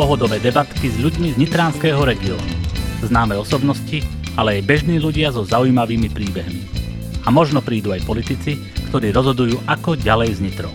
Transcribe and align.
pohodové 0.00 0.40
debatky 0.40 0.88
s 0.88 0.96
ľuďmi 0.96 1.36
z 1.36 1.44
Nitránskeho 1.44 2.00
regiónu. 2.00 2.56
Známe 3.04 3.36
osobnosti, 3.36 4.00
ale 4.32 4.56
aj 4.56 4.64
bežní 4.64 4.96
ľudia 4.96 5.28
so 5.28 5.44
zaujímavými 5.44 6.08
príbehmi. 6.08 6.64
A 7.20 7.28
možno 7.28 7.60
prídu 7.60 7.92
aj 7.92 8.08
politici, 8.08 8.56
ktorí 8.88 9.12
rozhodujú, 9.12 9.60
ako 9.68 10.00
ďalej 10.00 10.30
s 10.32 10.40
Nitrou. 10.40 10.72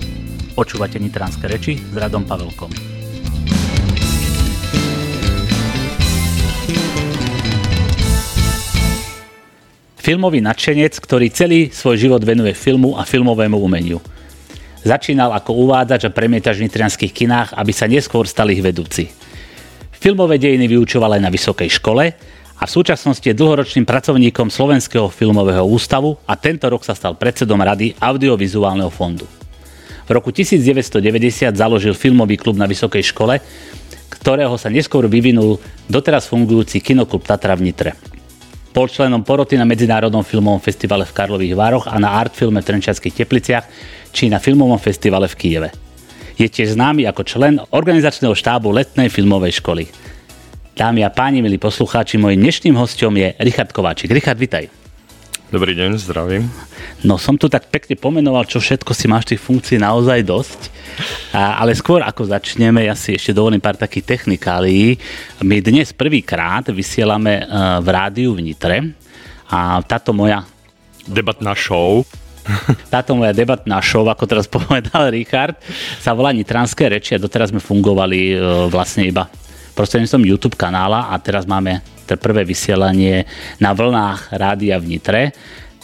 Počúvate 0.53 1.01
Nitránske 1.01 1.49
reči 1.49 1.81
s 1.81 1.97
Radom 1.97 2.21
Pavelkom. 2.21 2.69
Filmový 10.05 10.37
nadšenec, 10.45 11.01
ktorý 11.01 11.33
celý 11.33 11.73
svoj 11.73 11.97
život 11.97 12.21
venuje 12.21 12.53
filmu 12.53 12.93
a 12.93 13.01
filmovému 13.01 13.57
umeniu. 13.57 13.97
Začínal 14.85 15.33
ako 15.33 15.65
uvádzač 15.65 16.05
a 16.05 16.13
premietač 16.13 16.61
v 16.61 16.69
nitrianských 16.69 17.09
kinách, 17.09 17.57
aby 17.57 17.73
sa 17.73 17.89
neskôr 17.89 18.29
stal 18.29 18.53
ich 18.53 18.61
vedúci. 18.61 19.09
Filmové 19.89 20.37
dejiny 20.37 20.69
vyučoval 20.69 21.17
aj 21.17 21.21
na 21.25 21.33
vysokej 21.33 21.81
škole 21.81 22.13
a 22.55 22.63
v 22.63 22.69
súčasnosti 22.69 23.25
je 23.25 23.33
dlhoročným 23.33 23.81
pracovníkom 23.81 24.53
Slovenského 24.53 25.09
filmového 25.09 25.65
ústavu 25.65 26.21
a 26.29 26.37
tento 26.37 26.69
rok 26.69 26.85
sa 26.85 26.93
stal 26.93 27.17
predsedom 27.17 27.57
Rady 27.57 27.97
Audiovizuálneho 27.97 28.93
fondu. 28.93 29.25
V 30.05 30.13
roku 30.13 30.29
1990 30.29 31.49
založil 31.57 31.97
filmový 31.97 32.37
klub 32.37 32.53
na 32.53 32.69
vysokej 32.69 33.09
škole, 33.09 33.41
ktorého 34.13 34.53
sa 34.61 34.69
neskôr 34.69 35.09
vyvinul 35.09 35.57
doteraz 35.89 36.29
fungujúci 36.29 36.77
kinoklub 36.77 37.25
Tatra 37.25 37.57
v 37.57 37.73
Nitre. 37.73 38.14
Bol 38.75 38.91
členom 38.91 39.23
poroty 39.23 39.55
na 39.55 39.63
Medzinárodnom 39.63 40.19
filmovom 40.19 40.59
festivale 40.59 41.07
v 41.07 41.15
Karlových 41.15 41.55
Vároch 41.55 41.87
a 41.87 41.95
na 41.95 42.19
Artfilme 42.19 42.59
v 42.59 42.67
Trenčianských 42.75 43.23
Tepliciach 43.23 43.63
či 44.11 44.27
na 44.27 44.35
Filmovom 44.35 44.75
festivale 44.75 45.31
v 45.31 45.35
Kieve. 45.39 45.69
Je 46.35 46.43
tiež 46.51 46.75
známy 46.75 47.07
ako 47.07 47.23
člen 47.23 47.55
organizačného 47.71 48.35
štábu 48.35 48.75
letnej 48.75 49.07
filmovej 49.07 49.63
školy. 49.63 49.87
Dámy 50.75 51.07
a 51.07 51.09
páni, 51.09 51.39
milí 51.39 51.55
poslucháči, 51.55 52.19
môj 52.19 52.35
dnešným 52.35 52.75
hostom 52.75 53.15
je 53.15 53.31
Richard 53.39 53.71
Kováčik. 53.71 54.11
Richard, 54.11 54.35
vitaj. 54.35 54.84
Dobrý 55.53 55.77
deň, 55.77 56.01
zdravím. 56.01 56.49
No 57.05 57.21
som 57.21 57.37
tu 57.37 57.45
tak 57.45 57.69
pekne 57.69 57.93
pomenoval, 57.93 58.49
čo 58.49 58.57
všetko 58.57 58.97
si 58.97 59.05
máš 59.05 59.29
tých 59.29 59.37
funkcií 59.45 59.77
naozaj 59.77 60.25
dosť. 60.25 60.59
A, 61.37 61.61
ale 61.61 61.77
skôr 61.77 62.01
ako 62.01 62.25
začneme, 62.25 62.81
ja 62.81 62.97
si 62.97 63.13
ešte 63.13 63.29
dovolím 63.29 63.61
pár 63.61 63.77
takých 63.77 64.17
technikálií. 64.17 64.97
My 65.45 65.61
dnes 65.61 65.93
prvýkrát 65.93 66.65
vysielame 66.73 67.41
e, 67.41 67.43
v 67.77 67.87
rádiu 67.93 68.33
v 68.33 68.41
Nitre 68.41 68.97
a 69.45 69.85
táto 69.85 70.17
moja... 70.17 70.49
Debatná 71.05 71.53
show. 71.53 72.01
Táto 72.93 73.13
moja 73.13 73.29
debatná 73.29 73.77
show, 73.85 74.01
ako 74.09 74.25
teraz 74.25 74.49
povedal 74.57 75.13
Richard, 75.13 75.61
sa 76.01 76.17
volá 76.17 76.33
Nitranské 76.33 76.89
reči 76.89 77.13
a 77.13 77.21
doteraz 77.21 77.53
sme 77.53 77.61
fungovali 77.61 78.33
e, 78.33 78.35
vlastne 78.73 79.05
iba 79.05 79.29
prostredníctvom 79.77 80.25
YouTube 80.25 80.57
kanála 80.57 81.13
a 81.13 81.15
teraz 81.21 81.45
máme 81.45 81.83
prvé 82.13 82.45
vysielanie 82.45 83.25
na 83.57 83.73
vlnách 83.73 84.37
rádia 84.37 84.77
v 84.77 84.85
Nitre, 84.93 85.33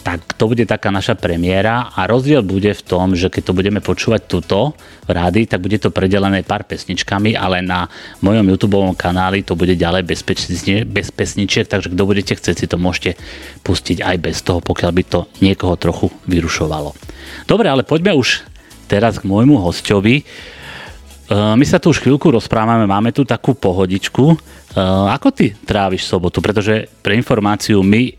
tak 0.02 0.34
to 0.34 0.50
bude 0.50 0.66
taká 0.66 0.90
naša 0.90 1.14
premiéra 1.14 1.94
a 1.94 2.10
rozdiel 2.10 2.42
bude 2.42 2.74
v 2.74 2.82
tom, 2.82 3.14
že 3.14 3.30
keď 3.30 3.42
to 3.46 3.52
budeme 3.54 3.78
počúvať 3.78 4.22
tuto 4.26 4.74
v 5.06 5.10
rádi, 5.14 5.46
tak 5.46 5.62
bude 5.62 5.78
to 5.78 5.94
predelené 5.94 6.42
pár 6.42 6.66
pesničkami, 6.66 7.38
ale 7.38 7.62
na 7.62 7.86
mojom 8.18 8.42
YouTube 8.50 8.82
kanáli 8.98 9.46
to 9.46 9.54
bude 9.54 9.78
ďalej 9.78 10.02
bez, 10.02 10.20
bez 10.90 11.08
pesničiek, 11.14 11.70
takže 11.70 11.94
kto 11.94 12.02
budete 12.02 12.34
chcieť 12.34 12.56
si 12.58 12.66
to 12.66 12.82
môžete 12.82 13.14
pustiť 13.62 14.02
aj 14.02 14.16
bez 14.18 14.42
toho, 14.42 14.58
pokiaľ 14.58 14.90
by 14.90 15.02
to 15.06 15.20
niekoho 15.38 15.78
trochu 15.78 16.10
vyrušovalo. 16.26 16.98
Dobre, 17.46 17.70
ale 17.70 17.86
poďme 17.86 18.18
už 18.18 18.42
teraz 18.90 19.22
k 19.22 19.28
môjmu 19.30 19.62
hostovi. 19.62 20.26
Eh, 21.32 21.56
my 21.56 21.64
sa 21.64 21.80
tu 21.80 21.88
už 21.88 22.04
chvíľku 22.04 22.28
rozprávame, 22.28 22.84
máme 22.84 23.08
tu 23.16 23.24
takú 23.24 23.56
pohodičku. 23.56 24.36
Eh, 24.36 24.80
ako 25.08 25.32
ty 25.32 25.56
tráviš 25.56 26.04
sobotu? 26.04 26.44
Pretože 26.44 26.92
pre 27.00 27.16
informáciu 27.16 27.80
my 27.80 28.02
eh, 28.04 28.14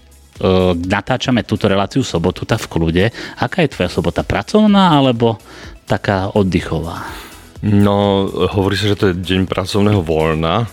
natáčame 0.73 1.45
túto 1.45 1.69
reláciu 1.69 2.01
sobotu 2.01 2.41
tá 2.41 2.57
v 2.57 2.65
kľude. 2.65 3.05
Aká 3.37 3.61
je 3.61 3.69
tvoja 3.69 3.93
sobota? 3.93 4.25
Pracovná 4.25 4.97
alebo 4.97 5.37
taká 5.85 6.33
oddychová? 6.33 7.05
No, 7.61 8.27
hovorí 8.49 8.75
sa, 8.75 8.89
že 8.89 8.97
to 8.97 9.05
je 9.13 9.21
deň 9.23 9.47
pracovného 9.47 10.03
voľna, 10.03 10.67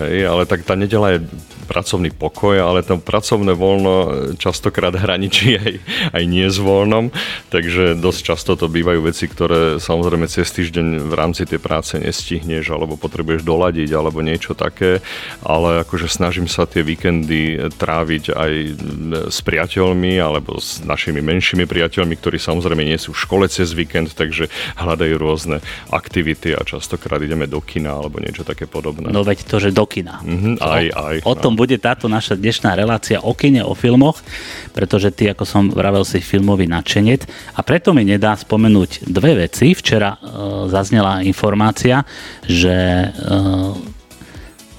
hej, 0.00 0.24
ale 0.24 0.48
tak 0.48 0.64
tá 0.64 0.72
nedela 0.78 1.16
je 1.16 1.20
pracovný 1.66 2.12
pokoj, 2.12 2.58
ale 2.58 2.84
to 2.84 3.00
pracovné 3.00 3.56
voľno 3.56 3.94
častokrát 4.36 4.92
hraničí 5.02 5.56
aj, 5.56 5.74
aj 6.12 6.22
nie 6.28 6.46
s 6.48 6.60
voľnom, 6.60 7.08
takže 7.48 7.96
dosť 7.96 8.20
často 8.20 8.52
to 8.58 8.68
bývajú 8.68 9.00
veci, 9.04 9.24
ktoré 9.24 9.80
samozrejme 9.80 10.28
cez 10.28 10.52
týždeň 10.52 11.08
v 11.08 11.14
rámci 11.16 11.48
tej 11.48 11.60
práce 11.62 11.96
nestihneš, 11.96 12.72
alebo 12.72 13.00
potrebuješ 13.00 13.44
doladiť, 13.44 13.90
alebo 13.96 14.20
niečo 14.20 14.52
také, 14.52 15.00
ale 15.40 15.82
akože 15.86 16.08
snažím 16.12 16.46
sa 16.46 16.68
tie 16.68 16.84
víkendy 16.84 17.72
tráviť 17.76 18.24
aj 18.36 18.52
s 19.32 19.38
priateľmi, 19.40 20.20
alebo 20.20 20.60
s 20.60 20.84
našimi 20.84 21.24
menšími 21.24 21.64
priateľmi, 21.64 22.14
ktorí 22.18 22.36
samozrejme 22.36 22.84
nie 22.84 22.98
sú 23.00 23.16
v 23.16 23.22
škole 23.22 23.44
cez 23.48 23.72
víkend, 23.72 24.12
takže 24.12 24.52
hľadajú 24.76 25.14
rôzne 25.16 25.64
aktivity 25.88 26.52
a 26.52 26.60
častokrát 26.66 27.22
ideme 27.22 27.48
do 27.48 27.64
kina, 27.64 27.96
alebo 27.96 28.20
niečo 28.20 28.44
také 28.44 28.68
podobné. 28.68 29.08
No 29.08 29.24
veď 29.24 29.48
to, 29.48 29.56
že 29.62 29.70
do 29.72 29.81
kina. 29.84 30.20
Mm-hmm, 30.22 30.54
aj, 30.60 30.84
aj. 30.92 31.16
O 31.26 31.34
tom 31.36 31.54
no 31.54 31.60
bude 31.60 31.76
táto 31.78 32.06
naša 32.06 32.38
dnešná 32.38 32.74
relácia 32.74 33.20
o 33.20 33.32
kine, 33.32 33.62
o 33.64 33.76
filmoch, 33.76 34.20
pretože 34.72 35.12
ty, 35.12 35.30
ako 35.30 35.44
som 35.44 35.62
vravel, 35.70 36.02
si 36.02 36.22
filmový 36.22 36.66
nadšenec 36.68 37.26
a 37.56 37.60
preto 37.60 37.92
mi 37.92 38.02
nedá 38.06 38.34
spomenúť 38.34 39.08
dve 39.08 39.46
veci. 39.46 39.72
Včera 39.72 40.16
e, 40.16 40.18
zaznela 40.72 41.22
informácia, 41.26 42.06
že 42.46 42.74
e, 42.74 43.08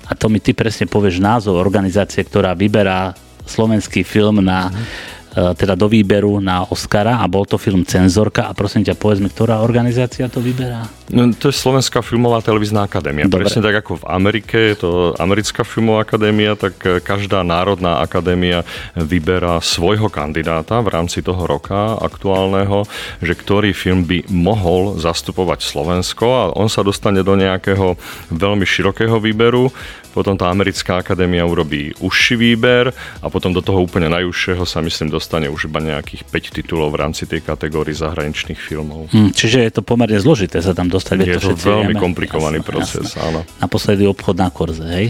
a 0.03 0.13
to 0.19 0.27
mi 0.27 0.43
ty 0.43 0.51
presne 0.51 0.85
povieš 0.89 1.23
názov 1.23 1.55
organizácie, 1.57 2.21
ktorá 2.27 2.51
vyberá 2.53 3.15
slovenský 3.47 4.03
film 4.07 4.43
na 4.43 4.71
mm 4.71 5.13
E, 5.33 5.41
teda 5.57 5.73
do 5.73 5.89
výberu 5.89 6.37
na 6.37 6.61
Oscara 6.69 7.17
a 7.17 7.25
bol 7.25 7.49
to 7.49 7.57
film 7.57 7.81
Cenzorka 7.81 8.45
a 8.45 8.53
prosím 8.53 8.85
ťa 8.85 8.93
povedz 8.93 9.17
mi, 9.17 9.33
ktorá 9.33 9.65
organizácia 9.65 10.29
to 10.29 10.37
vyberá? 10.37 10.85
No, 11.11 11.27
to 11.35 11.51
je 11.51 11.55
Slovenská 11.55 11.99
filmová 11.99 12.39
televízna 12.39 12.87
akadémia. 12.87 13.27
Dobre. 13.27 13.43
Presne 13.43 13.59
tak 13.59 13.83
ako 13.83 13.99
v 13.99 14.05
Amerike 14.07 14.55
je 14.71 14.75
to 14.79 14.91
Americká 15.19 15.67
filmová 15.67 16.07
akadémia, 16.07 16.55
tak 16.55 16.79
každá 17.03 17.43
národná 17.43 17.99
akadémia 17.99 18.63
vyberá 18.95 19.59
svojho 19.59 20.07
kandidáta 20.07 20.79
v 20.79 20.95
rámci 20.95 21.19
toho 21.19 21.43
roka 21.43 21.99
aktuálneho, 21.99 22.87
že 23.19 23.35
ktorý 23.35 23.75
film 23.75 24.07
by 24.07 24.31
mohol 24.31 24.95
zastupovať 24.95 25.59
Slovensko 25.67 26.25
a 26.31 26.43
on 26.55 26.71
sa 26.71 26.87
dostane 26.87 27.19
do 27.19 27.35
nejakého 27.35 27.99
veľmi 28.31 28.63
širokého 28.63 29.19
výberu 29.19 29.75
potom 30.13 30.37
tá 30.37 30.53
americká 30.53 31.01
akadémia 31.01 31.41
urobí 31.41 31.89
užší 31.97 32.37
výber 32.37 32.93
a 32.93 33.27
potom 33.33 33.49
do 33.49 33.65
toho 33.65 33.81
úplne 33.81 34.13
najúžšieho 34.13 34.61
sa 34.61 34.85
myslím 34.85 35.09
dostane 35.09 35.49
už 35.49 35.73
iba 35.73 35.81
nejakých 35.81 36.29
5 36.29 36.57
titulov 36.61 36.93
v 36.93 37.01
rámci 37.01 37.25
tej 37.25 37.41
kategórii 37.41 37.97
zahraničných 37.97 38.61
filmov. 38.61 39.09
Hmm, 39.09 39.33
čiže 39.33 39.65
je 39.65 39.71
to 39.73 39.81
pomerne 39.81 40.21
zložité 40.21 40.61
sa 40.61 40.77
tam 40.77 40.92
dostať. 40.93 41.15
Je 41.25 41.41
to, 41.41 41.57
to 41.57 41.65
veľmi 41.65 41.97
vieme. 41.97 42.01
komplikovaný 42.01 42.61
jasne, 42.61 42.69
proces, 42.69 43.05
jasne. 43.17 43.21
áno. 43.25 43.39
Naposledy 43.57 44.05
obchod 44.05 44.35
na 44.37 44.53
korze, 44.53 44.85
hej? 44.85 45.07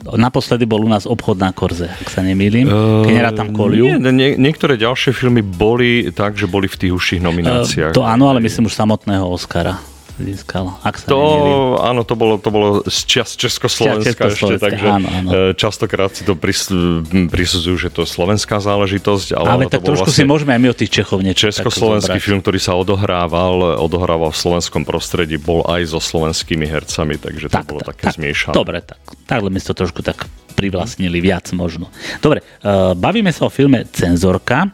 Naposledy 0.00 0.70
bol 0.70 0.86
u 0.86 0.90
nás 0.90 1.02
obchod 1.02 1.34
na 1.42 1.50
Korze, 1.50 1.90
ak 1.90 2.08
sa 2.14 2.22
nemýlim. 2.22 2.70
Uh, 2.70 3.02
keď 3.02 3.34
tam 3.34 3.50
koliu. 3.50 3.98
Nie, 3.98 4.14
nie, 4.14 4.38
niektoré 4.38 4.78
ďalšie 4.78 5.10
filmy 5.10 5.42
boli 5.42 6.14
tak, 6.14 6.38
že 6.38 6.46
boli 6.46 6.70
v 6.70 6.76
tých 6.78 6.92
užších 6.94 7.20
nomináciách. 7.20 7.90
Uh, 7.90 7.96
to 7.98 8.06
áno, 8.06 8.30
ale 8.30 8.38
myslím 8.38 8.70
už 8.70 8.74
samotného 8.78 9.26
Oscara 9.26 9.82
získal. 10.18 10.74
Ak 10.82 10.98
sa 10.98 11.06
to, 11.06 11.20
áno, 11.78 12.02
to 12.02 12.14
bolo, 12.18 12.40
to 12.40 12.50
bolo 12.50 12.68
z 12.88 12.98
čas 13.06 13.38
Československa, 13.38 14.32
ešte, 14.32 14.58
takže 14.58 14.86
áno, 14.88 15.08
áno. 15.08 15.28
E, 15.30 15.38
častokrát 15.54 16.10
si 16.10 16.26
to 16.26 16.34
prisudzujú, 16.34 17.76
že 17.76 17.88
to 17.92 18.02
je 18.02 18.08
slovenská 18.08 18.58
záležitosť. 18.58 19.36
Ale, 19.36 19.48
ale 19.48 19.62
tak 19.70 19.86
trošku 19.86 20.10
vlastne 20.10 20.24
si 20.24 20.28
môžeme 20.28 20.56
aj 20.56 20.60
my 20.60 20.68
od 20.72 20.78
tých 20.78 20.90
Čechov 20.90 21.18
niečo 21.22 21.52
Československý 21.52 22.18
film, 22.18 22.40
ktorý 22.42 22.58
sa 22.58 22.74
odohrával, 22.74 23.78
odohrával 23.78 24.34
v 24.34 24.38
slovenskom 24.38 24.82
prostredí, 24.82 25.38
bol 25.38 25.62
aj 25.68 25.94
so 25.94 26.00
slovenskými 26.02 26.66
hercami, 26.66 27.20
takže 27.20 27.46
to 27.52 27.56
tak, 27.60 27.66
bolo 27.68 27.80
tak, 27.84 27.94
také 27.94 28.04
tak, 28.10 28.14
zmiešané. 28.18 28.54
Dobre, 28.56 28.78
tak, 28.82 28.98
tak 29.28 29.38
my 29.46 29.60
to 29.60 29.72
trošku 29.76 30.00
tak 30.02 30.26
privlastnili 30.58 31.22
viac 31.22 31.48
možno. 31.56 31.88
Dobre, 32.20 32.42
uh, 32.64 32.92
bavíme 32.92 33.30
sa 33.30 33.46
o 33.46 33.50
filme 33.52 33.86
Cenzorka. 33.88 34.72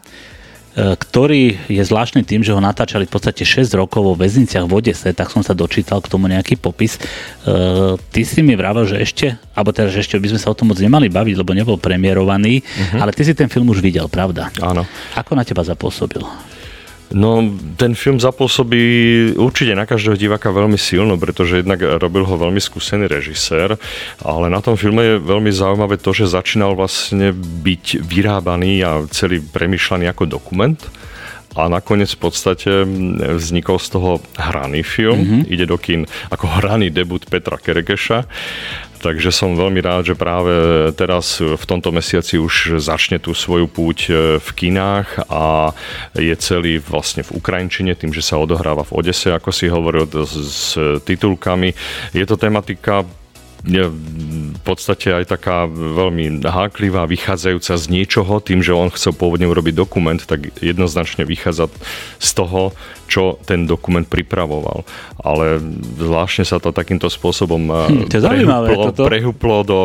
E, 0.77 0.93
ktorý 0.93 1.57
je 1.73 1.81
zvláštny 1.81 2.21
tým, 2.21 2.45
že 2.45 2.53
ho 2.53 2.61
natáčali 2.61 3.09
v 3.09 3.13
podstate 3.17 3.49
6 3.49 3.73
rokov 3.81 4.05
vo 4.05 4.13
väzniciach 4.13 4.69
v 4.69 4.77
Odese, 4.77 5.09
tak 5.17 5.33
som 5.33 5.41
sa 5.41 5.57
dočítal 5.57 6.05
k 6.05 6.13
tomu 6.13 6.29
nejaký 6.29 6.61
popis. 6.61 7.01
E, 7.01 7.97
ty 8.13 8.29
si 8.29 8.45
mi 8.45 8.53
vravel, 8.53 8.85
že 8.85 9.01
ešte, 9.01 9.41
alebo 9.57 9.73
teda, 9.73 9.89
že 9.89 10.05
ešte 10.05 10.21
by 10.21 10.37
sme 10.37 10.41
sa 10.45 10.53
o 10.53 10.59
tom 10.59 10.69
moc 10.69 10.77
nemali 10.77 11.09
baviť, 11.09 11.35
lebo 11.41 11.57
nebol 11.57 11.81
premiérovaný, 11.81 12.61
uh-huh. 12.61 13.01
ale 13.01 13.17
ty 13.17 13.25
si 13.25 13.33
ten 13.33 13.49
film 13.49 13.73
už 13.73 13.81
videl, 13.81 14.05
pravda? 14.13 14.53
Áno. 14.61 14.85
Ako 15.17 15.33
na 15.33 15.49
teba 15.49 15.65
zapôsobil? 15.65 16.21
No, 17.15 17.39
ten 17.79 17.95
film 17.95 18.19
zapôsobí 18.19 18.83
určite 19.39 19.79
na 19.79 19.87
každého 19.87 20.19
diváka 20.19 20.51
veľmi 20.51 20.75
silno, 20.75 21.15
pretože 21.15 21.63
jednak 21.63 21.79
robil 22.03 22.27
ho 22.27 22.35
veľmi 22.35 22.59
skúsený 22.59 23.07
režisér, 23.07 23.79
ale 24.27 24.47
na 24.51 24.59
tom 24.59 24.75
filme 24.75 25.15
je 25.15 25.23
veľmi 25.23 25.55
zaujímavé 25.55 26.03
to, 26.03 26.11
že 26.11 26.35
začínal 26.35 26.75
vlastne 26.75 27.31
byť 27.37 28.03
vyrábaný 28.03 28.83
a 28.83 29.07
celý 29.15 29.39
premyšľaný 29.39 30.11
ako 30.11 30.25
dokument 30.27 30.79
a 31.57 31.73
nakoniec 31.73 32.13
v 32.13 32.21
podstate 32.21 32.85
vznikol 33.41 33.81
z 33.81 33.89
toho 33.97 34.11
hraný 34.37 34.85
film. 34.85 35.25
Mm-hmm. 35.25 35.43
Ide 35.49 35.65
do 35.65 35.81
kín 35.81 36.05
ako 36.29 36.61
hraný 36.61 36.93
debut 36.93 37.25
Petra 37.25 37.57
Kerekeša. 37.57 38.29
Takže 38.97 39.29
som 39.29 39.59
veľmi 39.59 39.81
rád, 39.85 40.13
že 40.13 40.19
práve 40.19 40.53
teraz 40.97 41.39
v 41.41 41.65
tomto 41.65 41.93
mesiaci 41.93 42.41
už 42.41 42.81
začne 42.81 43.21
tú 43.21 43.37
svoju 43.37 43.69
púť 43.69 43.99
e, 44.09 44.13
v 44.41 44.49
kinách 44.57 45.29
a 45.29 45.77
je 46.17 46.35
celý 46.41 46.81
vlastne 46.81 47.23
v 47.23 47.37
Ukrajinčine, 47.37 47.93
tým, 47.93 48.11
že 48.11 48.25
sa 48.25 48.41
odohráva 48.41 48.83
v 48.89 48.95
Odese, 48.97 49.33
ako 49.33 49.51
si 49.53 49.69
hovoril, 49.69 50.09
s 50.25 50.75
titulkami. 51.05 51.77
Je 52.17 52.25
to 52.25 52.41
tematika 52.41 53.05
je 53.67 53.83
v 53.91 54.61
podstate 54.63 55.11
aj 55.11 55.35
taká 55.35 55.67
veľmi 55.67 56.45
háklivá, 56.47 57.03
vychádzajúca 57.11 57.75
z 57.75 57.87
niečoho, 57.91 58.39
tým, 58.39 58.63
že 58.63 58.71
on 58.71 58.95
chcel 58.95 59.11
pôvodne 59.11 59.51
urobiť 59.51 59.75
dokument, 59.75 60.21
tak 60.23 60.55
jednoznačne 60.63 61.27
vychádza 61.27 61.67
z 62.23 62.31
toho, 62.37 62.77
čo 63.07 63.39
ten 63.47 63.65
dokument 63.65 64.05
pripravoval. 64.05 64.83
Ale 65.23 65.59
zvláštne 65.99 66.45
sa 66.47 66.59
to 66.59 66.71
takýmto 66.75 67.09
spôsobom 67.11 67.63
hm, 67.67 68.11
to 68.11 68.19
prehuplo, 68.21 68.85
prehuplo 69.07 69.57
do, 69.67 69.81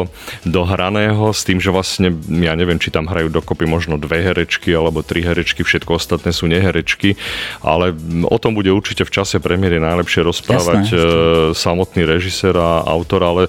do 0.45 0.61
hraného 0.65 1.31
s 1.31 1.45
tým, 1.47 1.61
že 1.61 1.73
vlastne, 1.73 2.13
ja 2.29 2.53
neviem, 2.57 2.77
či 2.81 2.93
tam 2.93 3.07
hrajú 3.07 3.31
dokopy 3.31 3.65
možno 3.65 3.95
dve 4.01 4.21
herečky 4.21 4.73
alebo 4.73 5.05
tri 5.05 5.23
herečky, 5.23 5.61
všetko 5.61 5.97
ostatné 5.97 6.33
sú 6.35 6.49
neherečky, 6.49 7.15
ale 7.61 7.95
o 8.27 8.37
tom 8.41 8.57
bude 8.57 8.69
určite 8.73 9.05
v 9.07 9.13
čase 9.13 9.37
premiéry 9.37 9.77
najlepšie 9.77 10.21
rozprávať 10.25 10.83
jasné, 10.85 10.97
jasné. 10.97 11.57
samotný 11.57 12.01
režisér 12.05 12.55
a 12.57 12.83
autor, 12.85 13.21
ale 13.23 13.41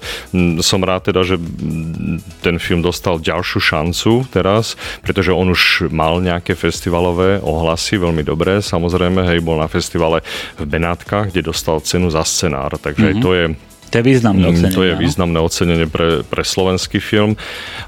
som 0.61 0.79
rád 0.81 1.11
teda, 1.11 1.25
že 1.25 1.35
ten 2.39 2.61
film 2.61 2.85
dostal 2.85 3.19
ďalšiu 3.19 3.59
šancu 3.59 4.11
teraz, 4.29 4.75
pretože 5.01 5.33
on 5.33 5.51
už 5.51 5.89
mal 5.89 6.19
nejaké 6.19 6.53
festivalové 6.53 7.39
ohlasy, 7.43 7.97
veľmi 7.97 8.23
dobré, 8.23 8.59
samozrejme, 8.59 9.23
hej, 9.27 9.39
bol 9.43 9.59
na 9.63 9.71
festivale 9.71 10.19
v 10.59 10.67
Benátkach, 10.67 11.31
kde 11.31 11.47
dostal 11.47 11.79
cenu 11.79 12.11
za 12.11 12.27
scenár, 12.27 12.75
takže 12.75 13.15
mm-hmm. 13.15 13.23
to 13.23 13.31
je 13.31 13.45
to 13.93 14.01
je 14.01 14.09
významné 14.09 14.41
mm, 14.41 14.51
ocenenie. 14.57 14.73
To 14.73 14.83
je 14.89 14.93
významné 14.97 15.37
ocenenie 15.37 15.85
pre, 15.85 16.25
pre 16.25 16.41
slovenský 16.41 16.97
film 16.97 17.37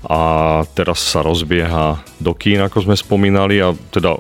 a 0.06 0.62
teraz 0.77 1.01
sa 1.01 1.25
rozbieha 1.25 1.98
do 2.25 2.33
kín, 2.33 2.57
ako 2.66 2.89
sme 2.89 2.98
spomínali 2.98 3.62
a 3.62 3.69
teda 3.94 4.18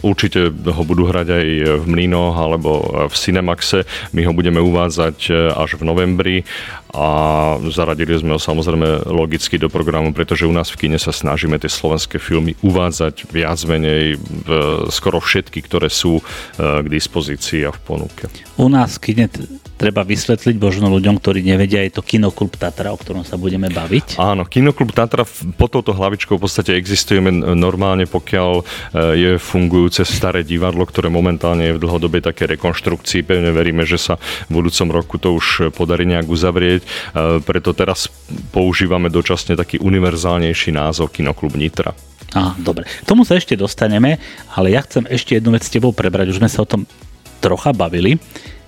určite 0.00 0.48
ho 0.48 0.82
budú 0.88 1.04
hrať 1.04 1.28
aj 1.28 1.46
v 1.84 1.86
Mlínoch 1.86 2.32
alebo 2.40 2.70
v 3.12 3.14
Cinemaxe. 3.14 3.84
My 4.16 4.24
ho 4.24 4.32
budeme 4.32 4.64
uvádzať 4.64 5.16
e, 5.28 5.32
až 5.52 5.76
v 5.76 5.84
novembri 5.84 6.36
a 6.96 7.08
zaradili 7.72 8.16
sme 8.16 8.36
ho 8.36 8.40
samozrejme 8.40 9.08
logicky 9.12 9.56
do 9.60 9.68
programu, 9.72 10.12
pretože 10.16 10.48
u 10.48 10.52
nás 10.52 10.72
v 10.72 10.88
kine 10.88 10.96
sa 11.00 11.12
snažíme 11.12 11.56
tie 11.60 11.68
slovenské 11.68 12.16
filmy 12.16 12.56
uvádzať 12.64 13.28
viac 13.28 13.60
menej 13.68 14.16
v, 14.16 14.48
skoro 14.88 15.20
všetky, 15.20 15.60
ktoré 15.64 15.92
sú 15.92 16.20
e, 16.20 16.22
k 16.56 16.86
dispozícii 16.88 17.68
a 17.68 17.70
v 17.72 17.80
ponuke. 17.84 18.32
U 18.56 18.72
nás 18.72 18.96
v 18.96 19.12
kine 19.12 19.24
treba 19.82 20.06
vysvetliť 20.06 20.56
možno 20.62 20.86
ľuďom, 20.94 21.18
ktorí 21.18 21.42
nevedia, 21.42 21.82
je 21.82 21.98
to 21.98 22.06
Kinoklub 22.06 22.54
Tatra, 22.54 22.94
o 22.94 22.98
ktorom 23.00 23.26
sa 23.26 23.34
budeme 23.34 23.66
baviť. 23.66 24.14
Áno, 24.14 24.46
Kinoklub 24.46 24.94
Tatra 24.94 25.26
pod 25.58 25.74
touto 25.74 25.90
hlavičkou 25.90 26.38
v 26.38 26.46
podstate 26.46 26.78
existujeme 26.78 27.41
normálne, 27.42 28.06
pokiaľ 28.06 28.52
e, 28.58 28.62
je 29.18 29.30
fungujúce 29.36 30.06
staré 30.06 30.46
divadlo, 30.46 30.86
ktoré 30.86 31.10
momentálne 31.10 31.68
je 31.68 31.76
v 31.76 31.82
dlhodobej 31.82 32.22
také 32.22 32.46
rekonštrukcii. 32.46 33.26
Pevne 33.26 33.50
veríme, 33.50 33.82
že 33.82 33.98
sa 33.98 34.14
v 34.48 34.62
budúcom 34.62 34.88
roku 34.94 35.18
to 35.18 35.34
už 35.34 35.74
podarí 35.74 36.06
nejak 36.06 36.30
uzavrieť. 36.30 36.82
E, 36.82 36.88
preto 37.42 37.74
teraz 37.74 38.06
používame 38.54 39.10
dočasne 39.10 39.58
taký 39.58 39.82
univerzálnejší 39.82 40.70
názov 40.72 41.10
Kinoklub 41.10 41.58
Nitra. 41.58 41.92
Á, 42.32 42.56
dobre. 42.56 42.88
K 42.88 43.04
tomu 43.04 43.28
sa 43.28 43.36
ešte 43.36 43.58
dostaneme, 43.58 44.16
ale 44.56 44.72
ja 44.72 44.80
chcem 44.80 45.04
ešte 45.04 45.36
jednu 45.36 45.52
vec 45.52 45.68
s 45.68 45.72
tebou 45.72 45.92
prebrať. 45.92 46.32
Už 46.32 46.40
sme 46.40 46.48
sa 46.48 46.64
o 46.64 46.70
tom 46.70 46.88
trocha 47.44 47.74
bavili. 47.76 48.16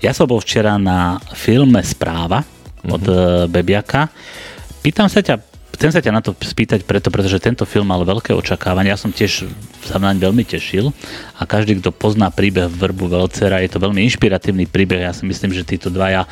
Ja 0.05 0.13
som 0.13 0.29
bol 0.29 0.43
včera 0.43 0.77
na 0.77 1.17
filme 1.33 1.81
Správa 1.81 2.45
od 2.85 3.01
mm-hmm. 3.01 3.49
Bebiaka. 3.49 4.13
Pýtam 4.85 5.09
sa 5.09 5.25
ťa, 5.25 5.41
chcem 5.75 5.91
sa 5.91 6.01
ťa 6.01 6.13
na 6.15 6.23
to 6.23 6.33
spýtať 6.33 6.87
preto, 6.87 7.11
pretože 7.11 7.43
tento 7.43 7.67
film 7.69 7.91
mal 7.91 8.03
veľké 8.07 8.33
očakávania. 8.33 8.95
Ja 8.95 9.01
som 9.01 9.11
tiež 9.11 9.51
sa 9.85 10.01
naň 10.01 10.23
veľmi 10.23 10.47
tešil 10.47 10.95
a 11.39 11.43
každý, 11.45 11.79
kto 11.83 11.93
pozná 11.93 12.31
príbeh 12.31 12.71
Vrbu 12.71 13.11
Velcera, 13.11 13.61
je 13.61 13.71
to 13.71 13.83
veľmi 13.83 14.01
inšpiratívny 14.07 14.71
príbeh. 14.71 15.05
Ja 15.05 15.13
si 15.13 15.27
myslím, 15.27 15.53
že 15.53 15.67
títo 15.67 15.93
dvaja 15.93 16.25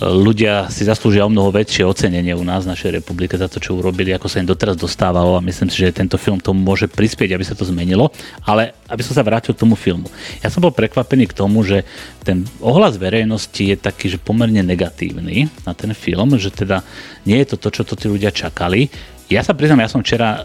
ľudia 0.00 0.72
si 0.72 0.88
zaslúžia 0.88 1.28
o 1.28 1.32
mnoho 1.32 1.52
väčšie 1.52 1.84
ocenenie 1.84 2.32
u 2.32 2.40
nás 2.40 2.64
v 2.64 2.72
našej 2.72 2.90
republike 2.96 3.36
za 3.36 3.44
to, 3.44 3.60
čo 3.60 3.76
urobili, 3.76 4.08
ako 4.16 4.24
sa 4.24 4.40
im 4.40 4.48
doteraz 4.48 4.80
dostávalo 4.80 5.36
a 5.36 5.44
myslím 5.44 5.68
si, 5.68 5.84
že 5.84 5.92
tento 5.92 6.16
film 6.16 6.40
tomu 6.40 6.64
môže 6.64 6.88
prispieť, 6.88 7.36
aby 7.36 7.44
sa 7.44 7.52
to 7.52 7.68
zmenilo. 7.68 8.08
Ale 8.48 8.72
aby 8.88 9.04
som 9.04 9.12
sa 9.12 9.20
vrátil 9.20 9.52
k 9.52 9.60
tomu 9.60 9.76
filmu. 9.76 10.08
Ja 10.40 10.48
som 10.48 10.64
bol 10.64 10.72
prekvapený 10.72 11.28
k 11.28 11.36
tomu, 11.36 11.60
že 11.60 11.84
ten 12.24 12.48
ohlas 12.64 12.96
verejnosti 12.96 13.60
je 13.60 13.76
taký, 13.76 14.08
že 14.08 14.16
pomerne 14.16 14.64
negatívny 14.64 15.52
na 15.68 15.76
ten 15.76 15.92
film, 15.92 16.40
že 16.40 16.48
teda 16.48 16.80
nie 17.28 17.36
je 17.44 17.52
to 17.52 17.56
to, 17.60 17.68
čo 17.68 17.82
to 17.84 17.92
tí 17.92 18.08
ľudia 18.08 18.32
čakali. 18.32 18.88
Ja 19.32 19.40
sa 19.40 19.56
priznám, 19.56 19.80
ja 19.80 19.88
som 19.88 20.04
včera 20.04 20.44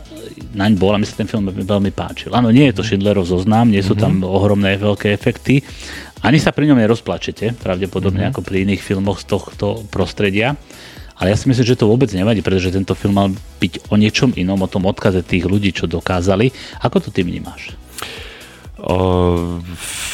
naň 0.56 0.80
bol 0.80 0.96
a 0.96 1.02
mi 1.02 1.04
sa 1.04 1.20
ten 1.20 1.28
film 1.28 1.52
veľmi 1.52 1.92
páčil. 1.92 2.32
Áno, 2.32 2.48
nie 2.56 2.72
je 2.72 2.80
to 2.80 2.88
Schindlerov 2.88 3.28
zoznam, 3.28 3.68
nie 3.68 3.84
sú 3.84 4.00
tam 4.00 4.24
mhm. 4.24 4.28
ohromné 4.28 4.80
veľké 4.80 5.12
efekty, 5.12 5.60
ani 6.28 6.44
sa 6.44 6.52
pri 6.52 6.68
ňom 6.68 6.84
nerozplačete, 6.84 7.56
pravdepodobne 7.56 8.28
mm-hmm. 8.28 8.36
ako 8.36 8.42
pri 8.44 8.68
iných 8.68 8.84
filmoch 8.84 9.24
z 9.24 9.32
tohto 9.32 9.88
prostredia. 9.88 10.60
Ale 11.18 11.34
ja 11.34 11.40
si 11.40 11.48
myslím, 11.50 11.66
že 11.66 11.80
to 11.80 11.90
vôbec 11.90 12.12
nevadí, 12.14 12.44
pretože 12.44 12.76
tento 12.76 12.94
film 12.94 13.18
mal 13.18 13.32
byť 13.34 13.90
o 13.90 13.96
niečom 13.98 14.36
inom, 14.38 14.60
o 14.62 14.70
tom 14.70 14.86
odkaze 14.86 15.26
tých 15.26 15.50
ľudí, 15.50 15.74
čo 15.74 15.90
dokázali. 15.90 16.52
Ako 16.84 17.02
to 17.02 17.10
ty 17.10 17.26
vnímaš? 17.26 17.74
Uh, 18.78 19.58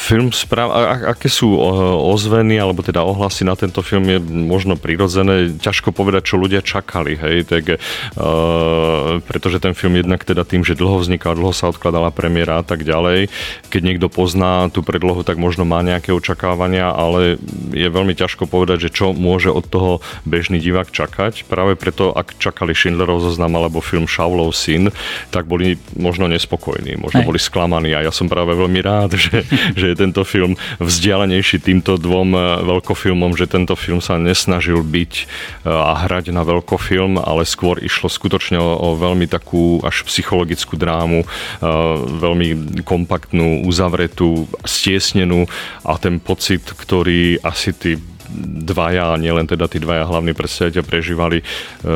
film 0.08 0.32
správ, 0.32 0.72
a, 0.72 1.12
aké 1.12 1.28
sú 1.28 1.52
ozveny 2.00 2.56
alebo 2.56 2.80
teda 2.80 3.04
ohlasy 3.04 3.44
na 3.44 3.52
tento 3.60 3.84
film 3.84 4.08
je 4.08 4.16
možno 4.24 4.80
prirodzené. 4.80 5.52
Ťažko 5.60 5.92
povedať, 5.92 6.32
čo 6.32 6.40
ľudia 6.40 6.64
čakali, 6.64 7.12
hej, 7.12 7.44
tak, 7.44 7.76
uh, 7.76 9.20
pretože 9.20 9.60
ten 9.60 9.76
film 9.76 10.00
jednak 10.00 10.24
teda 10.24 10.48
tým, 10.48 10.64
že 10.64 10.80
dlho 10.80 10.96
vznikal, 10.96 11.36
dlho 11.36 11.52
sa 11.52 11.68
odkladala 11.68 12.08
premiéra 12.08 12.60
a 12.60 12.64
tak 12.64 12.88
ďalej. 12.88 13.28
Keď 13.68 13.82
niekto 13.84 14.08
pozná 14.08 14.72
tú 14.72 14.80
predlohu, 14.80 15.20
tak 15.28 15.36
možno 15.36 15.68
má 15.68 15.84
nejaké 15.84 16.16
očakávania, 16.16 16.88
ale 16.88 17.36
je 17.68 17.88
veľmi 17.92 18.16
ťažko 18.16 18.48
povedať, 18.48 18.88
že 18.88 18.94
čo 18.96 19.12
môže 19.12 19.52
od 19.52 19.68
toho 19.68 20.00
bežný 20.24 20.56
divák 20.56 20.88
čakať. 20.88 21.44
Práve 21.52 21.76
preto, 21.76 22.16
ak 22.16 22.40
čakali 22.40 22.72
Schindlerov 22.72 23.20
zoznam 23.20 23.60
alebo 23.60 23.84
film 23.84 24.08
Šaulov 24.08 24.56
syn, 24.56 24.88
tak 25.28 25.44
boli 25.44 25.76
možno 25.92 26.32
nespokojní, 26.32 26.96
možno 26.96 27.20
Hej. 27.20 27.28
boli 27.28 27.36
sklamaní 27.36 27.92
a 27.92 28.00
ja 28.00 28.12
som 28.14 28.24
práve 28.24 28.53
veľmi 28.54 28.80
rád, 28.80 29.18
že, 29.24 29.44
že 29.74 29.92
je 29.92 29.96
tento 29.96 30.22
film 30.22 30.54
vzdialenejší 30.78 31.60
týmto 31.60 31.98
dvom 31.98 32.30
eh, 32.34 32.42
veľkofilmom, 32.64 33.34
že 33.34 33.50
tento 33.50 33.74
film 33.74 33.98
sa 33.98 34.16
nesnažil 34.16 34.80
byť 34.80 35.12
eh, 35.14 35.26
a 35.68 36.06
hrať 36.06 36.30
na 36.30 36.46
veľkofilm, 36.46 37.20
ale 37.20 37.44
skôr 37.44 37.82
išlo 37.82 38.08
skutočne 38.08 38.58
o, 38.58 38.70
o 38.78 38.88
veľmi 38.96 39.26
takú 39.26 39.82
až 39.82 40.06
psychologickú 40.06 40.78
drámu, 40.78 41.22
eh, 41.22 41.66
veľmi 41.98 42.80
kompaktnú, 42.86 43.66
uzavretú, 43.66 44.46
stiesnenú 44.64 45.46
a 45.84 45.98
ten 45.98 46.22
pocit, 46.22 46.64
ktorý 46.64 47.42
asi 47.42 47.74
tí 47.74 48.13
dvaja, 48.42 49.14
a 49.14 49.20
nielen 49.20 49.46
teda 49.46 49.70
tí 49.70 49.78
dvaja 49.78 50.04
hlavní 50.04 50.34
predstaviteľ 50.34 50.82
prežívali, 50.82 51.38
e, 51.40 51.44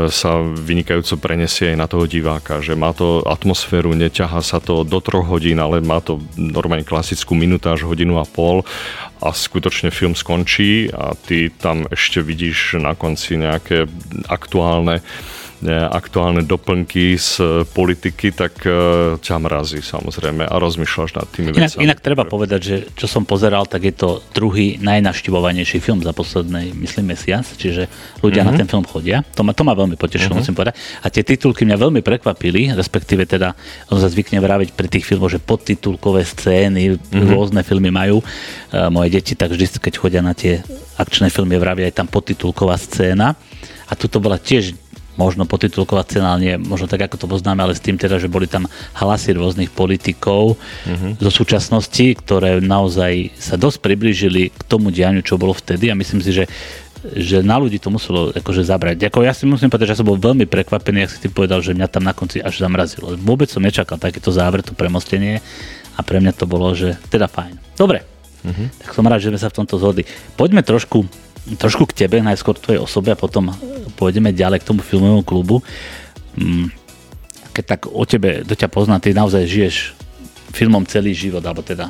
sa 0.08 0.40
vynikajúco 0.42 1.18
prenesie 1.18 1.74
aj 1.74 1.78
na 1.78 1.86
toho 1.90 2.06
diváka, 2.06 2.62
že 2.62 2.78
má 2.78 2.94
to 2.94 3.26
atmosféru, 3.26 3.92
neťaha 3.98 4.40
sa 4.40 4.62
to 4.62 4.86
do 4.86 5.02
troch 5.02 5.26
hodín, 5.26 5.58
ale 5.58 5.82
má 5.82 5.98
to 5.98 6.22
normálne 6.38 6.86
klasickú 6.86 7.34
až 7.68 7.84
hodinu 7.84 8.22
a 8.22 8.24
pol 8.24 8.62
a 9.18 9.34
skutočne 9.34 9.90
film 9.90 10.14
skončí 10.14 10.94
a 10.94 11.18
ty 11.18 11.50
tam 11.50 11.90
ešte 11.90 12.22
vidíš 12.22 12.78
na 12.78 12.94
konci 12.94 13.34
nejaké 13.34 13.90
aktuálne 14.30 15.02
aktuálne 15.66 16.46
doplnky 16.46 17.18
z 17.18 17.66
politiky, 17.74 18.30
tak 18.30 18.62
e, 18.62 18.70
ťa 19.18 19.36
mrazí 19.42 19.82
samozrejme 19.82 20.46
a 20.46 20.54
rozmýšľaš 20.54 21.10
nad 21.18 21.26
tými 21.34 21.50
inak, 21.50 21.74
vecami. 21.74 21.82
Inak 21.82 21.98
treba 21.98 22.22
povedať, 22.22 22.60
že 22.62 22.76
čo 22.94 23.10
som 23.10 23.26
pozeral, 23.26 23.66
tak 23.66 23.82
je 23.82 23.94
to 23.94 24.22
druhý 24.30 24.78
najnaštivovanejší 24.78 25.82
film 25.82 25.98
za 26.06 26.14
posledný, 26.14 26.70
myslím, 26.78 27.10
mesiac, 27.10 27.42
čiže 27.42 27.90
ľudia 28.22 28.46
mm-hmm. 28.46 28.54
na 28.54 28.60
ten 28.62 28.70
film 28.70 28.86
chodia. 28.86 29.26
To 29.34 29.42
ma, 29.42 29.50
to 29.50 29.66
ma 29.66 29.74
veľmi 29.74 29.98
potešilo, 29.98 30.38
mm-hmm. 30.38 30.46
musím 30.46 30.54
povedať. 30.54 30.74
A 31.02 31.06
tie 31.10 31.26
titulky 31.26 31.66
mňa 31.66 31.76
veľmi 31.82 32.00
prekvapili, 32.06 32.70
respektíve 32.78 33.26
teda, 33.26 33.58
on 33.90 33.98
sa 33.98 34.06
zvykne 34.06 34.38
vraviť 34.38 34.78
pri 34.78 34.86
tých 34.86 35.10
filmoch, 35.10 35.34
že 35.34 35.42
podtitulkové 35.42 36.22
scény, 36.22 36.94
mm-hmm. 36.94 37.34
rôzne 37.34 37.66
filmy 37.66 37.90
majú. 37.90 38.22
E, 38.22 38.24
moje 38.94 39.10
deti 39.10 39.34
tak 39.34 39.50
vždy, 39.50 39.82
keď 39.82 39.94
chodia 39.98 40.22
na 40.22 40.38
tie 40.38 40.62
akčné 41.02 41.34
filmy, 41.34 41.58
vravia 41.58 41.90
aj 41.90 41.98
tam 41.98 42.06
podtitulková 42.06 42.78
scéna. 42.78 43.34
A 43.88 43.96
tuto 43.96 44.20
bola 44.20 44.36
tiež 44.36 44.76
možno 45.18 45.44
potitulkovať 45.44 46.06
cena, 46.16 46.38
nie 46.38 46.54
možno 46.56 46.86
tak, 46.86 47.04
ako 47.10 47.18
to 47.18 47.26
poznáme, 47.26 47.60
ale 47.60 47.74
s 47.74 47.82
tým 47.82 47.98
teda, 47.98 48.22
že 48.22 48.30
boli 48.30 48.46
tam 48.46 48.70
hlasy 48.94 49.34
rôznych 49.34 49.74
politikov 49.74 50.54
mm-hmm. 50.86 51.18
zo 51.18 51.30
súčasnosti, 51.34 52.06
ktoré 52.22 52.62
naozaj 52.62 53.34
sa 53.34 53.58
dosť 53.58 53.82
priblížili 53.82 54.54
k 54.54 54.60
tomu 54.64 54.94
dianiu, 54.94 55.20
čo 55.26 55.34
bolo 55.34 55.52
vtedy 55.52 55.90
a 55.90 55.98
myslím 55.98 56.22
si, 56.22 56.30
že 56.30 56.46
že 56.98 57.46
na 57.46 57.54
ľudí 57.62 57.78
to 57.78 57.94
muselo 57.94 58.34
akože 58.34 58.66
zabrať. 58.66 59.06
Ako 59.06 59.22
ja 59.22 59.30
si 59.30 59.46
musím 59.46 59.70
povedať, 59.70 59.86
že 59.86 59.92
ja 59.94 60.00
som 60.02 60.08
bol 60.10 60.18
veľmi 60.18 60.50
prekvapený, 60.50 61.06
ak 61.06 61.12
si 61.14 61.22
ty 61.22 61.28
povedal, 61.30 61.62
že 61.62 61.70
mňa 61.70 61.86
tam 61.86 62.02
na 62.02 62.10
konci 62.10 62.42
až 62.42 62.58
zamrazilo. 62.58 63.14
Vôbec 63.22 63.46
som 63.46 63.62
nečakal 63.62 64.02
takéto 64.02 64.34
záver, 64.34 64.66
to 64.66 64.74
premostenie 64.74 65.38
a 65.94 66.00
pre 66.02 66.18
mňa 66.18 66.34
to 66.34 66.50
bolo, 66.50 66.74
že 66.74 66.98
teda 67.06 67.30
fajn. 67.30 67.54
Dobre, 67.78 68.02
uh-huh. 68.42 68.66
tak 68.82 68.90
som 68.98 69.06
rád, 69.06 69.22
že 69.22 69.30
sme 69.30 69.40
sa 69.40 69.50
v 69.50 69.58
tomto 69.62 69.78
zhodli. 69.78 70.10
Poďme 70.34 70.66
trošku, 70.66 71.06
trošku 71.56 71.88
k 71.88 72.04
tebe, 72.04 72.20
najskôr 72.20 72.58
k 72.58 72.64
tvojej 72.64 72.80
osobe 72.82 73.14
a 73.14 73.16
potom 73.16 73.54
pôjdeme 73.96 74.34
ďalej 74.36 74.60
k 74.60 74.68
tomu 74.68 74.84
filmovému 74.84 75.24
klubu. 75.24 75.64
Mm, 76.36 76.68
keď 77.56 77.64
tak 77.64 77.80
o 77.88 78.04
tebe, 78.04 78.44
do 78.44 78.52
ťa 78.52 78.68
poznám, 78.68 79.00
ty 79.00 79.16
naozaj 79.16 79.48
žiješ 79.48 79.76
filmom 80.52 80.84
celý 80.84 81.16
život, 81.16 81.42
alebo 81.42 81.64
teda 81.64 81.88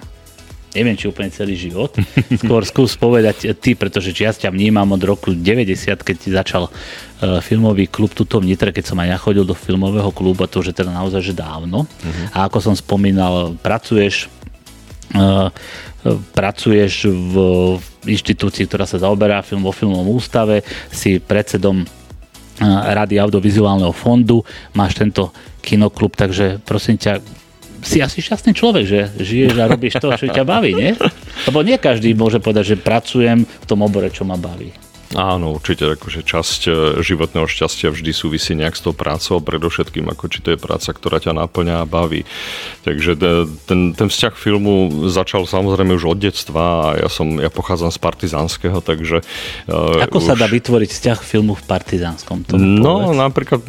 neviem, 0.76 0.94
či 0.94 1.08
úplne 1.08 1.32
celý 1.32 1.56
život. 1.56 1.90
Skôr 2.42 2.62
skús 2.62 2.94
povedať 2.94 3.50
ty, 3.58 3.72
pretože 3.72 4.12
ja 4.12 4.30
ťa 4.30 4.52
vnímam 4.52 4.86
od 4.92 5.02
roku 5.02 5.32
90, 5.32 5.74
keď 6.04 6.16
ti 6.16 6.30
začal 6.30 6.68
uh, 6.68 7.40
filmový 7.40 7.88
klub 7.88 8.12
tuto 8.12 8.38
v 8.38 8.52
Nitre, 8.52 8.70
keď 8.70 8.92
som 8.92 9.00
aj 9.00 9.08
ja 9.08 9.18
chodil 9.18 9.44
do 9.48 9.56
filmového 9.56 10.12
klubu, 10.12 10.44
a 10.44 10.50
to 10.50 10.60
už 10.60 10.72
je 10.72 10.76
teda 10.76 10.92
naozaj 10.92 11.20
že 11.24 11.34
dávno. 11.34 11.88
Uh-huh. 11.88 12.26
A 12.36 12.46
ako 12.46 12.60
som 12.60 12.74
spomínal, 12.76 13.56
pracuješ 13.58 14.28
pracuješ 16.32 17.08
v 17.08 17.34
inštitúcii, 18.06 18.68
ktorá 18.68 18.86
sa 18.86 19.02
zaoberá 19.02 19.42
film 19.42 19.64
vo 19.66 19.74
filmovom 19.74 20.16
ústave, 20.16 20.62
si 20.92 21.18
predsedom 21.18 21.84
Rady 22.58 23.22
audiovizuálneho 23.22 23.94
fondu, 23.94 24.42
máš 24.74 24.98
tento 24.98 25.30
kinoklub, 25.62 26.18
takže 26.18 26.58
prosím 26.66 26.98
ťa, 26.98 27.22
si 27.78 28.02
asi 28.02 28.18
šťastný 28.18 28.50
človek, 28.50 28.84
že 28.84 29.00
žiješ 29.22 29.54
a 29.62 29.70
robíš 29.70 30.02
to, 30.02 30.10
čo 30.18 30.26
ťa 30.26 30.42
baví, 30.42 30.74
nie? 30.74 30.90
Lebo 31.46 31.62
nie 31.62 31.78
každý 31.78 32.10
môže 32.18 32.42
povedať, 32.42 32.74
že 32.74 32.82
pracujem 32.82 33.46
v 33.46 33.66
tom 33.66 33.86
obore, 33.86 34.10
čo 34.10 34.26
ma 34.26 34.34
baví. 34.34 34.74
Áno, 35.16 35.56
určite, 35.56 35.96
akože 35.96 36.20
časť 36.20 36.60
e, 36.68 36.70
životného 37.00 37.48
šťastia 37.48 37.88
vždy 37.88 38.12
súvisí 38.12 38.52
nejak 38.52 38.76
s 38.76 38.84
tou 38.84 38.92
prácou, 38.92 39.40
predovšetkým 39.40 40.04
ako 40.04 40.28
či 40.28 40.44
to 40.44 40.52
je 40.52 40.60
práca, 40.60 40.92
ktorá 40.92 41.16
ťa 41.16 41.32
naplňa 41.32 41.80
a 41.80 41.88
baví. 41.88 42.28
Takže 42.84 43.16
ten, 43.64 43.96
ten 43.96 44.08
vzťah 44.12 44.34
filmu 44.36 45.08
začal 45.08 45.48
samozrejme 45.48 45.96
už 45.96 46.12
od 46.12 46.18
detstva 46.20 46.60
a 46.60 46.86
ja 47.00 47.08
som, 47.08 47.40
ja 47.40 47.48
pochádzam 47.48 47.88
z 47.88 47.96
Partizánskeho, 48.04 48.84
takže... 48.84 49.24
E, 49.64 50.04
ako 50.04 50.20
už... 50.20 50.28
sa 50.28 50.34
dá 50.36 50.44
vytvoriť 50.44 50.90
vzťah 50.92 51.18
filmu 51.24 51.56
v 51.56 51.64
Partizánskom? 51.64 52.44
No, 52.52 53.08
povedz. 53.08 53.16
napríklad 53.16 53.60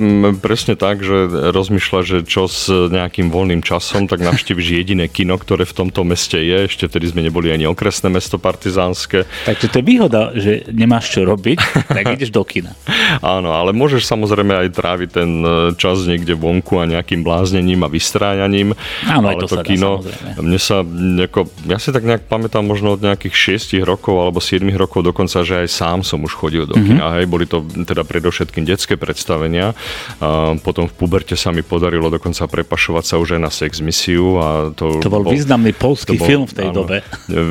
presne 0.43 0.75
tak, 0.75 1.08
že 1.08 1.24
rozmýšľa, 1.55 2.00
že 2.03 2.17
čo 2.27 2.51
s 2.51 2.67
nejakým 2.67 3.31
voľným 3.31 3.63
časom, 3.63 4.12
tak 4.12 4.19
navštíviš 4.27 4.67
jediné 4.84 5.08
kino, 5.08 5.39
ktoré 5.39 5.63
v 5.63 5.88
tomto 5.88 6.03
meste 6.03 6.36
je. 6.36 6.67
Ešte 6.67 6.91
tedy 6.91 7.08
sme 7.08 7.24
neboli 7.24 7.48
ani 7.48 7.63
okresné 7.63 8.12
mesto 8.12 8.36
Partizánske. 8.36 9.24
Takže 9.48 9.67
to 9.72 9.79
je 9.79 9.86
výhoda, 9.88 10.36
že 10.36 10.67
nemáš 10.75 11.15
čo 11.15 11.28
robiť, 11.29 11.57
tak 11.98 12.03
ideš 12.17 12.33
do 12.33 12.41
kina. 12.41 12.74
Áno, 13.21 13.53
ale 13.53 13.69
môžeš 13.75 14.05
samozrejme 14.09 14.65
aj 14.65 14.69
tráviť 14.74 15.09
ten 15.13 15.31
e, 15.41 15.50
čas 15.77 16.01
niekde 16.09 16.33
vonku 16.33 16.81
a 16.81 16.89
nejakým 16.89 17.21
bláznením 17.21 17.86
a 17.86 17.89
vystráňaním. 17.91 18.74
Áno, 19.05 19.29
ale 19.29 19.45
to, 19.45 19.62
to 19.62 19.62
kino, 19.62 20.01
dá, 20.01 20.41
mne 20.41 20.59
sa 20.59 20.81
nejako, 20.86 21.45
ja 21.69 21.77
si 21.77 21.93
tak 21.93 22.03
nejak 22.05 22.25
pamätám 22.25 22.65
možno 22.65 22.98
od 22.98 23.01
nejakých 23.01 23.62
6 23.62 23.79
rokov 23.86 24.17
alebo 24.17 24.41
7 24.41 24.65
rokov 24.74 25.05
dokonca, 25.05 25.45
že 25.45 25.65
aj 25.65 25.67
sám 25.69 26.00
som 26.01 26.24
už 26.25 26.33
chodil 26.33 26.65
do 26.65 26.74
mm-hmm. 26.74 26.88
kina. 26.88 27.05
Hej, 27.19 27.25
boli 27.29 27.45
to 27.45 27.63
teda 27.86 28.01
predovšetkým 28.07 28.63
detské 28.65 28.95
predstavenia. 28.95 29.77
A 30.24 30.55
potom 30.57 30.89
v 30.89 30.93
puberte 30.95 31.36
sa 31.38 31.53
mi 31.53 31.62
podarilo 31.62 32.09
dokonca 32.09 32.48
prepašovať 32.50 33.03
sa 33.05 33.15
už 33.21 33.38
aj 33.38 33.41
na 33.41 33.51
sex 33.51 33.83
misiu. 33.83 34.39
A 34.39 34.71
to, 34.74 35.03
to 35.03 35.12
bol, 35.12 35.21
bol 35.21 35.33
významný 35.33 35.75
polský 35.75 36.17
bol, 36.17 36.27
film 36.27 36.45
v 36.50 36.53
tej 36.55 36.67
áno, 36.71 36.75
dobe. 36.83 36.98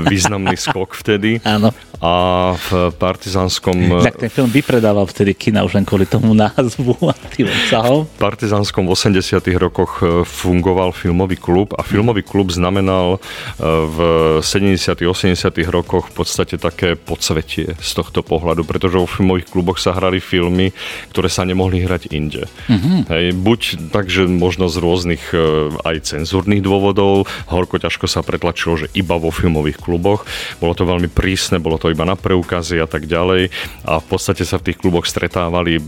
Významný 0.08 0.56
skok 0.56 0.96
vtedy. 0.98 1.38
áno. 1.46 1.70
A 1.98 2.54
v 2.54 2.94
Partizánskom... 2.94 3.76
Tak 4.08 4.24
ten 4.24 4.30
film 4.30 4.48
vypredával 4.48 5.04
vtedy 5.10 5.34
kina 5.34 5.66
už 5.66 5.74
len 5.74 5.84
kvôli 5.84 6.06
tomu 6.06 6.32
názvu 6.32 6.94
a 7.10 7.14
tým 7.34 7.50
obsahom. 7.50 8.06
V 8.06 8.20
Partizánskom 8.22 8.86
v 8.86 8.94
80 8.94 9.42
rokoch 9.58 10.00
e, 10.00 10.22
fungoval 10.22 10.94
filmový 10.94 11.36
klub 11.36 11.74
a 11.76 11.82
filmový 11.82 12.22
klub 12.22 12.54
znamenal 12.54 13.18
e, 13.18 13.64
v 13.66 13.98
70 14.40 14.78
80 15.04 15.34
rokoch 15.68 16.08
v 16.08 16.14
podstate 16.22 16.54
také 16.56 16.94
podsvetie 16.94 17.74
z 17.76 17.90
tohto 17.92 18.22
pohľadu, 18.22 18.62
pretože 18.62 18.96
vo 18.96 19.10
filmových 19.10 19.50
kluboch 19.50 19.78
sa 19.82 19.92
hrali 19.92 20.22
filmy, 20.22 20.70
ktoré 21.10 21.26
sa 21.28 21.42
nemohli 21.42 21.82
hrať 21.82 22.14
inde. 22.14 22.46
Mm-hmm. 22.70 22.98
Hej, 23.10 23.26
buď 23.36 23.60
tak, 23.90 24.06
že 24.08 24.30
možno 24.30 24.70
z 24.70 24.76
rôznych 24.78 25.34
e, 25.34 25.72
aj 25.82 26.14
cenzúrnych 26.14 26.62
dôvodov, 26.62 27.26
horko 27.50 27.82
ťažko 27.82 28.06
sa 28.06 28.22
pretlačilo, 28.22 28.78
že 28.78 28.86
iba 28.94 29.18
vo 29.18 29.34
filmových 29.34 29.82
kluboch. 29.82 30.24
Bolo 30.62 30.72
to 30.78 30.86
veľmi 30.86 31.10
prísne, 31.10 31.58
bolo 31.58 31.76
to 31.80 31.87
to 31.88 31.96
iba 31.96 32.04
na 32.04 32.20
preukazy 32.20 32.84
a 32.84 32.84
tak 32.84 33.08
ďalej. 33.08 33.48
A 33.88 33.96
v 33.96 34.06
podstate 34.12 34.44
sa 34.44 34.60
v 34.60 34.68
tých 34.68 34.76
kluboch 34.76 35.08
stretávali 35.08 35.80
e, 35.80 35.82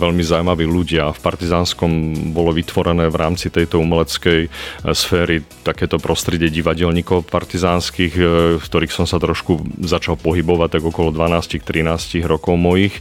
veľmi 0.00 0.24
zaujímaví 0.24 0.64
ľudia. 0.64 1.12
V 1.12 1.20
Partizánskom 1.20 1.92
bolo 2.32 2.56
vytvorené 2.56 3.12
v 3.12 3.20
rámci 3.20 3.52
tejto 3.52 3.76
umeleckej 3.84 4.40
e, 4.44 4.50
sféry 4.96 5.44
takéto 5.60 6.00
prostredie 6.00 6.48
divadelníkov 6.48 7.28
partizánskych, 7.28 8.12
e, 8.16 8.24
v 8.56 8.64
ktorých 8.64 8.96
som 8.96 9.04
sa 9.04 9.20
trošku 9.20 9.60
začal 9.84 10.16
pohybovať 10.16 10.80
tak 10.80 10.84
okolo 10.88 11.12
12-13 11.12 12.24
rokov 12.24 12.56
mojich 12.56 12.96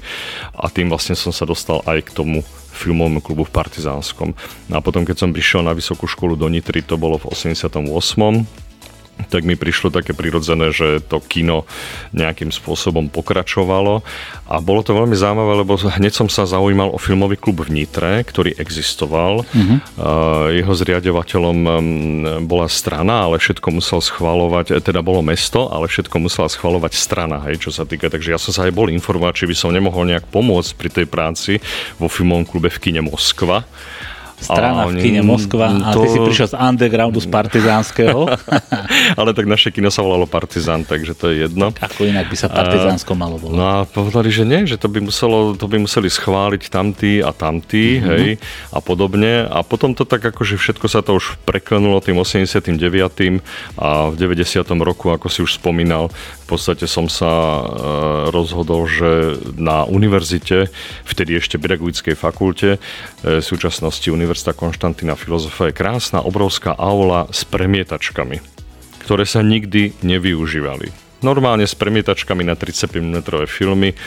a 0.51 0.68
tým 0.68 0.92
vlastne 0.92 1.15
som 1.15 1.32
sa 1.32 1.48
dostal 1.48 1.80
aj 1.88 2.12
k 2.12 2.20
tomu 2.20 2.44
filmovému 2.75 3.24
klubu 3.24 3.48
v 3.48 3.56
Partizánskom. 3.56 4.36
A 4.75 4.84
potom, 4.84 5.08
keď 5.08 5.24
som 5.24 5.32
prišiel 5.32 5.63
na 5.63 5.72
vysokú 5.72 6.12
školu 6.12 6.36
do 6.36 6.51
Nitry, 6.51 6.84
to 6.84 7.00
bolo 7.00 7.15
v 7.15 7.32
88 7.32 8.65
tak 9.32 9.48
mi 9.48 9.56
prišlo 9.56 9.90
také 9.90 10.12
prirodzené, 10.12 10.76
že 10.76 11.00
to 11.00 11.24
kino 11.24 11.64
nejakým 12.12 12.52
spôsobom 12.52 13.08
pokračovalo 13.10 14.06
a 14.46 14.56
bolo 14.60 14.86
to 14.86 14.94
veľmi 14.94 15.16
zaujímavé, 15.18 15.66
lebo 15.66 15.80
hneď 15.80 16.14
som 16.14 16.28
sa 16.30 16.46
zaujímal 16.46 16.94
o 16.94 17.00
filmový 17.02 17.40
klub 17.40 17.64
v 17.66 17.82
Nitre, 17.82 18.22
ktorý 18.22 18.54
existoval. 18.60 19.48
Uh-huh. 19.48 19.78
Jeho 20.52 20.74
zriadovateľom 20.76 21.58
bola 22.46 22.68
strana, 22.70 23.26
ale 23.26 23.42
všetko 23.42 23.68
musel 23.74 24.04
schvalovať, 24.04 24.84
teda 24.84 25.00
bolo 25.02 25.26
mesto, 25.26 25.72
ale 25.72 25.90
všetko 25.90 26.16
musela 26.22 26.52
schvalovať 26.52 26.94
strana, 26.94 27.42
hej, 27.50 27.66
čo 27.66 27.72
sa 27.74 27.88
týka. 27.88 28.12
Takže 28.12 28.36
ja 28.36 28.40
som 28.40 28.54
sa 28.54 28.68
aj 28.68 28.76
bol 28.76 28.92
informovať, 28.92 29.44
či 29.44 29.50
by 29.50 29.56
som 29.58 29.74
nemohol 29.74 30.06
nejak 30.06 30.30
pomôcť 30.30 30.72
pri 30.78 30.90
tej 30.92 31.06
práci 31.10 31.64
vo 31.98 32.12
filmovom 32.12 32.46
klube 32.46 32.70
v 32.70 32.78
kine 32.78 33.02
Moskva 33.02 33.66
strana 34.39 34.88
v 34.92 35.00
kine 35.00 35.22
Moskva 35.24 35.72
a 35.72 35.89
to... 35.96 36.04
ty 36.04 36.08
si 36.12 36.20
prišiel 36.20 36.48
z 36.51 36.56
undergroundu, 36.56 37.20
z 37.24 37.30
partizánskeho. 37.32 38.27
Ale 39.20 39.32
tak 39.32 39.46
naše 39.48 39.72
kino 39.72 39.88
sa 39.89 40.04
volalo 40.04 40.27
Partizán, 40.27 40.84
takže 40.84 41.15
to 41.15 41.32
je 41.32 41.48
jedno. 41.48 41.72
Ako 41.80 42.08
inak 42.08 42.27
by 42.27 42.36
sa 42.38 42.48
Partizánsko 42.51 43.15
malo 43.15 43.39
volať? 43.39 43.56
No 43.56 43.63
a 43.63 43.77
povedali, 43.88 44.30
že 44.30 44.44
nie, 44.44 44.68
že 44.68 44.75
to 44.75 44.92
by, 44.92 45.00
muselo, 45.00 45.56
to 45.56 45.65
by 45.65 45.80
museli 45.80 46.12
schváliť 46.12 46.63
tamtí 46.68 47.24
a 47.24 47.32
tamtí, 47.32 48.00
mm-hmm. 48.00 48.10
hej, 48.12 48.27
a 48.72 48.80
podobne. 48.84 49.48
A 49.48 49.63
potom 49.63 49.96
to 49.96 50.04
tak 50.04 50.24
akože 50.24 50.60
všetko 50.60 50.86
sa 50.92 51.00
to 51.01 51.18
už 51.18 51.39
preklenulo 51.48 52.00
tým 52.04 52.20
89. 52.20 52.75
a 53.80 53.89
v 54.12 54.15
90. 54.15 54.63
roku, 54.84 55.12
ako 55.12 55.27
si 55.32 55.39
už 55.42 55.58
spomínal, 55.58 56.12
v 56.46 56.54
podstate 56.54 56.86
som 56.86 57.10
sa 57.10 57.25
e, 57.25 57.64
rozhodol, 58.30 58.86
že 58.86 59.42
na 59.58 59.82
univerzite, 59.82 60.70
vtedy 61.02 61.42
ešte 61.42 61.58
pedagogickej 61.58 62.14
fakulte, 62.14 62.78
e, 62.78 62.80
v 63.42 63.44
súčasnosti 63.44 64.06
Univerzita 64.14 64.54
Konštantína 64.54 65.18
Filozofa 65.18 65.74
je 65.74 65.78
krásna, 65.78 66.22
obrovská 66.22 66.78
aula 66.78 67.25
s 67.34 67.50
premietačkami, 67.50 68.46
ktoré 69.02 69.25
sa 69.25 69.42
nikdy 69.42 69.98
nevyužívali 70.06 71.05
normálne 71.25 71.65
s 71.65 71.74
premietačkami 71.74 72.46
na 72.46 72.53
35 72.53 73.01
mm 73.01 73.17
filmy, 73.50 73.98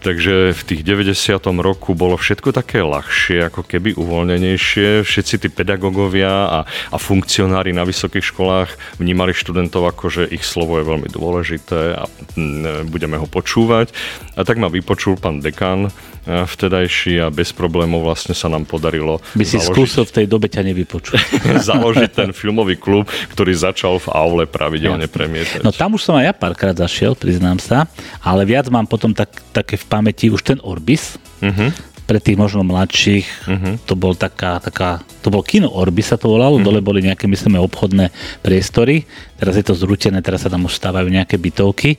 takže 0.00 0.56
v 0.56 0.62
tých 0.64 0.80
90. 0.80 1.36
roku 1.60 1.92
bolo 1.92 2.16
všetko 2.16 2.56
také 2.56 2.80
ľahšie, 2.80 3.52
ako 3.52 3.68
keby 3.68 3.92
uvoľnenejšie. 4.00 5.04
Všetci 5.04 5.34
tí 5.44 5.48
pedagógovia 5.52 6.32
a, 6.48 6.58
a 6.64 6.96
funkcionári 6.96 7.76
na 7.76 7.84
vysokých 7.84 8.24
školách 8.32 8.96
vnímali 8.96 9.36
študentov 9.36 9.92
ako, 9.92 10.08
že 10.08 10.22
ich 10.32 10.48
slovo 10.48 10.80
je 10.80 10.88
veľmi 10.88 11.12
dôležité 11.12 12.00
a 12.00 12.08
mm, 12.08 12.88
budeme 12.88 13.20
ho 13.20 13.28
počúvať. 13.28 13.92
A 14.40 14.48
tak 14.48 14.56
ma 14.56 14.72
vypočul 14.72 15.20
pán 15.20 15.44
dekan 15.44 15.92
vtedajší 16.22 17.18
a 17.18 17.34
bez 17.34 17.50
problémov 17.50 18.06
vlastne 18.06 18.30
sa 18.30 18.46
nám 18.46 18.62
podarilo 18.62 19.18
By 19.34 19.42
si 19.42 19.58
založiť, 19.58 19.74
skúsil 19.74 20.04
v 20.06 20.12
tej 20.22 20.26
dobe 20.30 20.46
ťa 20.46 20.62
nevypočuť. 20.62 21.18
založiť 21.74 22.10
ten 22.14 22.30
filmový 22.30 22.78
klub, 22.78 23.10
ktorý 23.34 23.50
začal 23.58 23.98
v 23.98 24.06
aule 24.14 24.44
pravidelne 24.46 25.10
premietať. 25.10 25.66
No 25.66 25.74
tam 25.74 25.98
už 25.98 26.06
som 26.06 26.14
aj 26.14 26.30
ja 26.30 26.34
pár 26.34 26.52
párkrát 26.52 26.76
zašiel, 26.76 27.16
priznám 27.16 27.56
sa, 27.56 27.88
ale 28.20 28.44
viac 28.44 28.68
mám 28.68 28.84
potom 28.84 29.16
tak, 29.16 29.32
také 29.56 29.80
v 29.80 29.88
pamäti 29.88 30.28
už 30.28 30.44
ten 30.44 30.60
Orbis. 30.60 31.16
Uh-huh. 31.40 31.72
Pre 32.04 32.20
tých 32.20 32.36
možno 32.36 32.60
mladších, 32.60 33.48
uh-huh. 33.48 33.80
to 33.88 33.96
bol 33.96 34.12
taká, 34.12 34.60
taká, 34.60 35.00
to 35.24 35.32
bol 35.32 35.40
kino 35.40 35.72
Orbis 35.72 36.12
sa 36.12 36.20
to 36.20 36.28
volalo, 36.28 36.60
uh-huh. 36.60 36.66
dole 36.68 36.84
boli 36.84 37.00
nejaké, 37.00 37.24
myslíme, 37.24 37.56
obchodné 37.56 38.12
priestory, 38.44 39.08
teraz 39.40 39.56
je 39.56 39.64
to 39.64 39.72
zrútené, 39.72 40.20
teraz 40.20 40.44
sa 40.44 40.52
tam 40.52 40.68
už 40.68 40.76
stávajú 40.76 41.08
nejaké 41.08 41.40
bytovky. 41.40 41.96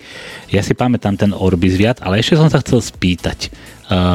Ja 0.54 0.62
si 0.62 0.78
pamätám 0.78 1.18
ten 1.18 1.34
Orbis 1.34 1.74
viac, 1.74 1.98
ale 2.06 2.22
ešte 2.22 2.38
som 2.38 2.54
sa 2.54 2.62
chcel 2.62 2.78
spýtať, 2.78 3.50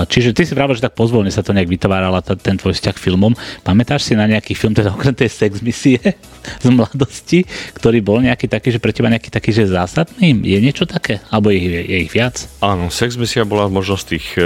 Čiže 0.09 0.33
ty 0.33 0.49
si 0.49 0.57
pravil, 0.57 0.81
že 0.81 0.85
tak 0.89 0.97
pozvolne 0.97 1.29
sa 1.29 1.45
to 1.45 1.53
nejak 1.53 1.69
vytvárala 1.69 2.25
ten 2.25 2.57
tvoj 2.57 2.73
vzťah 2.73 2.97
filmom. 2.97 3.37
Pamätáš 3.61 4.09
si 4.09 4.15
na 4.17 4.25
nejaký 4.25 4.57
film, 4.57 4.73
teda 4.73 4.97
okrem 4.97 5.13
tej 5.13 5.29
sex 5.29 5.61
misie 5.61 6.01
z 6.65 6.69
mladosti, 6.73 7.45
ktorý 7.77 8.01
bol 8.01 8.25
nejaký 8.25 8.49
taký, 8.49 8.73
že 8.73 8.81
pre 8.81 8.97
teba 8.97 9.13
nejaký 9.13 9.29
taký, 9.29 9.53
že 9.53 9.69
zásadný? 9.69 10.41
Je 10.41 10.59
niečo 10.59 10.89
také? 10.89 11.21
Alebo 11.29 11.53
je, 11.53 11.61
je 11.61 11.97
ich 12.01 12.13
viac? 12.13 12.49
Áno, 12.65 12.89
sex 12.89 13.21
misia 13.21 13.45
bola 13.45 13.69
možno 13.69 14.01
z 14.01 14.17
tých 14.17 14.27
e, 14.41 14.43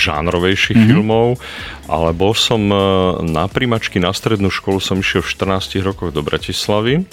žánrovejších 0.00 0.76
mm-hmm. 0.76 0.90
filmov, 0.92 1.26
ale 1.92 2.16
bol 2.16 2.32
som 2.32 2.60
e, 2.72 2.76
na 3.28 3.44
príjmačky 3.46 4.00
na 4.00 4.16
strednú 4.16 4.48
školu, 4.48 4.80
som 4.80 4.98
išiel 4.98 5.20
v 5.20 5.30
14 5.60 5.84
rokoch 5.84 6.16
do 6.16 6.24
Bratislavy 6.24 7.04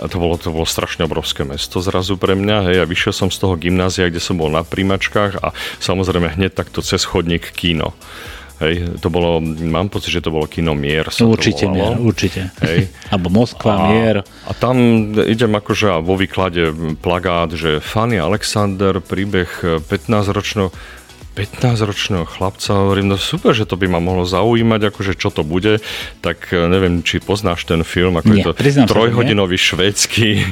A 0.00 0.08
to 0.08 0.16
bolo, 0.16 0.40
to 0.40 0.48
bolo 0.50 0.64
strašne 0.64 1.04
obrovské 1.04 1.44
mesto 1.44 1.84
zrazu 1.84 2.16
pre 2.16 2.32
mňa. 2.32 2.72
Hej. 2.72 2.76
A 2.82 2.88
vyšiel 2.88 3.12
som 3.12 3.28
z 3.28 3.38
toho 3.38 3.54
gymnázia, 3.60 4.08
kde 4.08 4.18
som 4.18 4.40
bol 4.40 4.48
na 4.48 4.64
príjmačkách 4.64 5.44
a 5.44 5.52
samozrejme 5.78 6.40
hneď 6.40 6.56
takto 6.56 6.80
cez 6.80 7.04
chodník 7.04 7.52
kino. 7.52 7.92
Hej, 8.60 9.00
to 9.00 9.08
bolo, 9.08 9.40
mám 9.40 9.88
pocit, 9.88 10.12
že 10.12 10.20
to 10.20 10.28
bolo 10.28 10.44
kino 10.44 10.76
Mier. 10.76 11.08
Sa 11.08 11.24
určite 11.24 11.64
to 11.64 11.72
Mier, 11.72 11.96
určite. 11.96 12.52
Hej. 12.60 12.92
Alebo 13.12 13.32
Moskva, 13.32 13.72
a, 13.72 13.80
Mier. 13.88 14.20
A 14.20 14.52
tam 14.52 14.76
idem 15.16 15.48
akože 15.56 16.04
vo 16.04 16.20
výklade 16.20 16.68
plagát, 17.00 17.56
že 17.56 17.80
Fanny 17.80 18.20
Alexander, 18.20 19.00
príbeh 19.00 19.48
15-ročného 19.88 20.68
15-ročného 21.30 22.26
chlapca, 22.26 22.74
hovorím, 22.74 23.14
no 23.14 23.16
super, 23.16 23.54
že 23.54 23.62
to 23.62 23.78
by 23.78 23.86
ma 23.86 24.02
mohlo 24.02 24.26
zaujímať, 24.26 24.90
akože 24.90 25.14
čo 25.14 25.30
to 25.30 25.46
bude, 25.46 25.78
tak 26.18 26.50
e, 26.50 26.58
neviem, 26.66 27.06
či 27.06 27.22
poznáš 27.22 27.62
ten 27.70 27.86
film, 27.86 28.18
ako 28.18 28.34
nie, 28.34 28.42
je 28.42 28.50
to 28.50 28.54
trojhodinový 28.90 29.54
švédsky, 29.54 30.42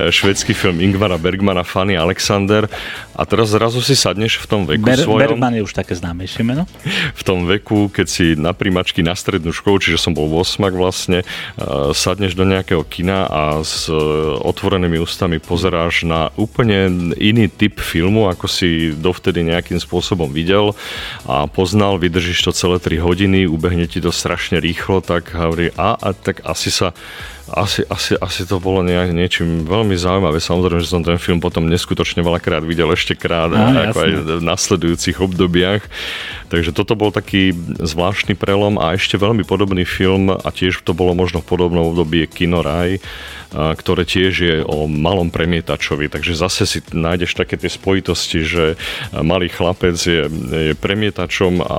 e, 0.00 0.08
švédsky 0.08 0.56
film 0.56 0.80
Ingmara 0.80 1.20
Bergmana, 1.20 1.62
Fanny 1.68 2.00
Alexander 2.00 2.64
a 3.12 3.22
teraz 3.28 3.52
zrazu 3.52 3.84
si 3.84 3.92
sadneš 3.92 4.40
v 4.40 4.46
tom 4.48 4.62
veku 4.64 4.88
Ber- 4.88 5.04
svojom. 5.04 5.36
Bergman 5.36 5.52
je 5.52 5.62
už 5.68 5.76
také 5.76 5.92
známejšie 5.92 6.42
meno. 6.48 6.64
V 7.12 7.22
tom 7.22 7.44
veku, 7.44 7.92
keď 7.92 8.06
si 8.08 8.32
na 8.32 8.56
príjmačky 8.56 9.04
na 9.04 9.12
strednú 9.12 9.52
školu, 9.52 9.84
čiže 9.84 10.00
som 10.00 10.16
bol 10.16 10.32
v 10.32 10.40
osmak 10.40 10.72
vlastne, 10.72 11.22
uh, 11.60 11.92
sadneš 11.92 12.32
do 12.32 12.48
nejakého 12.48 12.80
kina 12.88 13.28
a 13.28 13.60
s 13.60 13.92
otvorenými 14.40 14.96
ústami 14.96 15.36
pozeráš 15.38 16.08
na 16.08 16.32
úplne 16.40 17.12
iný 17.20 17.52
typ 17.52 17.78
filmu, 17.84 18.32
ako 18.32 18.48
si 18.48 18.96
dovtedy 18.96 19.44
nejakým 19.44 19.76
spôsobom 19.76 20.21
videl 20.30 20.74
a 21.26 21.46
poznal, 21.46 21.98
vydržíš 21.98 22.42
to 22.42 22.52
celé 22.52 22.76
3 22.78 22.98
hodiny, 22.98 23.46
ubehne 23.46 23.86
ti 23.86 23.98
to 23.98 24.12
strašne 24.12 24.60
rýchlo, 24.60 25.00
tak 25.00 25.34
hovorí, 25.34 25.70
a, 25.74 25.96
a 25.98 26.10
tak 26.12 26.44
asi 26.44 26.70
sa 26.70 26.94
asi, 27.50 27.82
asi, 27.90 28.14
asi 28.22 28.46
to 28.46 28.62
bolo 28.62 28.86
nejak, 28.86 29.10
niečím 29.10 29.66
veľmi 29.66 29.98
zaujímavé. 29.98 30.38
Samozrejme, 30.38 30.78
že 30.78 30.92
som 30.92 31.02
ten 31.02 31.18
film 31.18 31.42
potom 31.42 31.66
neskutočne 31.66 32.22
veľakrát 32.22 32.62
videl 32.62 32.94
ešte 32.94 33.18
krát, 33.18 33.50
Á, 33.50 33.90
ako 33.90 33.98
aj 33.98 34.10
v 34.12 34.28
nasledujúcich 34.46 35.18
obdobiach. 35.18 35.82
Takže 36.52 36.70
toto 36.70 36.94
bol 36.94 37.10
taký 37.10 37.56
zvláštny 37.80 38.36
prelom 38.36 38.76
a 38.76 38.92
ešte 38.94 39.16
veľmi 39.16 39.42
podobný 39.42 39.88
film 39.88 40.30
a 40.30 40.48
tiež 40.52 40.84
to 40.84 40.92
bolo 40.92 41.16
možno 41.16 41.40
v 41.40 41.48
podobnom 41.48 41.90
období 41.90 42.28
Kino 42.28 42.60
Raj, 42.60 43.00
ktoré 43.52 44.04
tiež 44.04 44.32
je 44.36 44.56
o 44.64 44.84
malom 44.84 45.32
premietačovi. 45.32 46.12
Takže 46.12 46.36
zase 46.36 46.68
si 46.68 46.78
nájdeš 46.92 47.36
také 47.36 47.56
tie 47.56 47.72
spojitosti, 47.72 48.44
že 48.44 48.64
malý 49.16 49.48
chlapec 49.48 49.96
je, 49.96 50.28
je 50.52 50.72
premietačom 50.76 51.64
a 51.64 51.78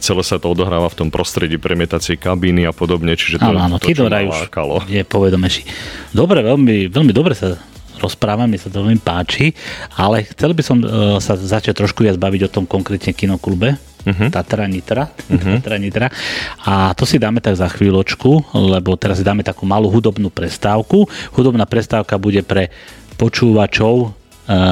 celé 0.00 0.22
sa 0.24 0.36
to 0.36 0.52
odohráva 0.52 0.88
v 0.92 0.98
tom 1.04 1.08
prostredí 1.08 1.56
premietacej 1.56 2.20
kabíny 2.20 2.68
a 2.68 2.72
podobne. 2.76 3.16
Čiže 3.16 3.40
to, 3.40 3.48
áno, 3.48 3.60
áno, 3.64 3.76
to, 3.80 3.88
čo 3.92 4.08
už 4.08 4.52
je 4.84 5.02
povedomejší. 5.06 5.62
Dobre, 6.12 6.44
veľmi, 6.44 6.92
veľmi 6.92 7.12
dobre 7.16 7.32
sa 7.32 7.56
rozprávam, 7.96 8.44
mi 8.44 8.60
sa 8.60 8.68
to 8.68 8.84
veľmi 8.84 9.00
páči, 9.00 9.56
ale 9.96 10.28
chcel 10.28 10.52
by 10.52 10.62
som 10.62 10.76
uh, 10.84 11.16
sa 11.16 11.32
začať 11.32 11.72
trošku 11.72 12.04
viac 12.04 12.20
baviť 12.20 12.40
o 12.44 12.52
tom 12.52 12.64
konkrétne 12.68 13.16
kinoklube, 13.16 13.80
uh-huh. 14.06 14.28
Tatra 14.30 14.70
Nitra. 14.70 15.10
Uh-huh. 15.10 15.56
Tatra 15.60 15.76
Nitra. 15.82 16.06
A 16.62 16.94
to 16.94 17.02
si 17.02 17.18
dáme 17.18 17.42
tak 17.42 17.58
za 17.58 17.66
chvíľočku, 17.66 18.54
lebo 18.54 18.94
teraz 18.94 19.18
si 19.18 19.26
dáme 19.26 19.42
takú 19.42 19.66
malú 19.66 19.90
hudobnú 19.90 20.30
prestávku. 20.30 21.10
Hudobná 21.34 21.66
prestávka 21.66 22.16
bude 22.16 22.46
pre 22.46 22.70
počúvačov 23.16 23.94
e, 24.04 24.08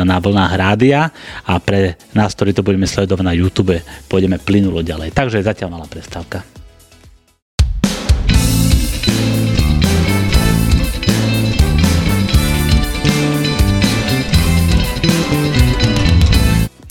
na 0.05 0.21
vlnách 0.21 0.53
rádia 0.55 1.11
a 1.49 1.55
pre 1.59 1.97
nás, 2.13 2.37
ktorí 2.37 2.53
to 2.53 2.63
budeme 2.63 2.85
sledovať 2.85 3.25
na 3.25 3.35
YouTube, 3.35 3.81
pôjdeme 4.07 4.37
plynulo 4.37 4.85
ďalej. 4.85 5.17
Takže 5.17 5.41
zatiaľ 5.41 5.81
malá 5.81 5.87
prestávka. 5.89 6.54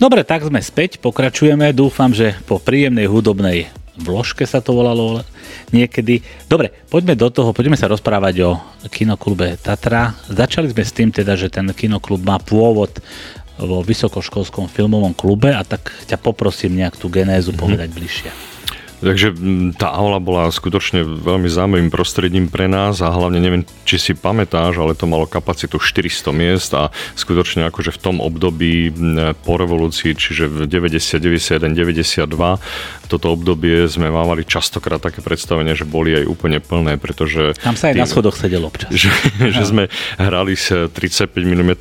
Dobre, 0.03 0.27
tak 0.27 0.43
sme 0.43 0.59
späť, 0.59 0.99
pokračujeme. 0.99 1.71
Dúfam, 1.71 2.11
že 2.11 2.35
po 2.43 2.59
príjemnej 2.59 3.07
hudobnej 3.07 3.71
vložke 3.95 4.43
sa 4.43 4.59
to 4.59 4.75
volalo 4.75 5.23
niekedy. 5.71 6.19
Dobre, 6.51 6.75
poďme 6.91 7.15
do 7.15 7.31
toho, 7.31 7.55
poďme 7.55 7.79
sa 7.79 7.87
rozprávať 7.87 8.35
o 8.43 8.51
kinoklube 8.91 9.55
Tatra. 9.63 10.11
Začali 10.27 10.75
sme 10.75 10.83
s 10.83 10.91
tým 10.91 11.07
teda, 11.07 11.39
že 11.39 11.47
ten 11.47 11.71
kinoklub 11.71 12.19
má 12.19 12.35
pôvod 12.35 12.99
vo 13.55 13.79
vysokoškolskom 13.79 14.67
filmovom 14.67 15.15
klube 15.15 15.55
a 15.55 15.63
tak 15.63 15.87
ťa 16.03 16.19
poprosím 16.19 16.83
nejak 16.83 16.99
tú 16.99 17.07
genézu 17.07 17.55
mm-hmm. 17.55 17.63
povedať 17.63 17.89
bližšie. 17.95 18.52
Takže 19.03 19.35
tá 19.75 19.91
aula 19.91 20.23
bola 20.23 20.47
skutočne 20.47 21.03
veľmi 21.03 21.51
zaujímavým 21.51 21.91
prostredím 21.91 22.47
pre 22.47 22.71
nás 22.71 23.03
a 23.03 23.11
hlavne 23.11 23.43
neviem, 23.43 23.67
či 23.83 23.99
si 23.99 24.11
pamätáš, 24.15 24.79
ale 24.79 24.95
to 24.95 25.03
malo 25.03 25.27
kapacitu 25.27 25.75
400 25.75 26.31
miest 26.31 26.71
a 26.71 26.87
skutočne 27.19 27.67
akože 27.67 27.91
v 27.91 27.99
tom 27.99 28.15
období 28.23 28.95
po 29.43 29.59
revolúcii, 29.59 30.15
čiže 30.15 30.47
v 30.47 30.57
90, 30.71 31.19
91, 31.19 31.75
92, 31.75 33.11
toto 33.11 33.35
obdobie 33.35 33.85
sme 33.91 34.07
mávali 34.07 34.47
častokrát 34.47 35.03
také 35.03 35.19
predstavenie, 35.19 35.75
že 35.75 35.83
boli 35.83 36.15
aj 36.15 36.25
úplne 36.25 36.63
plné, 36.63 36.95
pretože... 36.95 37.59
Tam 37.59 37.75
sa 37.75 37.91
aj 37.91 37.99
tým, 37.99 38.01
na 38.01 38.07
schodoch 38.07 38.39
sedelo 38.39 38.71
občas. 38.71 38.89
Že, 39.03 39.51
že 39.51 39.63
sme 39.67 39.83
hrali 40.15 40.55
z 40.55 40.87
35 40.87 41.35
mm 41.35 41.71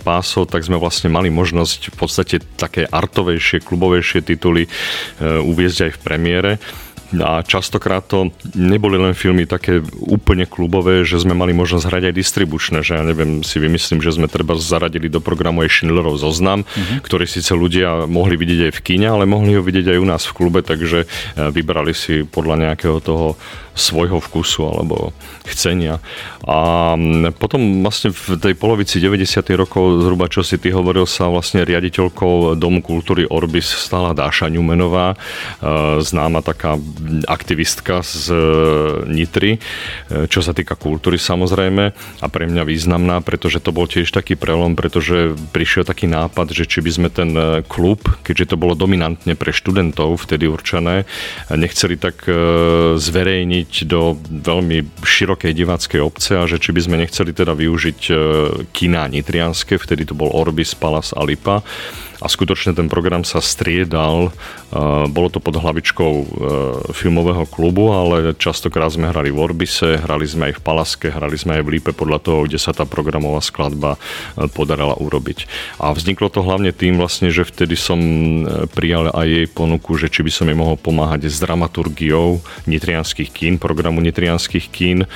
pásov, 0.00 0.48
tak 0.48 0.64
sme 0.64 0.80
vlastne 0.80 1.12
mali 1.12 1.28
možnosť 1.28 1.92
v 1.92 1.96
podstate 2.00 2.36
také 2.56 2.88
artovejšie, 2.88 3.60
klubovejšie 3.60 4.24
tituly 4.24 4.64
uh, 4.64 5.44
uviezť 5.44 5.78
aj 5.84 5.90
v 5.92 5.98
premiére 6.00 6.29
premiére 6.30 6.62
a 7.10 7.42
častokrát 7.42 8.06
to 8.06 8.30
neboli 8.54 8.94
len 8.94 9.18
filmy 9.18 9.42
také 9.42 9.82
úplne 9.98 10.46
klubové, 10.46 11.02
že 11.02 11.18
sme 11.18 11.34
mali 11.34 11.50
možnosť 11.50 11.90
hrať 11.90 12.02
aj 12.06 12.14
distribučné, 12.14 12.86
že 12.86 12.94
ja 12.94 13.02
neviem, 13.02 13.42
si 13.42 13.58
vymyslím, 13.58 13.98
že 13.98 14.14
sme 14.14 14.30
treba 14.30 14.54
zaradili 14.54 15.10
do 15.10 15.18
programu 15.18 15.66
aj 15.66 15.74
Schindlerov 15.74 16.22
zoznam, 16.22 16.62
uh-huh. 16.62 17.02
ktorý 17.02 17.26
síce 17.26 17.50
ľudia 17.50 18.06
mohli 18.06 18.38
vidieť 18.38 18.70
aj 18.70 18.72
v 18.78 18.84
kine, 18.86 19.10
ale 19.10 19.26
mohli 19.26 19.58
ho 19.58 19.62
vidieť 19.66 19.90
aj 19.90 19.98
u 19.98 20.06
nás 20.06 20.22
v 20.22 20.36
klube, 20.38 20.62
takže 20.62 21.02
eh, 21.02 21.50
vybrali 21.50 21.90
si 21.98 22.22
podľa 22.22 22.70
nejakého 22.70 23.02
toho 23.02 23.34
svojho 23.80 24.20
vkusu 24.20 24.60
alebo 24.68 25.16
chcenia. 25.48 25.98
A 26.44 26.96
potom 27.36 27.84
vlastne 27.84 28.12
v 28.12 28.40
tej 28.40 28.54
polovici 28.56 28.96
90. 28.96 29.44
rokov, 29.60 30.04
zhruba 30.04 30.28
čo 30.28 30.40
si 30.40 30.56
ty 30.56 30.72
hovoril, 30.72 31.04
sa 31.04 31.28
vlastne 31.28 31.64
riaditeľkou 31.68 32.56
Domu 32.56 32.80
kultúry 32.80 33.28
Orbis 33.28 33.68
stala 33.68 34.16
Dáša 34.16 34.48
Ňumenová, 34.48 35.14
e, 35.14 35.16
známa 36.00 36.40
taká 36.40 36.80
aktivistka 37.28 38.00
z 38.00 38.32
e, 38.32 38.40
Nitry, 39.08 39.56
e, 39.56 39.60
čo 40.32 40.40
sa 40.40 40.56
týka 40.56 40.74
kultúry 40.80 41.20
samozrejme 41.20 41.84
a 42.24 42.26
pre 42.32 42.44
mňa 42.48 42.62
významná, 42.64 43.20
pretože 43.20 43.60
to 43.60 43.70
bol 43.70 43.84
tiež 43.84 44.08
taký 44.08 44.34
prelom, 44.34 44.74
pretože 44.74 45.36
prišiel 45.52 45.84
taký 45.84 46.08
nápad, 46.08 46.56
že 46.56 46.64
či 46.64 46.80
by 46.80 46.90
sme 46.90 47.08
ten 47.12 47.30
klub, 47.68 48.00
keďže 48.26 48.54
to 48.54 48.56
bolo 48.56 48.72
dominantne 48.74 49.36
pre 49.38 49.54
študentov 49.54 50.18
vtedy 50.24 50.50
určené, 50.50 51.04
nechceli 51.52 51.94
tak 51.94 52.26
zverejniť 52.96 53.69
vstúpiť 53.70 53.86
do 53.86 54.18
veľmi 54.18 54.82
širokej 55.06 55.52
diváckej 55.54 56.00
obce 56.02 56.34
a 56.34 56.44
že 56.50 56.58
či 56.58 56.74
by 56.74 56.80
sme 56.82 56.96
nechceli 56.98 57.30
teda 57.30 57.54
využiť 57.54 58.00
e, 58.10 58.14
kina 58.74 59.06
nitrianske, 59.06 59.78
vtedy 59.78 60.10
to 60.10 60.18
bol 60.18 60.26
Orbis, 60.34 60.74
Palace 60.74 61.14
a 61.14 61.22
Lipa 61.22 61.62
a 62.20 62.26
skutočne 62.28 62.76
ten 62.76 62.92
program 62.92 63.24
sa 63.24 63.40
striedal. 63.40 64.28
E, 64.28 64.30
bolo 65.08 65.32
to 65.32 65.40
pod 65.40 65.56
hlavičkou 65.56 66.12
e, 66.12 66.26
filmového 66.92 67.48
klubu, 67.48 67.96
ale 67.96 68.36
častokrát 68.36 68.92
sme 68.92 69.08
hrali 69.08 69.32
v 69.32 69.40
Orbise, 69.40 69.96
hrali 69.96 70.28
sme 70.28 70.52
aj 70.52 70.60
v 70.60 70.64
Palaske, 70.64 71.08
hrali 71.08 71.40
sme 71.40 71.58
aj 71.58 71.62
v 71.64 71.72
Lípe 71.80 71.96
podľa 71.96 72.20
toho, 72.20 72.38
kde 72.44 72.60
sa 72.60 72.76
tá 72.76 72.84
programová 72.84 73.40
skladba 73.40 73.96
e, 73.96 74.48
podarala 74.52 75.00
urobiť. 75.00 75.48
A 75.80 75.96
vzniklo 75.96 76.28
to 76.28 76.44
hlavne 76.44 76.70
tým 76.76 77.00
vlastne, 77.00 77.32
že 77.32 77.48
vtedy 77.48 77.72
som 77.74 77.98
prijal 78.76 79.08
aj 79.16 79.26
jej 79.26 79.46
ponuku, 79.48 79.96
že 79.96 80.12
či 80.12 80.20
by 80.20 80.30
som 80.32 80.46
jej 80.46 80.58
mohol 80.58 80.76
pomáhať 80.76 81.26
s 81.26 81.40
dramaturgiou 81.40 82.44
nitrianských 82.68 83.32
kín, 83.32 83.56
programu 83.56 84.04
nitrianských 84.04 84.66
kín 84.68 85.08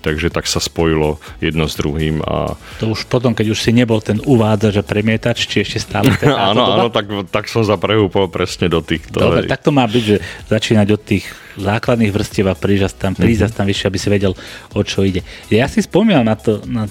takže 0.00 0.30
tak 0.30 0.46
sa 0.46 0.62
spojilo 0.62 1.18
jedno 1.42 1.66
s 1.66 1.74
druhým. 1.74 2.22
A... 2.22 2.54
To 2.80 2.94
už 2.94 3.10
potom, 3.10 3.34
keď 3.34 3.52
už 3.52 3.60
si 3.60 3.70
nebol 3.74 3.98
ten 3.98 4.22
uvádza, 4.22 4.80
že 4.80 4.82
premietač, 4.86 5.44
či 5.44 5.62
ešte 5.66 5.78
stále 5.82 6.10
ten 6.22 6.30
Áno, 6.30 6.78
áno, 6.78 6.86
tak, 6.88 7.10
tak 7.28 7.50
som 7.50 7.66
sa 7.66 7.76
prehúpol 7.76 8.30
presne 8.30 8.70
do 8.70 8.80
týchto. 8.80 9.18
Dobre, 9.18 9.44
tak 9.46 9.62
to 9.62 9.70
má 9.74 9.84
byť, 9.84 10.04
že 10.04 10.16
začínať 10.48 10.88
od 10.94 11.02
tých 11.02 11.24
základných 11.58 12.14
vrstiev 12.14 12.46
a 12.46 12.54
prísť 12.54 12.96
tam, 12.96 13.12
prísť 13.18 13.50
mm-hmm. 13.50 13.56
tam 13.58 13.66
vyššie, 13.66 13.86
aby 13.90 13.98
si 13.98 14.08
vedel, 14.08 14.32
o 14.72 14.80
čo 14.86 15.02
ide. 15.02 15.26
Ja 15.50 15.66
si 15.66 15.82
spomínal 15.82 16.22
na 16.22 16.38
to, 16.38 16.62
na, 16.64 16.86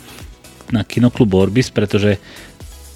na 0.69 0.83
kinoklub 0.83 1.31
Orbis, 1.31 1.71
pretože 1.71 2.19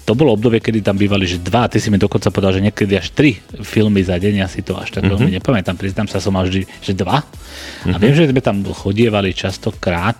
to 0.02 0.18
bolo 0.18 0.34
obdobie, 0.34 0.58
kedy 0.58 0.82
tam 0.82 0.98
bývali, 0.98 1.30
že 1.30 1.38
dva, 1.38 1.70
ty 1.70 1.78
si 1.78 1.86
mi 1.86 1.98
dokonca 1.98 2.34
povedal, 2.34 2.58
že 2.58 2.64
niekedy 2.66 2.98
až 2.98 3.14
tri 3.14 3.38
filmy 3.62 4.02
za 4.02 4.18
deň, 4.18 4.34
ja 4.42 4.48
si 4.50 4.66
to 4.66 4.74
až 4.74 4.90
tak 4.90 5.06
mm-hmm. 5.06 5.14
veľmi 5.14 5.30
nepamätám, 5.38 5.78
priznám 5.78 6.10
sa, 6.10 6.18
som 6.18 6.34
mal 6.34 6.50
vždy, 6.50 6.66
že 6.82 6.92
dva. 6.98 7.22
Mm-hmm. 7.22 7.94
A 7.94 7.96
viem, 8.02 8.14
že 8.14 8.26
sme 8.26 8.42
tam 8.42 8.66
chodievali 8.66 9.30
častokrát. 9.30 10.18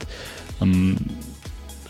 Um, 0.63 0.95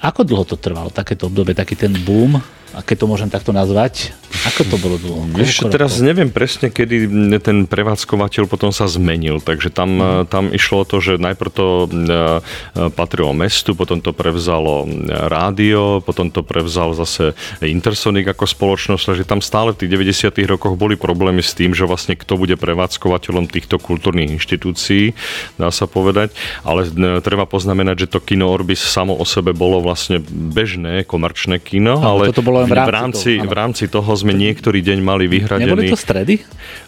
ako 0.00 0.24
dlho 0.24 0.44
to 0.48 0.57
trvalo, 0.57 0.88
takéto 0.88 1.28
obdobie, 1.28 1.52
taký 1.52 1.76
ten 1.76 1.92
boom? 2.02 2.40
A 2.72 2.80
keď 2.80 3.04
to 3.04 3.06
môžem 3.06 3.28
takto 3.28 3.52
nazvať, 3.52 4.16
ako 4.42 4.62
to 4.64 4.76
bolo 4.80 4.96
dlho? 4.96 5.22
Vieš, 5.37 5.68
teraz 5.68 6.00
neviem 6.00 6.32
presne, 6.32 6.72
kedy 6.72 7.06
ten 7.38 7.68
prevádzkovateľ 7.68 8.48
potom 8.48 8.72
sa 8.72 8.88
zmenil, 8.88 9.38
takže 9.44 9.68
tam, 9.70 10.00
mm. 10.00 10.32
tam 10.32 10.48
išlo 10.50 10.88
to, 10.88 10.98
že 10.98 11.20
najprv 11.20 11.50
to 11.52 11.66
patrilo 12.96 13.37
mestu, 13.37 13.76
potom 13.76 14.00
to 14.00 14.16
prevzalo 14.16 14.88
rádio, 15.28 16.00
potom 16.00 16.32
to 16.32 16.40
prevzal 16.40 16.96
zase 16.96 17.37
Intersonic 17.61 18.26
ako 18.32 18.48
spoločnosť, 18.48 19.04
takže 19.14 19.24
tam 19.28 19.44
stále 19.44 19.76
v 19.76 19.85
tých 19.85 19.92
90. 19.94 20.32
rokoch 20.48 20.74
boli 20.80 20.96
problémy 20.96 21.44
s 21.44 21.52
tým, 21.52 21.76
že 21.76 21.85
vlastne 21.85 22.16
kto 22.16 22.40
bude 22.40 22.56
prevádzkovateľom 22.56 23.46
týchto 23.52 23.76
kultúrnych 23.78 24.40
inštitúcií, 24.40 25.12
dá 25.61 25.68
sa 25.68 25.85
povedať, 25.85 26.32
ale 26.64 26.88
treba 27.20 27.44
poznamenať, 27.44 28.08
že 28.08 28.11
to 28.16 28.18
kino 28.24 28.48
Orbis 28.48 28.80
samo 28.80 29.14
o 29.14 29.28
sebe 29.28 29.52
bolo 29.52 29.85
vlastne 29.85 30.18
bežné 30.24 31.04
komerčné 31.04 31.61
kino, 31.61 32.00
no, 32.00 32.18
ale 32.18 32.32
to 32.32 32.42
bolo 32.42 32.62
v 32.66 32.75
rámci, 32.75 32.88
v 32.88 32.94
rámci, 32.94 33.31
toho, 33.38 33.48
v 33.48 33.55
rámci 33.55 33.85
toho 33.88 34.11
sme 34.14 34.33
niektorý 34.33 34.81
deň 34.83 34.98
mali 35.03 35.25
vyhradený... 35.27 35.68
Neboli 35.68 35.92
to 35.92 35.98
stredy? 35.98 36.42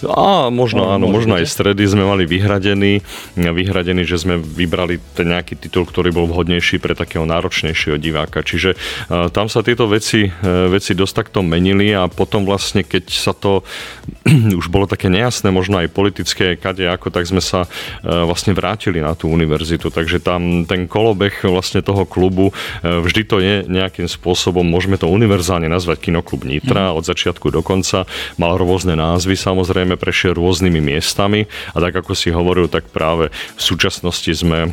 Á, 0.05 0.49
možno 0.53 0.87
no, 0.87 0.95
áno, 0.95 1.07
možno 1.09 1.39
aj 1.39 1.47
stredy 1.49 1.85
sme 1.87 2.05
mali 2.05 2.29
vyhradený, 2.29 3.01
vyhradený, 3.37 4.03
že 4.05 4.21
sme 4.21 4.37
vybrali 4.39 5.01
ten 5.15 5.33
nejaký 5.33 5.57
titul, 5.59 5.89
ktorý 5.89 6.13
bol 6.13 6.27
vhodnejší 6.29 6.79
pre 6.79 6.93
takého 6.93 7.25
náročnejšieho 7.25 7.97
diváka. 7.97 8.45
Čiže 8.45 8.75
uh, 8.75 9.31
tam 9.31 9.49
sa 9.49 9.65
tieto 9.65 9.89
veci, 9.89 10.29
uh, 10.29 10.69
veci 10.69 10.93
dosť 10.93 11.15
takto 11.25 11.41
menili 11.41 11.95
a 11.95 12.07
potom 12.11 12.45
vlastne, 12.45 12.85
keď 12.85 13.05
sa 13.11 13.33
to 13.33 13.65
už 14.61 14.67
bolo 14.69 14.85
také 14.85 15.09
nejasné, 15.09 15.49
možno 15.51 15.81
aj 15.81 15.93
politické, 15.93 16.55
kade 16.59 16.85
ako, 16.87 17.11
tak 17.15 17.25
sme 17.25 17.41
sa 17.41 17.65
uh, 17.65 18.27
vlastne 18.29 18.53
vrátili 18.53 19.01
na 19.01 19.17
tú 19.17 19.31
univerzitu. 19.31 19.89
Takže 19.89 20.21
tam 20.21 20.69
ten 20.69 20.87
kolobeh 20.87 21.45
vlastne 21.47 21.81
toho 21.85 22.05
klubu, 22.09 22.51
vždy 22.83 23.23
to 23.27 23.37
je 23.41 23.55
nejakým 23.67 24.07
spôsobom, 24.09 24.65
môžeme 24.65 24.97
to 24.97 25.09
univerzálne 25.11 25.63
nazvať 25.68 26.09
Kinoklub 26.11 26.44
Nitra 26.46 26.90
mm. 26.90 26.96
od 26.96 27.05
začiatku 27.05 27.50
do 27.50 27.61
konca. 27.61 28.09
Mal 28.40 28.55
rôzne 28.57 28.94
názvy, 28.94 29.35
samozrejme, 29.37 29.98
prešiel 29.98 30.37
rôznymi 30.37 30.81
miestami 30.81 31.46
a 31.72 31.77
tak 31.81 32.05
ako 32.05 32.12
si 32.16 32.33
hovoril, 32.33 32.70
tak 32.70 32.88
práve 32.90 33.31
v 33.33 33.62
súčasnosti 33.62 34.31
sme 34.31 34.72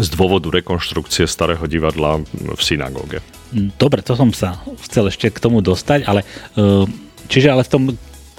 z 0.00 0.08
dôvodu 0.16 0.48
rekonštrukcie 0.48 1.28
starého 1.28 1.62
divadla 1.68 2.24
v 2.32 2.60
synagóge. 2.60 3.20
Dobre, 3.52 4.00
to 4.00 4.16
som 4.16 4.32
sa 4.32 4.56
chcel 4.88 5.12
ešte 5.12 5.28
k 5.28 5.42
tomu 5.42 5.60
dostať, 5.60 6.08
ale 6.08 6.24
e, 6.56 6.88
čiže 7.28 7.52
ale 7.52 7.68
v 7.68 7.72
tom 7.72 7.82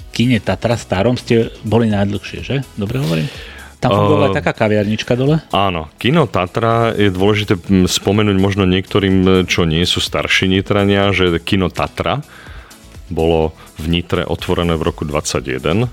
kine 0.09 0.41
Tatra 0.41 0.73
starom 0.73 1.13
ste 1.13 1.53
boli 1.61 1.89
najdlhšie, 1.93 2.39
že? 2.41 2.57
Dobre 2.73 2.97
hovorím? 3.01 3.29
Tam 3.83 4.07
bola 4.07 4.31
uh, 4.31 4.35
taká 4.35 4.55
kaviarnička 4.55 5.19
dole? 5.19 5.43
Áno, 5.51 5.91
kino 5.99 6.23
Tatra 6.25 6.95
je 6.95 7.11
dôležité 7.11 7.59
spomenúť 7.83 8.37
možno 8.39 8.63
niektorým, 8.63 9.43
čo 9.43 9.67
nie 9.67 9.83
sú 9.83 9.99
starší 9.99 10.47
Nitrania, 10.47 11.11
že 11.11 11.35
kino 11.43 11.67
Tatra 11.67 12.23
bolo 13.11 13.51
v 13.75 13.85
Nitre 13.91 14.23
otvorené 14.23 14.79
v 14.79 14.83
roku 14.87 15.03
21 15.03 15.91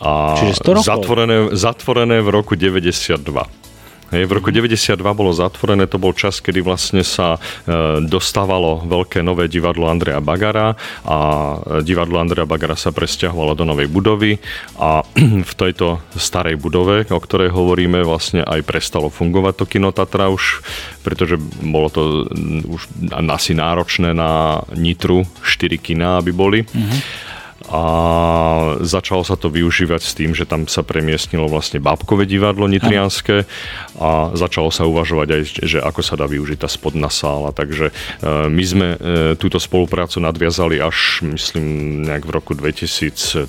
a 0.00 0.12
zatvorené, 0.80 1.52
zatvorené 1.52 2.24
v 2.24 2.28
roku 2.32 2.56
92. 2.56 3.59
Hej, 4.10 4.26
v 4.26 4.32
roku 4.42 4.50
92 4.50 4.98
bolo 5.14 5.30
zatvorené, 5.30 5.86
to 5.86 6.02
bol 6.02 6.10
čas, 6.10 6.42
kedy 6.42 6.66
vlastne 6.66 7.06
sa 7.06 7.38
e, 7.38 8.02
dostávalo 8.02 8.82
veľké 8.82 9.22
nové 9.22 9.46
divadlo 9.46 9.86
Andreja 9.86 10.18
Bagara 10.18 10.74
a 11.06 11.18
divadlo 11.86 12.18
Andreja 12.18 12.42
Bagara 12.42 12.74
sa 12.74 12.90
presťahovalo 12.90 13.54
do 13.54 13.62
novej 13.62 13.86
budovy 13.86 14.42
a 14.82 15.06
v 15.50 15.52
tejto 15.54 16.02
starej 16.18 16.58
budove, 16.58 17.06
o 17.06 17.20
ktorej 17.22 17.54
hovoríme, 17.54 18.02
vlastne 18.02 18.42
aj 18.42 18.66
prestalo 18.66 19.14
fungovať 19.14 19.54
to 19.62 19.64
kino 19.70 19.94
Tatra 19.94 20.26
už, 20.26 20.66
pretože 21.06 21.38
bolo 21.62 21.86
to 21.86 22.26
už 22.66 22.90
asi 23.30 23.54
náročné 23.54 24.10
na 24.10 24.58
Nitru 24.74 25.22
4 25.46 25.78
kina, 25.78 26.18
aby 26.18 26.34
boli. 26.34 26.66
Mm-hmm 26.66 27.30
a 27.70 27.82
začalo 28.82 29.22
sa 29.22 29.38
to 29.38 29.46
využívať 29.46 30.02
s 30.02 30.12
tým, 30.18 30.34
že 30.34 30.42
tam 30.42 30.66
sa 30.66 30.82
premiestnilo 30.82 31.46
vlastne 31.46 31.78
bábkové 31.78 32.26
divadlo 32.26 32.66
nitrianské 32.66 33.46
a 33.94 34.34
začalo 34.34 34.74
sa 34.74 34.90
uvažovať 34.90 35.28
aj, 35.30 35.42
že 35.62 35.78
ako 35.78 36.02
sa 36.02 36.18
dá 36.18 36.26
využiť 36.26 36.58
tá 36.58 36.68
spodná 36.68 37.06
sála. 37.06 37.54
Takže 37.54 37.90
e, 37.90 37.92
my 38.50 38.64
sme 38.66 38.88
e, 38.94 38.98
túto 39.38 39.62
spoluprácu 39.62 40.18
nadviazali 40.18 40.82
až, 40.82 41.22
myslím, 41.22 42.02
nejak 42.10 42.26
v 42.26 42.34
roku 42.34 42.52
2013, 42.58 43.46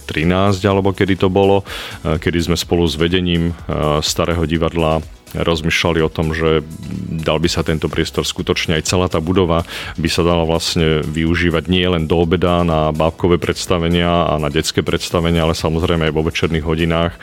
alebo 0.70 0.94
kedy 0.94 1.18
to 1.18 1.34
bolo, 1.34 1.66
e, 2.06 2.22
kedy 2.22 2.54
sme 2.54 2.58
spolu 2.58 2.86
s 2.86 2.94
vedením 2.94 3.58
starého 4.06 4.46
divadla 4.46 5.02
rozmýšľali 5.36 6.00
o 6.04 6.10
tom, 6.12 6.36
že 6.36 6.63
dal 7.22 7.39
by 7.39 7.48
sa 7.48 7.62
tento 7.63 7.88
priestor 7.88 8.28
skutočne 8.28 8.76
aj 8.80 8.88
celá 8.88 9.08
tá 9.08 9.24
budova 9.24 9.63
by 9.96 10.10
sa 10.10 10.26
dala 10.26 10.44
vlastne 10.44 11.06
využívať 11.06 11.63
nie 11.72 11.86
len 11.88 12.10
do 12.10 12.20
obeda 12.20 12.65
na 12.67 12.91
bábkové 12.91 13.38
predstavenia 13.39 14.28
a 14.28 14.36
na 14.41 14.52
detské 14.52 14.84
predstavenia, 14.84 15.48
ale 15.48 15.56
samozrejme 15.56 16.10
aj 16.10 16.13
vo 16.13 16.26
večerných 16.26 16.65
hodinách 16.65 17.13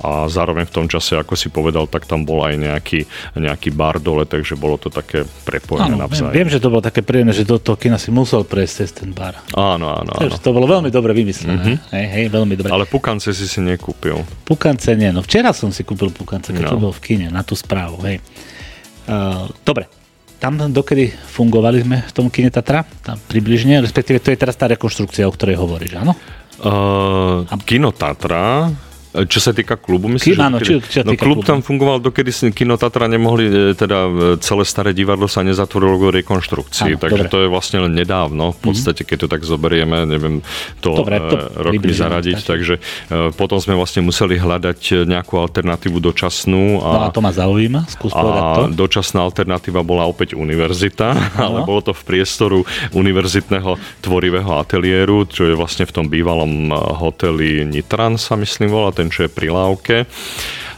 a 0.00 0.30
zároveň 0.30 0.70
v 0.70 0.74
tom 0.74 0.86
čase, 0.88 1.18
ako 1.18 1.34
si 1.36 1.52
povedal, 1.52 1.90
tak 1.90 2.08
tam 2.08 2.24
bol 2.24 2.46
aj 2.46 2.54
nejaký, 2.56 3.04
nejaký 3.36 3.74
bar 3.74 4.00
dole, 4.00 4.24
takže 4.24 4.56
bolo 4.56 4.80
to 4.80 4.88
také 4.88 5.26
prepojené 5.44 5.98
áno, 5.98 6.06
navzájom. 6.06 6.32
Viem, 6.32 6.48
že 6.48 6.62
to 6.62 6.72
bolo 6.72 6.80
také 6.80 7.02
príjemné, 7.02 7.34
že 7.34 7.44
do 7.44 7.60
toho 7.60 7.76
kina 7.76 8.00
si 8.00 8.08
musel 8.14 8.46
prejsť 8.46 8.74
cez 8.78 8.90
ten 8.94 9.10
bar. 9.10 9.36
Áno, 9.52 9.90
áno, 9.90 10.10
áno. 10.14 10.38
to 10.38 10.50
bolo 10.54 10.70
veľmi 10.70 10.88
dobre 10.88 11.12
vymyslené. 11.12 11.58
Mm-hmm. 11.58 11.76
Hej, 11.92 12.06
hej, 12.14 12.24
veľmi 12.30 12.54
dobre. 12.54 12.70
Ale 12.70 12.86
pukance 12.86 13.34
si 13.34 13.46
si 13.50 13.60
nekúpil. 13.60 14.22
Pukance 14.46 14.94
nie, 14.94 15.10
no 15.10 15.20
včera 15.20 15.50
som 15.50 15.74
si 15.74 15.82
kúpil 15.82 16.14
pukance, 16.14 16.54
keď 16.54 16.64
no. 16.64 16.70
to 16.70 16.78
bol 16.78 16.92
v 16.94 17.00
kine, 17.02 17.26
na 17.34 17.42
tú 17.42 17.57
správu, 17.58 17.98
hej. 18.06 18.22
Uh, 19.08 19.50
dobre, 19.66 19.90
tam 20.38 20.54
dokedy 20.70 21.10
fungovali 21.10 21.82
sme 21.82 21.96
v 22.06 22.12
tom 22.14 22.30
kine 22.30 22.54
Tatra, 22.54 22.86
tam 23.02 23.18
približne, 23.26 23.82
respektíve 23.82 24.22
to 24.22 24.30
je 24.30 24.38
teraz 24.38 24.54
tá 24.54 24.70
rekonštrukcia, 24.70 25.26
o 25.26 25.34
ktorej 25.34 25.58
hovoríš, 25.58 25.98
áno? 25.98 26.14
Uh, 26.58 27.46
kino 27.66 27.90
Tatra 27.90 28.70
čo 29.08 29.40
sa 29.40 29.56
týka 29.56 29.80
klubu, 29.80 30.12
myslím, 30.12 30.36
Kým, 30.36 30.44
áno, 30.44 30.58
čo, 30.60 30.84
čo 30.84 31.00
no, 31.00 31.16
klub 31.16 31.40
klubu. 31.40 31.48
tam 31.48 31.58
fungoval, 31.64 32.04
dokedy 32.04 32.28
si 32.28 32.44
Kino 32.52 32.76
Tatra 32.76 33.08
nemohli, 33.08 33.44
e, 33.48 33.52
teda 33.72 33.98
e, 34.04 34.10
celé 34.44 34.64
staré 34.68 34.90
divadlo 34.92 35.24
sa 35.24 35.40
nezatvorilo 35.40 35.96
k 35.96 36.04
rekonštrukcii, 36.20 36.92
áno, 36.96 37.00
takže 37.00 37.24
dobre. 37.24 37.32
to 37.32 37.38
je 37.40 37.48
vlastne 37.48 37.78
len 37.88 37.92
nedávno, 37.96 38.52
v 38.52 38.58
mhm. 38.60 38.64
podstate, 38.68 39.02
keď 39.08 39.16
to 39.24 39.28
tak 39.32 39.42
zoberieme, 39.48 40.04
neviem 40.04 40.44
to, 40.84 40.92
dobre, 40.92 41.16
to 41.24 41.36
e, 41.40 41.44
rokmi 41.56 41.92
zaradiť, 41.92 42.38
tak. 42.44 42.48
takže 42.58 42.74
potom 43.34 43.58
sme 43.58 43.74
vlastne 43.74 44.04
museli 44.04 44.36
hľadať 44.36 45.08
nejakú 45.08 45.40
alternatívu 45.40 45.98
dočasnú. 45.98 46.84
A, 46.84 46.88
no 46.92 47.00
a 47.08 47.10
to 47.14 47.24
ma 47.24 47.32
zaujíma, 47.32 47.88
skús 47.88 48.12
a 48.12 48.20
to. 48.20 48.62
dočasná 48.76 49.24
alternatíva 49.24 49.80
bola 49.80 50.04
opäť 50.04 50.36
univerzita, 50.36 51.08
áno. 51.16 51.40
ale 51.40 51.58
bolo 51.64 51.80
to 51.80 51.92
v 51.96 52.02
priestoru 52.04 52.58
univerzitného 52.92 54.02
tvorivého 54.04 54.52
ateliéru, 54.60 55.24
čo 55.24 55.48
je 55.48 55.54
vlastne 55.56 55.88
v 55.88 55.92
tom 55.94 56.06
bývalom 56.12 56.70
hoteli 56.98 57.64
Nitran 57.64 58.18
sa 58.18 58.34
myslím 58.36 58.68
volá, 58.68 58.90
ten, 58.98 59.14
čo 59.14 59.26
je 59.26 59.30
pri 59.30 59.54
Lávke 59.54 60.10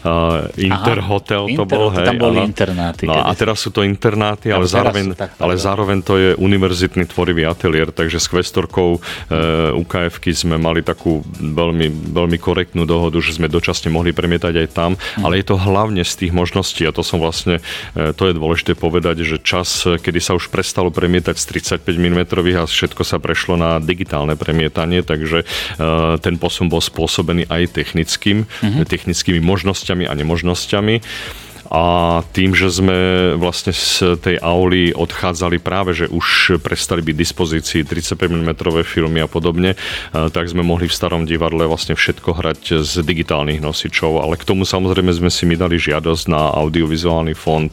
uh, 0.04 0.48
Interhotel 0.56 1.44
to 1.46 1.64
inter, 1.64 1.66
bol. 1.68 1.86
Hej, 1.92 2.06
tam 2.06 2.16
boli 2.18 2.38
internáty. 2.42 3.04
No, 3.06 3.20
a 3.20 3.32
teraz 3.36 3.60
sú 3.60 3.70
to 3.70 3.84
internáty, 3.84 4.50
ale, 4.50 4.66
zároveň, 4.66 5.12
ale 5.36 5.54
zároveň 5.56 5.98
to 6.00 6.14
je 6.16 6.30
univerzitný 6.36 7.06
tvorivý 7.08 7.44
ateliér, 7.46 7.92
takže 7.92 8.18
s 8.18 8.26
kvestorkou 8.28 8.98
uh, 8.98 9.80
ukf 9.80 10.20
sme 10.32 10.56
mali 10.56 10.80
takú 10.80 11.20
veľmi, 11.36 12.16
veľmi 12.16 12.38
korektnú 12.40 12.88
dohodu, 12.88 13.20
že 13.20 13.36
sme 13.36 13.46
dočasne 13.46 13.92
mohli 13.92 14.16
premietať 14.16 14.54
aj 14.66 14.68
tam, 14.72 14.90
hmm. 14.96 15.24
ale 15.24 15.40
je 15.40 15.46
to 15.52 15.56
hlavne 15.60 16.02
z 16.02 16.26
tých 16.26 16.32
možností 16.32 16.88
a 16.88 16.94
to 16.94 17.04
som 17.04 17.20
vlastne, 17.20 17.60
uh, 17.60 18.16
to 18.16 18.30
je 18.30 18.34
dôležité 18.36 18.72
povedať, 18.74 19.22
že 19.22 19.36
čas, 19.42 19.84
kedy 19.84 20.20
sa 20.22 20.32
už 20.34 20.48
prestalo 20.48 20.88
premietať 20.88 21.36
z 21.36 21.76
35 21.78 21.86
mm 21.86 22.20
a 22.56 22.64
všetko 22.64 23.02
sa 23.04 23.20
prešlo 23.20 23.60
na 23.60 23.78
digitálne 23.78 24.34
premietanie, 24.34 25.04
takže 25.04 25.44
uh, 25.44 26.16
ten 26.18 26.40
posun 26.40 26.72
bol 26.72 26.80
spôsobený 26.80 27.46
aj 27.52 27.76
technickým, 27.76 28.48
hmm. 28.48 28.88
technickými 28.88 29.38
možnosťami 29.42 29.89
možnosťami 29.90 30.04
a 30.06 30.14
nemožnosťami. 30.14 30.94
A 31.70 32.26
tým, 32.34 32.50
že 32.50 32.66
sme 32.66 33.30
vlastne 33.38 33.70
z 33.70 34.18
tej 34.18 34.42
auly 34.42 34.90
odchádzali 34.90 35.62
práve, 35.62 35.94
že 35.94 36.10
už 36.10 36.58
prestali 36.58 36.98
byť 36.98 37.14
dispozícii 37.14 37.86
35 37.86 38.26
mm 38.26 38.58
filmy 38.82 39.22
a 39.22 39.30
podobne, 39.30 39.78
tak 40.10 40.50
sme 40.50 40.66
mohli 40.66 40.90
v 40.90 40.98
starom 40.98 41.30
divadle 41.30 41.70
vlastne 41.70 41.94
všetko 41.94 42.34
hrať 42.34 42.82
z 42.82 43.06
digitálnych 43.06 43.62
nosičov, 43.62 44.18
ale 44.18 44.34
k 44.34 44.50
tomu 44.50 44.66
samozrejme 44.66 45.14
sme 45.14 45.30
si 45.30 45.46
my 45.46 45.54
dali 45.54 45.78
žiadosť 45.78 46.26
na 46.26 46.50
audiovizuálny 46.58 47.38
fond, 47.38 47.70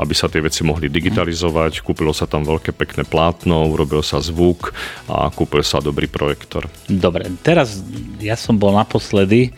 aby 0.00 0.16
sa 0.16 0.32
tie 0.32 0.40
veci 0.40 0.64
mohli 0.64 0.88
digitalizovať. 0.88 1.84
Kúpilo 1.84 2.16
sa 2.16 2.24
tam 2.24 2.48
veľké 2.48 2.72
pekné 2.72 3.04
plátno, 3.04 3.68
urobil 3.68 4.00
sa 4.00 4.24
zvuk 4.24 4.72
a 5.04 5.28
kúpil 5.28 5.60
sa 5.60 5.84
dobrý 5.84 6.08
projektor. 6.08 6.64
Dobre, 6.88 7.28
teraz 7.44 7.76
ja 8.24 8.40
som 8.40 8.56
bol 8.56 8.72
naposledy 8.72 9.52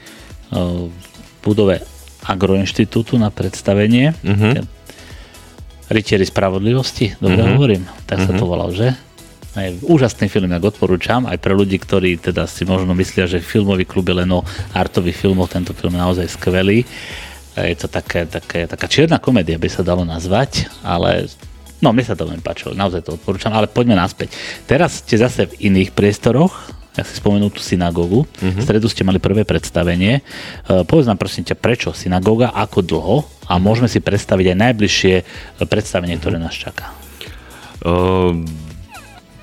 v 0.51 0.91
budove 1.39 1.95
Agroinštitútu 2.27 3.17
na 3.17 3.31
predstavenie. 3.31 4.13
Uh-huh. 4.23 4.63
Rytieri 5.87 6.27
spravodlivosti, 6.27 7.15
dobre 7.23 7.43
uh-huh. 7.43 7.55
hovorím, 7.55 7.83
tak 8.11 8.23
uh-huh. 8.23 8.27
sa 8.27 8.33
to 8.35 8.45
mhm. 8.45 8.51
volal, 8.51 8.71
že? 8.75 8.93
Aj 9.57 9.73
úžasný 9.89 10.29
film, 10.29 10.53
ak 10.53 10.77
odporúčam, 10.77 11.25
aj 11.25 11.41
pre 11.41 11.57
ľudí, 11.57 11.81
ktorí 11.81 12.21
teda 12.21 12.45
si 12.45 12.69
možno 12.69 12.93
myslia, 12.93 13.25
že 13.25 13.41
filmový 13.41 13.89
klub 13.89 14.05
je 14.05 14.21
len 14.21 14.29
o 14.29 14.45
artových 14.77 15.17
filmoch, 15.17 15.49
tento 15.49 15.73
film 15.73 15.97
je 15.97 16.05
naozaj 16.05 16.27
skvelý. 16.29 16.85
Je 17.57 17.77
to 17.81 17.89
také, 17.89 18.29
také, 18.29 18.69
taká 18.69 18.85
čierna 18.85 19.17
komédia, 19.17 19.57
by 19.57 19.71
sa 19.73 19.81
dalo 19.81 20.05
nazvať, 20.05 20.69
ale 20.85 21.25
No, 21.77 21.93
mne 21.93 22.09
sa 22.09 22.17
to 22.17 22.25
veľmi 22.25 22.41
páčilo, 22.41 22.73
naozaj 22.73 23.05
to 23.05 23.21
odporúčam, 23.21 23.53
ale 23.53 23.69
poďme 23.69 24.01
naspäť. 24.01 24.33
Teraz 24.65 25.05
ste 25.05 25.21
zase 25.21 25.45
v 25.53 25.69
iných 25.69 25.93
priestoroch, 25.93 26.57
ja 26.97 27.05
si 27.05 27.15
spomenul 27.17 27.53
tú 27.53 27.61
synagógu, 27.61 28.25
uh-huh. 28.25 28.57
v 28.57 28.65
stredu 28.65 28.89
ste 28.89 29.05
mali 29.05 29.21
prvé 29.21 29.45
predstavenie. 29.45 30.25
Uh, 30.67 30.83
povedz 30.89 31.07
nám 31.07 31.21
prosím 31.21 31.45
ťa, 31.45 31.57
prečo 31.61 31.93
synagóga, 31.93 32.51
ako 32.57 32.81
dlho 32.81 33.17
a 33.47 33.61
môžeme 33.61 33.87
si 33.87 34.01
predstaviť 34.01 34.57
aj 34.57 34.59
najbližšie 34.59 35.15
predstavenie, 35.69 36.17
ktoré 36.17 36.41
nás 36.41 36.57
čaká. 36.57 36.97
Uh 37.85 38.66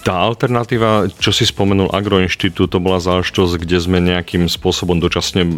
tá 0.04 0.20
alternatíva, 0.20 1.08
čo 1.16 1.32
si 1.32 1.48
spomenul, 1.48 1.88
Agroinštitút, 1.96 2.68
to 2.68 2.80
bola 2.84 3.00
záležitosť, 3.00 3.63
kde 3.63 3.78
sme 3.80 4.04
nejakým 4.04 4.52
spôsobom 4.52 5.00
dočasne 5.00 5.48
e, 5.48 5.52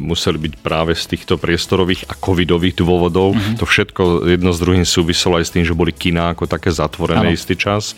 museli 0.00 0.40
byť 0.48 0.54
práve 0.64 0.96
z 0.96 1.04
týchto 1.12 1.36
priestorových 1.36 2.08
a 2.08 2.16
covidových 2.16 2.80
dôvodov. 2.80 3.36
Mm-hmm. 3.36 3.60
To 3.60 3.64
všetko 3.68 4.02
jedno 4.24 4.56
s 4.56 4.58
druhým 4.58 4.88
súviselo 4.88 5.36
aj 5.36 5.44
s 5.44 5.52
tým, 5.52 5.68
že 5.68 5.76
boli 5.76 5.92
kina 5.92 6.32
ako 6.32 6.48
také 6.48 6.72
zatvorené 6.72 7.28
ano. 7.28 7.36
istý 7.36 7.52
čas 7.54 7.92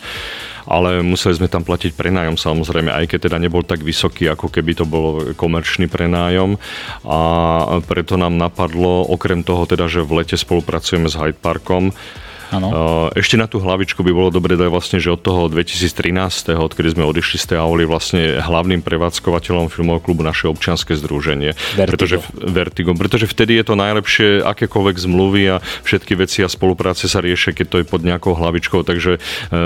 ale 0.65 1.05
museli 1.05 1.37
sme 1.37 1.45
tam 1.45 1.61
platiť 1.61 1.93
prenájom 1.93 2.41
samozrejme, 2.41 2.89
aj 2.89 3.05
keď 3.05 3.29
teda 3.29 3.37
nebol 3.37 3.61
tak 3.61 3.85
vysoký, 3.85 4.33
ako 4.33 4.49
keby 4.49 4.73
to 4.73 4.85
bol 4.85 5.21
komerčný 5.37 5.85
prenájom 5.85 6.57
a 7.05 7.19
preto 7.85 8.17
nám 8.17 8.33
napadlo, 8.33 9.05
okrem 9.05 9.45
toho 9.45 9.69
teda, 9.69 9.85
že 9.85 10.01
v 10.01 10.25
lete 10.25 10.33
spolupracujeme 10.33 11.05
s 11.05 11.13
Hyde 11.13 11.37
Parkom, 11.37 11.93
Ano. 12.53 13.09
Ešte 13.13 13.39
na 13.39 13.49
tú 13.49 13.57
hlavičku 13.61 14.01
by 14.05 14.11
bolo 14.11 14.29
dobre 14.29 14.59
dať 14.59 14.69
vlastne, 14.69 14.97
že 15.01 15.13
od 15.13 15.21
toho 15.21 15.49
2013. 15.49 16.53
odkedy 16.53 16.93
sme 16.93 17.07
odišli 17.07 17.37
z 17.41 17.45
tej 17.55 17.57
auli, 17.61 17.87
vlastne 17.87 18.37
hlavným 18.41 18.85
prevádzkovateľom 18.85 19.71
filmového 19.71 20.03
klubu 20.03 20.21
naše 20.21 20.49
občianske 20.49 20.93
združenie. 20.93 21.57
Vertigo. 21.77 21.89
Pretože, 21.89 22.15
Vertigo. 22.35 22.91
Pretože 22.93 23.25
vtedy 23.25 23.57
je 23.57 23.65
to 23.65 23.75
najlepšie, 23.77 24.45
akékoľvek 24.45 24.95
zmluvy 25.01 25.43
a 25.53 25.55
všetky 25.85 26.13
veci 26.17 26.45
a 26.45 26.49
spolupráce 26.49 27.09
sa 27.09 27.21
riešia, 27.21 27.55
keď 27.55 27.65
to 27.69 27.77
je 27.81 27.85
pod 27.85 28.01
nejakou 28.05 28.37
hlavičkou. 28.37 28.85
Takže 28.85 29.17
e, 29.17 29.19
e, 29.19 29.59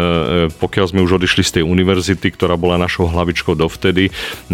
pokiaľ 0.54 0.86
sme 0.96 1.04
už 1.04 1.20
odišli 1.20 1.44
z 1.44 1.52
tej 1.60 1.64
univerzity, 1.68 2.28
ktorá 2.36 2.56
bola 2.56 2.80
našou 2.80 3.10
hlavičkou 3.12 3.56
dovtedy, 3.56 4.10
e, 4.10 4.12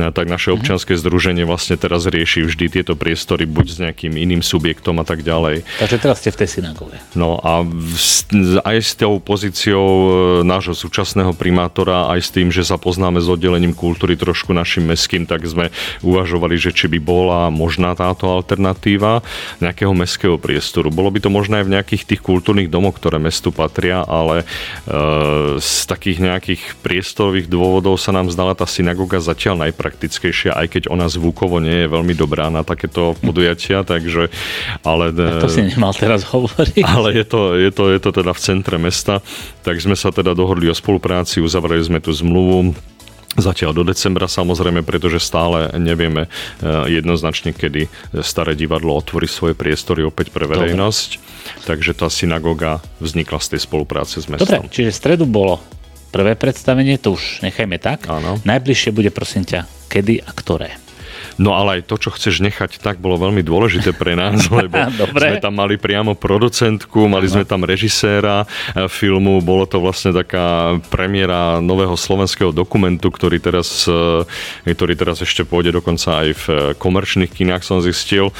tak 0.10 0.26
naše 0.30 0.52
mhm. 0.52 0.56
občianske 0.62 0.94
združenie 0.98 1.44
vlastne 1.44 1.76
teraz 1.76 2.08
rieši 2.08 2.48
vždy 2.48 2.82
tieto 2.82 2.94
priestory 2.98 3.46
buď 3.46 3.66
s 3.66 3.78
nejakým 3.82 4.14
iným 4.16 4.42
subjektom 4.42 4.98
a 5.02 5.06
tak 5.06 5.22
ďalej. 5.22 5.66
Takže 5.82 5.98
teraz 6.02 6.22
ste 6.24 6.30
v 6.34 6.38
tej 6.42 6.50
synagóge. 6.62 6.98
No 7.14 7.38
a 7.42 7.62
v 7.66 7.96
aj 8.62 8.78
s 8.82 8.94
tou 8.98 9.18
pozíciou 9.18 9.86
e, 9.86 10.10
nášho 10.46 10.78
súčasného 10.78 11.34
primátora, 11.34 12.12
aj 12.14 12.20
s 12.22 12.30
tým, 12.30 12.50
že 12.54 12.66
sa 12.66 12.78
poznáme 12.78 13.22
s 13.22 13.28
oddelením 13.28 13.74
kultúry 13.74 14.14
trošku 14.20 14.54
našim 14.54 14.86
meským, 14.88 15.26
tak 15.26 15.46
sme 15.46 15.74
uvažovali, 16.06 16.56
že 16.58 16.76
či 16.76 16.92
by 16.92 17.00
bola 17.02 17.48
možná 17.50 17.94
táto 17.94 18.30
alternatíva 18.30 19.24
nejakého 19.64 19.94
meského 19.94 20.36
priestoru. 20.36 20.90
Bolo 20.90 21.14
by 21.14 21.20
to 21.24 21.30
možné 21.30 21.62
aj 21.62 21.66
v 21.66 21.74
nejakých 21.78 22.04
tých 22.16 22.22
kultúrnych 22.22 22.72
domoch, 22.72 22.98
ktoré 22.98 23.22
mestu 23.22 23.54
patria, 23.54 24.04
ale 24.04 24.44
e, 24.44 24.46
z 25.62 25.72
takých 25.88 26.20
nejakých 26.22 26.62
priestorových 26.82 27.48
dôvodov 27.48 27.98
sa 28.02 28.12
nám 28.12 28.32
zdala 28.34 28.58
tá 28.58 28.68
synagoga 28.68 29.22
zatiaľ 29.24 29.70
najpraktickejšia, 29.70 30.54
aj 30.54 30.68
keď 30.78 30.84
ona 30.92 31.08
zvukovo 31.08 31.64
nie 31.64 31.86
je 31.86 31.92
veľmi 31.92 32.14
dobrá 32.18 32.52
na 32.52 32.66
takéto 32.66 33.16
podujatia, 33.24 33.86
takže 33.86 34.34
ale... 34.84 35.14
Tak 35.14 35.46
to 35.46 35.50
si 35.52 35.62
nemal 35.66 35.94
teraz 35.96 36.26
hovoriť. 36.28 36.84
Ale 36.84 37.16
je 37.16 37.26
to, 37.26 37.42
je 37.56 37.72
to, 37.72 37.84
je 37.92 38.00
to 38.02 38.05
teda 38.12 38.34
v 38.34 38.44
centre 38.44 38.78
mesta, 38.82 39.22
tak 39.62 39.78
sme 39.82 39.96
sa 39.98 40.10
teda 40.12 40.34
dohodli 40.34 40.68
o 40.70 40.76
spolupráci, 40.76 41.42
uzavreli 41.42 41.82
sme 41.86 42.00
tú 42.02 42.12
zmluvu, 42.12 42.76
Zatiaľ 43.36 43.76
do 43.76 43.84
decembra 43.84 44.32
samozrejme, 44.32 44.80
pretože 44.88 45.20
stále 45.20 45.68
nevieme 45.76 46.24
eh, 46.24 47.04
jednoznačne, 47.04 47.52
kedy 47.52 47.92
staré 48.24 48.56
divadlo 48.56 48.96
otvorí 48.96 49.28
svoje 49.28 49.52
priestory 49.52 50.08
opäť 50.08 50.32
pre 50.32 50.48
verejnosť. 50.48 51.10
Dobre. 51.20 51.68
Takže 51.68 51.92
tá 52.00 52.08
synagóga 52.08 52.80
vznikla 53.04 53.44
z 53.44 53.48
tej 53.56 53.62
spolupráce 53.68 54.24
s 54.24 54.32
mestom. 54.32 54.48
Dobre, 54.48 54.72
čiže 54.72 54.96
v 54.96 55.00
stredu 55.04 55.28
bolo 55.28 55.60
prvé 56.16 56.40
predstavenie, 56.40 56.96
to 56.96 57.20
už 57.20 57.44
nechajme 57.44 57.76
tak. 57.76 58.08
Áno. 58.08 58.40
Najbližšie 58.48 58.96
bude 58.96 59.12
prosím 59.12 59.44
ťa, 59.44 59.68
kedy 59.92 60.24
a 60.24 60.32
ktoré? 60.32 60.80
No 61.36 61.52
ale 61.56 61.80
aj 61.80 61.92
to, 61.92 61.96
čo 62.00 62.10
chceš 62.16 62.40
nechať, 62.40 62.80
tak 62.80 63.04
bolo 63.04 63.20
veľmi 63.20 63.44
dôležité 63.44 63.92
pre 63.92 64.16
nás, 64.16 64.48
lebo 64.52 64.76
sme 65.12 65.44
tam 65.44 65.56
mali 65.60 65.76
priamo 65.76 66.16
producentku, 66.16 67.12
mali 67.12 67.28
sme 67.28 67.44
tam 67.44 67.68
režiséra 67.68 68.48
e, 68.74 68.88
filmu, 68.88 69.44
bolo 69.44 69.68
to 69.68 69.84
vlastne 69.84 70.16
taká 70.16 70.80
premiéra 70.88 71.60
nového 71.60 72.00
slovenského 72.00 72.56
dokumentu, 72.56 73.12
ktorý 73.12 73.44
teraz, 73.44 73.84
e, 73.86 74.24
ktorý 74.64 74.96
teraz 74.96 75.20
ešte 75.20 75.44
pôjde 75.44 75.76
dokonca 75.76 76.24
aj 76.24 76.30
v 76.36 76.46
komerčných 76.80 77.32
kinách 77.32 77.64
som 77.68 77.84
zistil. 77.84 78.32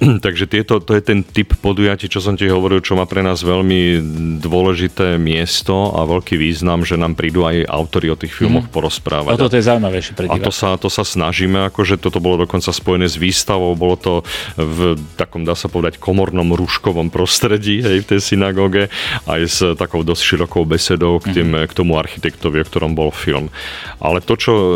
Takže 0.24 0.44
tieto, 0.44 0.84
to 0.84 0.92
je 0.92 1.02
ten 1.02 1.24
typ 1.24 1.56
podujatí, 1.58 2.12
čo 2.12 2.20
som 2.20 2.36
ti 2.36 2.44
hovoril, 2.44 2.84
čo 2.84 2.94
má 2.94 3.08
pre 3.08 3.24
nás 3.24 3.40
veľmi 3.40 4.00
dôležité 4.44 5.16
miesto 5.16 5.96
a 5.96 6.04
veľký 6.04 6.36
význam, 6.36 6.84
že 6.84 7.00
nám 7.00 7.16
prídu 7.16 7.48
aj 7.48 7.64
autory 7.66 8.12
o 8.12 8.16
tých 8.18 8.36
filmoch 8.36 8.68
mm. 8.68 8.72
porozprávať. 8.74 9.32
A 9.32 9.40
toto 9.40 9.56
je 9.56 9.64
zaujímavejšie 9.64 10.12
pre 10.12 10.26
A 10.28 10.36
to 10.36 10.52
sa, 10.52 10.76
to 10.76 10.92
sa 10.92 11.06
snažíme, 11.06 11.72
akože 11.72 11.96
toto 11.96 12.20
bolo 12.20 12.33
bolo 12.34 12.50
dokonca 12.50 12.74
spojené 12.74 13.06
s 13.06 13.14
výstavou, 13.14 13.78
bolo 13.78 13.94
to 13.94 14.12
v 14.58 14.98
takom, 15.14 15.46
dá 15.46 15.54
sa 15.54 15.70
povedať, 15.70 16.02
komornom 16.02 16.50
rúškovom 16.58 17.14
prostredí, 17.14 17.78
hej, 17.78 18.02
v 18.02 18.08
tej 18.10 18.34
synagóge, 18.34 18.90
aj 19.30 19.40
s 19.46 19.62
takou 19.78 20.02
dosť 20.02 20.34
širokou 20.34 20.66
besedou 20.66 21.22
k, 21.22 21.30
tým, 21.30 21.54
mm-hmm. 21.54 21.70
k 21.70 21.76
tomu 21.78 21.94
architektovi, 21.94 22.58
o 22.58 22.66
ktorom 22.66 22.98
bol 22.98 23.14
film. 23.14 23.54
Ale 24.02 24.18
to, 24.18 24.34
čo 24.34 24.50
e, 24.50 24.66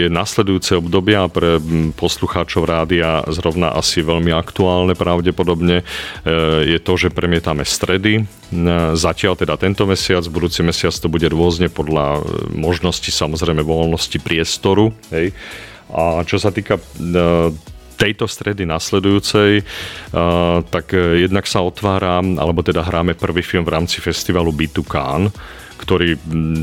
je 0.00 0.06
nasledujúce 0.08 0.80
obdobia 0.80 1.28
pre 1.28 1.60
poslucháčov 2.00 2.64
rádia 2.64 3.20
zrovna 3.28 3.76
asi 3.76 4.00
veľmi 4.00 4.32
aktuálne 4.32 4.96
pravdepodobne, 4.96 5.84
e, 5.84 6.34
je 6.64 6.78
to, 6.80 6.96
že 6.96 7.12
premietame 7.12 7.68
stredy. 7.68 8.24
E, 8.24 8.56
zatiaľ 8.96 9.36
teda 9.36 9.60
tento 9.60 9.84
mesiac, 9.84 10.24
budúci 10.32 10.64
mesiac 10.64 10.96
to 10.96 11.12
bude 11.12 11.28
rôzne 11.28 11.68
podľa 11.68 12.24
možnosti 12.56 13.12
samozrejme 13.12 13.60
voľnosti 13.60 14.16
priestoru. 14.16 14.96
Hej. 15.12 15.36
A 15.92 16.26
čo 16.26 16.40
sa 16.40 16.50
týka 16.50 16.78
e, 16.78 16.82
tejto 17.96 18.26
stredy 18.26 18.66
nasledujúcej, 18.66 19.60
e, 19.60 19.64
tak 20.66 20.94
jednak 20.94 21.46
sa 21.46 21.62
otvára, 21.62 22.18
alebo 22.20 22.62
teda 22.62 22.82
hráme 22.82 23.14
prvý 23.18 23.42
film 23.42 23.62
v 23.62 23.74
rámci 23.76 24.02
festivalu 24.02 24.50
B2Can, 24.54 25.30
ktorý 25.76 26.16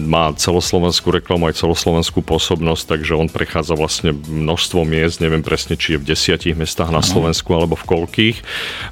má 0.09 0.33
celoslovenskú 0.33 1.13
reklamu 1.13 1.47
aj 1.49 1.61
celoslovenskú 1.61 2.25
pôsobnosť, 2.25 2.97
takže 2.97 3.13
on 3.13 3.29
prechádza 3.29 3.77
vlastne 3.77 4.11
množstvo 4.13 4.81
miest, 4.83 5.21
neviem 5.21 5.45
presne, 5.45 5.77
či 5.77 5.95
je 5.95 6.01
v 6.01 6.07
desiatich 6.13 6.57
mestách 6.57 6.89
na 6.89 7.05
Slovensku 7.05 7.53
alebo 7.53 7.77
v 7.77 7.85
koľkých. 7.85 8.37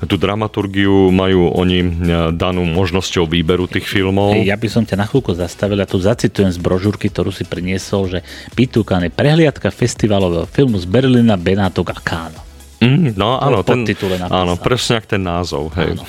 Tú 0.05 0.15
dramaturgiu 0.15 1.10
majú 1.10 1.49
oni 1.51 1.79
e, 1.81 1.89
danú 2.31 2.63
možnosťou 2.69 3.25
výberu 3.25 3.65
tých 3.65 3.89
filmov. 3.89 4.38
Ja 4.45 4.55
by 4.55 4.67
som 4.69 4.84
ťa 4.86 5.01
na 5.01 5.05
chvíľku 5.10 5.34
zastavil 5.34 5.81
a 5.81 5.89
tu 5.89 5.97
zacitujem 5.97 6.53
z 6.53 6.60
brožúrky, 6.62 7.10
ktorú 7.10 7.34
si 7.34 7.43
priniesol, 7.43 8.07
že 8.07 8.19
Pitúkan 8.53 9.01
je 9.03 9.12
prehliadka 9.12 9.73
festivalového 9.73 10.45
filmu 10.45 10.77
z 10.77 10.86
Berlína, 10.86 11.36
Benátok 11.36 11.91
a 11.91 11.97
Káno. 11.97 12.41
Mm, 12.81 13.13
no 13.13 13.38
áno, 13.38 13.62
ten, 13.62 13.86
áno, 14.25 14.57
presne 14.57 14.97
ak 14.97 15.05
ten 15.05 15.21
názov. 15.21 15.69
Hej. 15.77 16.01
Áno. 16.01 16.03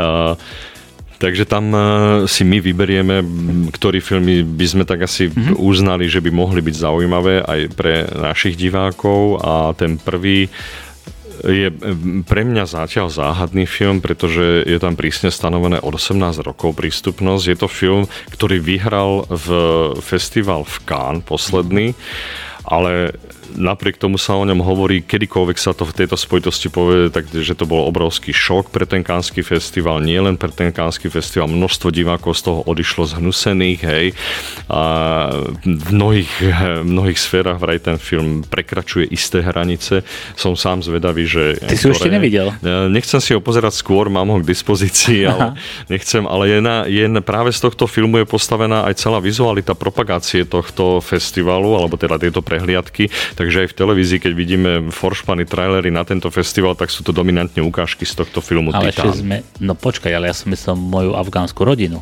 Uh, 0.00 0.32
Takže 1.16 1.48
tam 1.48 1.72
e, 1.72 1.78
si 2.28 2.44
my 2.44 2.60
vyberieme, 2.60 3.24
ktorý 3.72 4.04
filmy 4.04 4.44
by 4.44 4.66
sme 4.68 4.84
tak 4.84 5.08
asi 5.08 5.32
mm-hmm. 5.32 5.56
uznali, 5.56 6.12
že 6.12 6.20
by 6.20 6.28
mohli 6.28 6.60
byť 6.60 6.76
zaujímavé 6.76 7.40
aj 7.40 7.60
pre 7.72 8.04
našich 8.12 8.56
divákov 8.60 9.40
a 9.40 9.72
ten 9.72 9.96
prvý 9.96 10.52
je 11.44 11.68
pre 12.24 12.42
mňa 12.48 12.64
zatiaľ 12.64 13.12
záhadný 13.12 13.68
film, 13.68 14.00
pretože 14.00 14.64
je 14.64 14.78
tam 14.80 14.96
prísne 14.96 15.28
stanovené 15.28 15.78
od 15.84 15.92
18 15.92 16.16
rokov 16.40 16.72
prístupnosť. 16.74 17.44
Je 17.44 17.58
to 17.60 17.68
film, 17.68 18.08
ktorý 18.32 18.56
vyhral 18.56 19.28
v 19.28 19.46
festival 20.00 20.64
v 20.64 20.76
Cannes 20.88 21.22
posledný, 21.22 21.92
ale 22.64 23.14
napriek 23.54 24.00
tomu 24.00 24.18
sa 24.18 24.34
o 24.34 24.42
ňom 24.42 24.58
hovorí, 24.64 25.04
kedykoľvek 25.06 25.58
sa 25.60 25.70
to 25.70 25.86
v 25.86 25.94
tejto 26.02 26.18
spojitosti 26.18 26.66
povie, 26.72 27.12
takže 27.12 27.54
to 27.54 27.68
bol 27.68 27.86
obrovský 27.86 28.34
šok 28.34 28.74
pre 28.74 28.88
ten 28.88 29.06
kánsky 29.06 29.46
festival, 29.46 30.02
nie 30.02 30.18
len 30.18 30.34
pre 30.34 30.50
ten 30.50 30.74
kánsky 30.74 31.06
festival, 31.06 31.46
množstvo 31.46 31.94
divákov 31.94 32.34
z 32.40 32.50
toho 32.50 32.60
odišlo 32.66 33.06
zhnusených, 33.06 33.80
hej. 33.86 34.06
A 34.66 34.82
v 35.62 35.88
mnohých, 35.94 36.32
v 36.82 36.88
mnohých 36.88 37.20
sférach 37.20 37.60
vraj 37.62 37.78
ten 37.78 38.00
film 38.00 38.42
prekračuje 38.42 39.06
isté 39.12 39.44
hranice. 39.44 40.02
Som 40.34 40.56
sám 40.56 40.82
zvedavý, 40.82 41.28
že... 41.28 41.60
Ty 41.62 41.76
si 41.76 41.86
ešte 41.92 42.10
nevidel? 42.10 42.50
Nechcem 42.90 43.20
si 43.20 43.36
ho 43.36 43.40
pozerať 43.44 43.78
skôr, 43.78 44.08
mám 44.08 44.32
ho 44.32 44.38
k 44.40 44.48
dispozícii, 44.48 45.28
ale 45.28 45.54
nechcem, 45.92 46.24
ale 46.24 46.48
je, 46.48 46.58
na, 46.64 46.76
je 46.88 47.04
na, 47.06 47.20
práve 47.20 47.52
z 47.52 47.60
tohto 47.60 47.84
filmu 47.84 48.22
je 48.22 48.26
postavená 48.26 48.88
aj 48.88 48.96
celá 48.96 49.20
vizualita 49.20 49.76
propagácie 49.76 50.48
tohto 50.48 51.04
festivalu, 51.04 51.76
alebo 51.76 52.00
teda 52.00 52.16
tieto 52.16 52.40
prehliadky 52.40 53.12
Takže 53.36 53.68
aj 53.68 53.68
v 53.70 53.74
televízii, 53.76 54.18
keď 54.18 54.32
vidíme 54.32 54.70
foršpany 54.88 55.44
trailery 55.44 55.92
na 55.92 56.08
tento 56.08 56.32
festival, 56.32 56.72
tak 56.72 56.88
sú 56.88 57.04
to 57.04 57.12
dominantne 57.12 57.60
ukážky 57.60 58.08
z 58.08 58.24
tohto 58.24 58.40
filmu 58.40 58.72
ale 58.72 58.88
Titán. 58.88 59.12
sme, 59.12 59.44
no 59.60 59.76
počkaj, 59.76 60.08
ale 60.08 60.32
ja 60.32 60.34
som 60.34 60.48
myslel 60.48 60.72
moju 60.72 61.12
afgánsku 61.12 61.60
rodinu. 61.60 62.00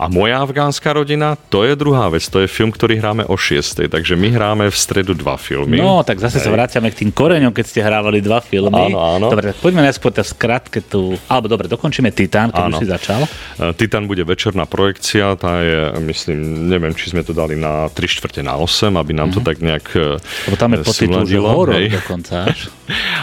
A 0.00 0.08
moja 0.08 0.40
afgánska 0.40 0.96
rodina, 0.96 1.36
to 1.52 1.68
je 1.68 1.76
druhá 1.76 2.08
vec. 2.08 2.24
To 2.32 2.40
je 2.40 2.48
film, 2.48 2.72
ktorý 2.72 2.96
hráme 2.96 3.28
o 3.28 3.36
6. 3.36 3.92
Takže 3.92 4.16
my 4.16 4.28
hráme 4.32 4.64
v 4.72 4.76
stredu 4.76 5.12
dva 5.12 5.36
filmy. 5.36 5.76
No, 5.76 6.00
tak 6.00 6.16
zase 6.16 6.40
Hej. 6.40 6.48
sa 6.48 6.50
vraciame 6.50 6.88
k 6.88 7.04
tým 7.04 7.10
koreňom, 7.12 7.52
keď 7.52 7.64
ste 7.68 7.80
hrávali 7.84 8.24
dva 8.24 8.40
filmy. 8.40 8.88
Áno, 8.88 8.98
áno. 8.98 9.26
Dobre, 9.28 9.52
tak 9.52 9.60
poďme 9.60 9.84
najskôr 9.84 10.16
tak 10.16 10.24
skratke 10.24 10.80
tu, 10.80 11.12
alebo 11.28 11.52
dobre, 11.52 11.68
dokončíme 11.68 12.08
Titán, 12.16 12.48
keď 12.48 12.62
áno. 12.64 12.80
už 12.80 12.82
si 12.82 12.88
začal. 12.88 13.20
E, 13.60 13.76
Titán 13.76 14.08
bude 14.08 14.24
večerná 14.24 14.64
projekcia, 14.64 15.36
tá 15.36 15.60
je, 15.60 16.00
myslím, 16.08 16.68
neviem, 16.72 16.96
či 16.96 17.12
sme 17.12 17.20
to 17.20 17.36
dali 17.36 17.54
na 17.54 17.92
3 17.92 18.00
čtvrte 18.00 18.40
na 18.40 18.56
8, 18.56 18.96
aby 18.96 19.12
nám 19.12 19.30
mm-hmm. 19.30 19.36
to 19.36 19.40
mhm. 19.40 19.46
tak 19.46 19.56
nejak 19.60 19.86
e, 19.92 20.48
Lebo 20.48 20.56
tam 20.56 20.69
je 20.76 20.86
podtitul, 20.86 21.26
že 21.26 21.38
horor 21.40 21.80
dokonca 21.90 22.34
až. 22.50 22.70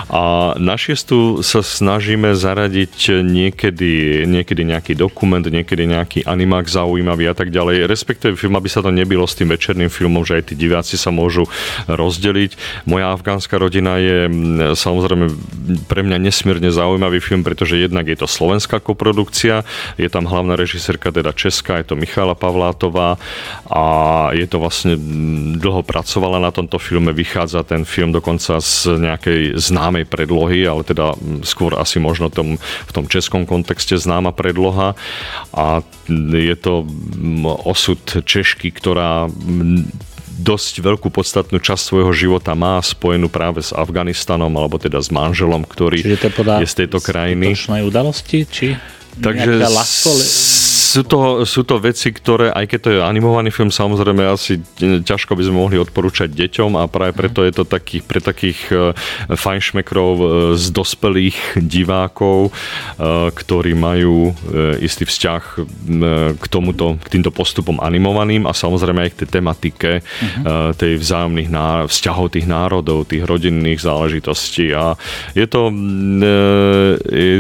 A 0.08 0.56
na 0.56 0.80
šiestu 0.80 1.44
sa 1.44 1.60
snažíme 1.60 2.32
zaradiť 2.32 3.20
niekedy, 3.20 4.24
niekedy 4.24 4.64
nejaký 4.64 4.94
dokument, 4.96 5.44
niekedy 5.44 5.84
nejaký 5.84 6.20
animák 6.24 6.64
zaujímavý 6.72 7.28
a 7.28 7.36
tak 7.36 7.52
ďalej. 7.52 7.92
Respektíve 7.92 8.40
film, 8.40 8.56
aby 8.56 8.72
sa 8.72 8.80
to 8.80 8.96
nebilo 8.96 9.28
s 9.28 9.36
tým 9.36 9.52
večerným 9.52 9.92
filmom, 9.92 10.24
že 10.24 10.40
aj 10.40 10.44
tí 10.52 10.54
diváci 10.56 10.96
sa 10.96 11.12
môžu 11.12 11.44
rozdeliť. 11.92 12.56
Moja 12.88 13.12
afgánska 13.12 13.60
rodina 13.60 14.00
je 14.00 14.32
samozrejme 14.80 15.28
pre 15.92 16.08
mňa 16.08 16.18
nesmierne 16.24 16.72
zaujímavý 16.72 17.20
film, 17.20 17.44
pretože 17.44 17.76
jednak 17.76 18.08
je 18.08 18.16
to 18.16 18.32
slovenská 18.32 18.80
koprodukcia, 18.80 19.68
je 20.00 20.08
tam 20.08 20.24
hlavná 20.24 20.56
režisérka 20.56 21.12
teda 21.12 21.36
Česká, 21.36 21.84
je 21.84 21.92
to 21.92 22.00
Michala 22.00 22.38
Pavlátová 22.38 23.20
a 23.68 23.84
je 24.32 24.48
to 24.48 24.64
vlastne 24.64 24.96
dlho 25.60 25.84
pracovala 25.84 26.40
na 26.40 26.56
tomto 26.56 26.80
filme, 26.80 27.12
vychádza 27.12 27.37
ten 27.68 27.86
film 27.86 28.10
dokonca 28.16 28.58
z 28.58 28.98
nejakej 28.98 29.60
známej 29.60 30.10
predlohy, 30.10 30.66
ale 30.66 30.82
teda 30.82 31.14
skôr 31.46 31.78
asi 31.78 32.02
možno 32.02 32.34
tom, 32.34 32.58
v 32.58 32.92
tom 32.92 33.06
českom 33.06 33.46
kontexte 33.46 34.00
známa 34.00 34.34
predloha 34.34 34.98
a 35.54 35.86
je 36.34 36.56
to 36.58 36.88
osud 37.68 38.00
Češky, 38.26 38.74
ktorá 38.74 39.30
dosť 40.38 40.86
veľkú 40.86 41.10
podstatnú 41.10 41.58
časť 41.58 41.82
svojho 41.82 42.14
života 42.14 42.54
má 42.54 42.78
spojenú 42.82 43.26
práve 43.26 43.62
s 43.66 43.74
Afganistanom, 43.74 44.54
alebo 44.54 44.78
teda 44.78 45.02
s 45.02 45.10
manželom, 45.10 45.66
ktorý 45.66 46.06
je, 46.06 46.18
z 46.66 46.74
tejto 46.86 47.02
krajiny. 47.02 47.58
Čiže 47.58 47.86
udalosti, 47.86 48.40
či 48.46 48.68
Takže 49.18 49.66
sú 50.98 51.06
to, 51.06 51.46
sú 51.46 51.62
to 51.62 51.78
veci, 51.78 52.10
ktoré, 52.10 52.50
aj 52.50 52.66
keď 52.66 52.80
to 52.82 52.90
je 52.98 53.00
animovaný 53.06 53.54
film, 53.54 53.70
samozrejme 53.70 54.26
asi 54.26 54.58
ťažko 54.82 55.38
by 55.38 55.46
sme 55.46 55.62
mohli 55.62 55.78
odporúčať 55.78 56.34
deťom 56.34 56.74
a 56.74 56.90
práve 56.90 57.14
preto 57.14 57.46
je 57.46 57.54
to 57.54 57.70
taký, 57.70 58.02
pre 58.02 58.18
takých 58.18 58.60
e, 58.74 58.76
fajnšmekrov 59.30 60.12
e, 60.18 60.26
z 60.58 60.66
dospelých 60.74 61.62
divákov, 61.62 62.50
e, 62.50 62.52
ktorí 63.30 63.78
majú 63.78 64.34
istý 64.82 65.06
vzťah 65.06 65.42
k 66.40 66.46
tomuto, 66.50 66.98
k 66.98 67.08
týmto 67.20 67.30
postupom 67.30 67.78
animovaným 67.78 68.50
a 68.50 68.56
samozrejme 68.56 69.06
aj 69.06 69.12
k 69.14 69.20
tej 69.24 69.30
tematike 69.40 69.92
uh-huh. 70.00 70.74
tej 70.74 70.98
vzájomných 70.98 71.52
vzťahov 71.90 72.34
tých 72.34 72.48
národov, 72.48 73.12
tých 73.12 73.28
rodinných 73.28 73.84
záležitostí 73.84 74.72
a 74.74 74.96
je 75.36 75.46
to, 75.46 75.70
je, 77.12 77.34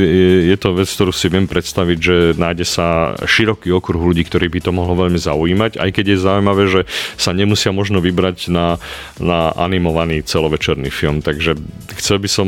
je 0.52 0.58
to 0.60 0.70
vec, 0.76 0.90
ktorú 0.90 1.12
si 1.16 1.28
viem 1.32 1.48
predstaviť, 1.48 1.98
že 1.98 2.16
nájde 2.36 2.66
sa 2.68 3.16
široký 3.48 3.72
okruh 3.72 4.04
ľudí, 4.04 4.28
ktorí 4.28 4.52
by 4.52 4.60
to 4.60 4.76
mohlo 4.76 5.08
veľmi 5.08 5.16
zaujímať, 5.16 5.80
aj 5.80 5.90
keď 5.96 6.06
je 6.12 6.18
zaujímavé, 6.20 6.64
že 6.68 6.82
sa 7.16 7.32
nemusia 7.32 7.72
možno 7.72 8.04
vybrať 8.04 8.52
na, 8.52 8.76
na 9.24 9.56
animovaný 9.56 10.20
celovečerný 10.28 10.92
film. 10.92 11.24
Takže 11.24 11.56
chcel 11.96 12.20
by 12.20 12.28
som 12.28 12.48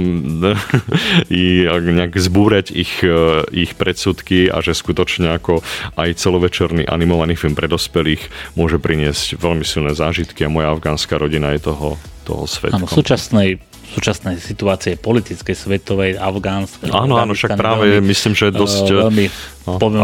nejak 1.31 2.19
zbúrať 2.19 2.75
ich, 2.75 2.99
e, 2.99 3.47
ich 3.55 3.79
predsudky 3.79 4.51
a 4.51 4.59
že 4.59 4.75
skutočne 4.75 5.39
ako 5.39 5.63
aj 5.95 6.19
celovečerný 6.19 6.83
animovaný 6.91 7.39
film 7.39 7.55
pre 7.55 7.71
dospelých 7.71 8.27
môže 8.59 8.75
priniesť 8.75 9.39
veľmi 9.39 9.63
silné 9.63 9.95
zážitky 9.95 10.43
a 10.43 10.51
moja 10.51 10.75
afgánska 10.75 11.15
rodina 11.15 11.55
je 11.55 11.63
toho, 11.71 11.95
toho 12.27 12.43
svetkom. 12.43 12.83
Áno, 12.83 12.91
v 12.91 12.97
súčasnej 12.99 13.49
súčasnej 13.89 14.37
situácie 14.37 14.95
politickej, 15.01 15.55
svetovej, 15.57 16.11
afgánskej. 16.21 16.93
Áno, 16.93 17.17
áno, 17.17 17.33
však 17.33 17.57
práve 17.57 17.97
veľmi, 17.97 18.05
myslím, 18.09 18.33
že 18.37 18.49
je 18.49 18.53
dosť 18.53 18.85
uh, 18.85 18.95
veľmi 19.05 19.25
no, 19.65 19.71
poviem, 19.81 20.01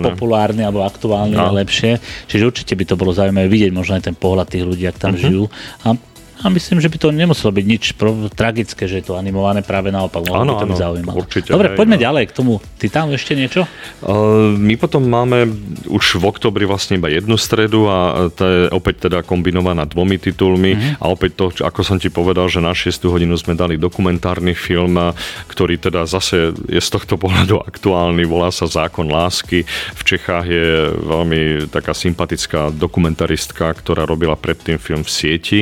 populárne 0.00 0.62
alebo 0.64 0.82
aktuálne 0.82 1.36
no. 1.36 1.52
lepšie. 1.52 2.00
Čiže 2.26 2.42
určite 2.48 2.72
by 2.72 2.84
to 2.88 2.94
bolo 2.96 3.12
zaujímavé 3.12 3.46
vidieť 3.52 3.72
možno 3.76 4.00
aj 4.00 4.08
ten 4.08 4.16
pohľad 4.16 4.48
tých 4.48 4.64
ľudí, 4.64 4.84
ak 4.88 4.96
tam 4.96 5.12
uh-huh. 5.12 5.24
žijú. 5.24 5.44
A 5.84 5.94
a 6.36 6.52
myslím, 6.52 6.84
že 6.84 6.92
by 6.92 6.98
to 7.00 7.08
nemuselo 7.08 7.48
byť 7.48 7.64
nič 7.64 7.84
pro, 7.96 8.28
tragické, 8.28 8.84
že 8.84 9.00
je 9.00 9.04
to 9.08 9.14
animované, 9.16 9.64
práve 9.64 9.88
naopak, 9.88 10.20
by 10.20 10.68
to 10.68 10.76
zaujímavé. 10.76 11.16
Určite, 11.16 11.48
Dobre, 11.48 11.72
hej, 11.72 11.78
poďme 11.80 11.96
no. 11.96 12.02
ďalej 12.04 12.24
k 12.28 12.32
tomu. 12.36 12.52
Ty 12.76 12.86
tam 12.92 13.06
ešte 13.16 13.32
niečo? 13.32 13.64
Uh, 14.04 14.52
my 14.52 14.76
potom 14.76 15.08
máme 15.08 15.48
už 15.88 16.20
v 16.20 16.24
oktobri 16.28 16.68
vlastne 16.68 17.00
iba 17.00 17.08
jednu 17.08 17.40
stredu 17.40 17.88
a 17.88 18.28
to 18.28 18.42
je 18.44 18.60
opäť 18.68 19.08
teda 19.08 19.24
kombinovaná 19.24 19.88
dvomi 19.88 20.20
titulmi 20.20 20.76
uh-huh. 20.76 21.00
a 21.00 21.04
opäť 21.08 21.30
to, 21.40 21.44
ako 21.64 21.80
som 21.80 21.96
ti 21.96 22.12
povedal, 22.12 22.52
že 22.52 22.60
na 22.60 22.76
6 22.76 23.00
hodinu 23.08 23.32
sme 23.40 23.56
dali 23.56 23.80
dokumentárny 23.80 24.52
film, 24.52 25.00
ktorý 25.48 25.80
teda 25.80 26.04
zase 26.04 26.52
je 26.68 26.80
z 26.80 26.88
tohto 26.92 27.16
pohľadu 27.16 27.64
aktuálny, 27.64 28.28
volá 28.28 28.52
sa 28.52 28.68
Zákon 28.68 29.08
lásky. 29.08 29.64
V 29.96 30.02
Čechách 30.04 30.46
je 30.46 30.92
veľmi 30.92 31.70
taká 31.72 31.96
sympatická 31.96 32.68
dokumentaristka, 32.74 33.72
ktorá 33.72 34.04
robila 34.04 34.36
predtým 34.36 34.76
film 34.76 35.00
v 35.00 35.10
sieti 35.10 35.60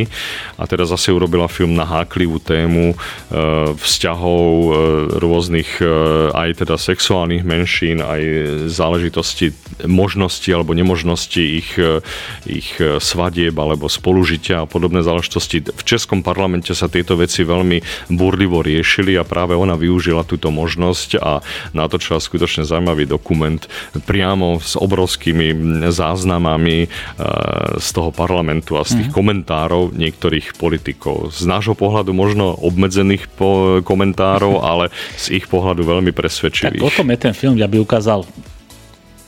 a 0.59 0.64
a 0.65 0.67
teda 0.67 0.89
zase 0.89 1.13
urobila 1.13 1.45
film 1.45 1.77
na 1.77 1.85
háklivú 1.85 2.41
tému 2.41 2.93
e, 2.93 2.97
vzťahov 3.77 4.49
e, 4.49 4.71
rôznych 5.21 5.77
e, 5.77 5.87
aj 6.33 6.65
teda 6.65 6.81
sexuálnych 6.81 7.45
menšín, 7.45 8.01
aj 8.01 8.23
záležitosti 8.73 9.53
možnosti 9.85 10.49
alebo 10.49 10.73
nemožnosti 10.73 11.43
ich, 11.45 11.77
ich 12.49 12.71
svadieb 12.81 13.53
alebo 13.59 13.93
spolužitia 13.93 14.65
a 14.65 14.71
podobné 14.71 15.05
záležitosti. 15.05 15.61
V 15.61 15.83
Českom 15.85 16.25
parlamente 16.25 16.73
sa 16.73 16.89
tieto 16.89 17.19
veci 17.21 17.45
veľmi 17.45 18.09
burlivo 18.15 18.65
riešili 18.65 19.21
a 19.21 19.27
práve 19.29 19.53
ona 19.53 19.77
využila 19.77 20.25
túto 20.25 20.49
možnosť 20.49 21.21
a 21.21 21.45
natočila 21.77 22.23
skutočne 22.23 22.65
zaujímavý 22.65 23.05
dokument 23.05 23.61
priamo 24.07 24.63
s 24.63 24.79
obrovskými 24.79 25.53
záznamami 25.91 26.87
z 27.83 27.89
toho 27.91 28.15
parlamentu 28.15 28.79
a 28.79 28.87
z 28.87 29.03
tých 29.03 29.11
mm. 29.11 29.17
komentárov 29.19 29.83
niektorých 29.99 30.54
politikov. 30.57 31.35
Z 31.35 31.45
nášho 31.45 31.75
pohľadu 31.75 32.15
možno 32.15 32.55
obmedzených 32.57 33.29
po- 33.35 33.83
komentárov, 33.83 34.63
ale 34.63 34.95
z 35.19 35.43
ich 35.43 35.47
pohľadu 35.51 35.83
veľmi 35.85 36.15
presvedčivých. 36.15 36.81
Tak 36.81 36.89
o 36.89 36.95
tom 36.95 37.11
je 37.11 37.19
ten 37.19 37.35
film, 37.35 37.59
ja 37.59 37.67
by 37.67 37.79
ukázal 37.83 38.25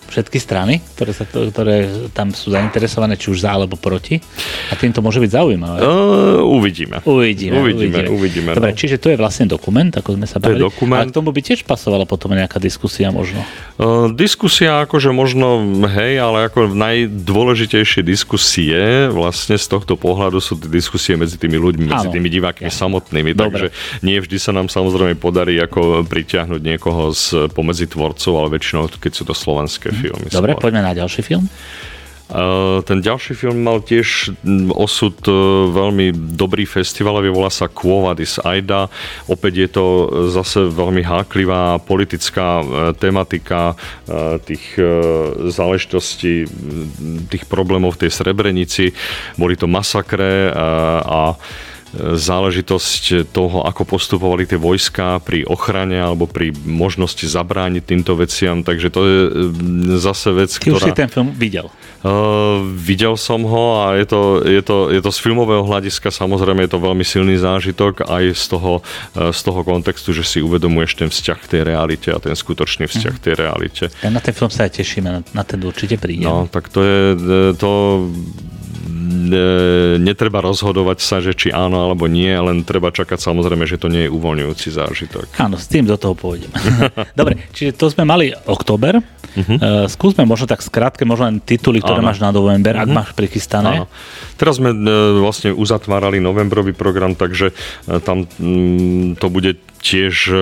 všetky 0.06 0.38
strany, 0.38 0.80
ktoré, 0.94 1.12
sa, 1.12 1.24
ktoré 1.26 1.76
tam 2.14 2.30
sú 2.32 2.54
zainteresované, 2.54 3.18
či 3.18 3.34
už 3.34 3.42
za 3.42 3.52
alebo 3.52 3.74
proti. 3.74 4.22
A 4.70 4.78
tým 4.78 4.94
to 4.94 5.02
môže 5.02 5.18
byť 5.18 5.30
zaujímavé. 5.30 5.78
Uh, 5.82 6.40
uvidíme. 6.46 7.02
Uvidíme. 7.02 7.58
Uvidíme, 7.58 8.06
uvidíme. 8.08 8.50
Dobre, 8.54 8.72
no. 8.72 8.78
čiže 8.78 9.02
to 9.02 9.10
je 9.12 9.16
vlastne 9.18 9.50
dokument, 9.50 9.90
ako 9.90 10.14
sme 10.14 10.26
sa 10.26 10.38
bavili. 10.38 10.62
To 10.62 10.68
je 10.68 10.68
dokument. 10.70 11.02
Ale 11.02 11.10
k 11.10 11.16
tomu 11.16 11.30
by 11.34 11.40
tiež 11.42 11.66
pasovala 11.66 12.06
potom 12.06 12.32
nejaká 12.32 12.62
diskusia 12.62 13.10
možno. 13.10 13.42
Uh, 13.76 14.08
diskusia 14.14 14.86
akože 14.86 15.10
možno, 15.10 15.60
hej, 15.90 16.22
ale 16.22 16.48
ako 16.48 16.72
najdôležitejšie 16.72 18.00
diskusie 18.06 19.10
vlastne 19.10 19.58
z 19.58 19.66
tohto 19.66 19.98
pohľadu 19.98 20.38
sú 20.38 20.54
diskusie 20.68 21.18
medzi 21.18 21.40
tými 21.40 21.58
ľuďmi, 21.58 21.84
medzi 21.90 22.08
tými 22.12 22.28
divákmi 22.30 22.70
ja. 22.70 22.74
samotnými. 22.74 23.32
Dobre. 23.32 23.68
Takže 23.68 23.68
nie 24.04 24.18
vždy 24.20 24.36
sa 24.36 24.52
nám 24.52 24.68
samozrejme 24.68 25.16
podarí 25.16 25.56
ako 25.58 26.04
pritiahnuť 26.04 26.60
niekoho 26.60 27.10
z 27.16 27.48
pomedzi 27.52 27.88
tvorcov, 27.88 28.32
ale 28.36 28.48
väčšinou, 28.60 28.92
keď 29.00 29.12
sú 29.12 29.24
to 29.24 29.34
slovenské 29.34 29.95
filmy. 29.96 30.26
Dobre, 30.28 30.52
skôr. 30.52 30.62
poďme 30.68 30.82
na 30.84 30.92
ďalší 30.92 31.24
film. 31.24 31.48
Uh, 32.26 32.82
ten 32.82 32.98
ďalší 32.98 33.38
film 33.38 33.62
mal 33.62 33.78
tiež 33.86 34.34
osud 34.74 35.14
uh, 35.30 35.70
veľmi 35.70 36.10
dobrý 36.34 36.66
festivalový, 36.66 37.30
volá 37.30 37.54
sa 37.54 37.70
Quovadis 37.70 38.42
Aida. 38.42 38.90
Opäť 39.30 39.54
je 39.62 39.68
to 39.70 39.86
zase 40.34 40.66
veľmi 40.74 41.06
háklivá 41.06 41.78
politická 41.86 42.66
uh, 42.66 42.90
tematika 42.98 43.78
tých 44.42 44.74
záležitostí, 45.54 46.50
tých 47.30 47.44
problémov 47.46 47.94
v 47.94 48.06
tej 48.06 48.10
Srebrenici. 48.10 48.90
Boli 49.38 49.54
to 49.54 49.70
masakre 49.70 50.50
a 51.06 51.38
záležitosť 51.96 53.32
toho, 53.32 53.64
ako 53.64 53.82
postupovali 53.88 54.44
tie 54.44 54.60
vojska 54.60 55.18
pri 55.24 55.48
ochrane 55.48 55.96
alebo 55.96 56.28
pri 56.28 56.52
možnosti 56.64 57.24
zabrániť 57.24 57.82
týmto 57.82 58.12
veciam. 58.14 58.60
Takže 58.60 58.88
to 58.92 59.00
je 59.02 59.18
mm, 59.26 59.98
zase 60.00 60.28
vec, 60.32 60.50
Ty 60.52 60.70
ktorá... 60.70 60.76
už 60.76 60.82
si 60.88 60.92
ten 60.92 61.08
film 61.08 61.32
videl? 61.32 61.72
Uh, 62.06 62.62
videl 62.76 63.18
som 63.18 63.42
ho 63.42 63.82
a 63.82 63.98
je 63.98 64.06
to, 64.06 64.20
je, 64.44 64.62
to, 64.62 64.76
je 64.94 65.00
to 65.02 65.10
z 65.10 65.18
filmového 65.18 65.64
hľadiska 65.64 66.12
samozrejme 66.12 66.68
je 66.68 66.70
to 66.70 66.78
veľmi 66.78 67.02
silný 67.02 67.34
zážitok 67.40 68.06
aj 68.06 68.36
z 68.36 68.44
toho, 68.52 68.72
uh, 69.18 69.34
z 69.34 69.40
toho 69.42 69.60
kontextu, 69.66 70.14
že 70.14 70.22
si 70.22 70.38
uvedomuješ 70.44 70.92
ten 71.02 71.08
vzťah 71.10 71.38
k 71.42 71.50
tej 71.50 71.62
realite 71.66 72.08
a 72.14 72.22
ten 72.22 72.36
skutočný 72.36 72.86
vzťah 72.86 73.14
k 73.16 73.24
tej 73.24 73.34
realite. 73.34 73.84
Ja 74.04 74.12
na 74.12 74.22
ten 74.22 74.36
film 74.36 74.52
sa 74.52 74.68
aj 74.68 74.78
tešíme, 74.78 75.34
na 75.34 75.42
ten 75.42 75.58
určite 75.64 75.98
prídem. 75.98 76.28
No, 76.28 76.46
tak 76.46 76.68
to 76.70 76.84
je 76.84 77.00
to 77.58 77.70
netreba 80.00 80.38
rozhodovať 80.40 80.98
sa, 81.02 81.18
že 81.18 81.34
či 81.34 81.50
áno 81.50 81.90
alebo 81.90 82.06
nie, 82.06 82.30
len 82.30 82.62
treba 82.62 82.94
čakať 82.94 83.18
samozrejme, 83.18 83.66
že 83.66 83.76
to 83.76 83.90
nie 83.90 84.06
je 84.06 84.10
uvoľňujúci 84.14 84.68
zážitok. 84.72 85.26
Áno, 85.42 85.58
s 85.58 85.66
tým 85.66 85.84
do 85.84 85.98
toho 85.98 86.14
pôjdem. 86.14 86.50
Dobre, 87.18 87.50
čiže 87.50 87.74
to 87.74 87.90
sme 87.90 88.06
mali 88.06 88.32
október. 88.46 89.02
Uh-huh. 89.36 89.84
skúsme 89.84 90.24
možno 90.24 90.48
tak 90.48 90.64
skrátke, 90.64 91.04
možno 91.04 91.28
len 91.28 91.44
tituly, 91.44 91.84
ktoré 91.84 92.00
áno. 92.00 92.08
máš 92.08 92.24
na 92.24 92.32
november, 92.32 92.72
uh-huh. 92.72 92.84
ak 92.84 92.88
mhm. 92.88 92.96
máš 92.96 93.10
prichystané. 93.12 93.84
Áno. 93.84 93.92
Teraz 94.40 94.56
sme 94.56 94.72
vlastne 95.20 95.52
uzatvárali 95.52 96.24
novembrový 96.24 96.72
program, 96.72 97.12
takže 97.12 97.52
tam 98.08 98.24
mm, 98.24 99.20
to 99.20 99.28
bude 99.28 99.60
tiež 99.86 100.14
e, 100.28 100.36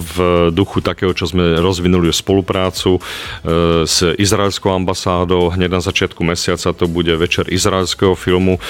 v 0.00 0.16
duchu 0.56 0.80
takého, 0.80 1.12
čo 1.12 1.28
sme 1.28 1.60
rozvinuli 1.60 2.08
spoluprácu 2.08 2.96
e, 2.96 3.00
s 3.84 4.00
izraelskou 4.16 4.72
ambasádou. 4.72 5.52
Hneď 5.52 5.68
na 5.68 5.82
začiatku 5.84 6.24
mesiaca 6.24 6.72
to 6.72 6.88
bude 6.88 7.12
večer 7.20 7.44
izraelského 7.52 8.16
filmu. 8.16 8.56
E, 8.56 8.60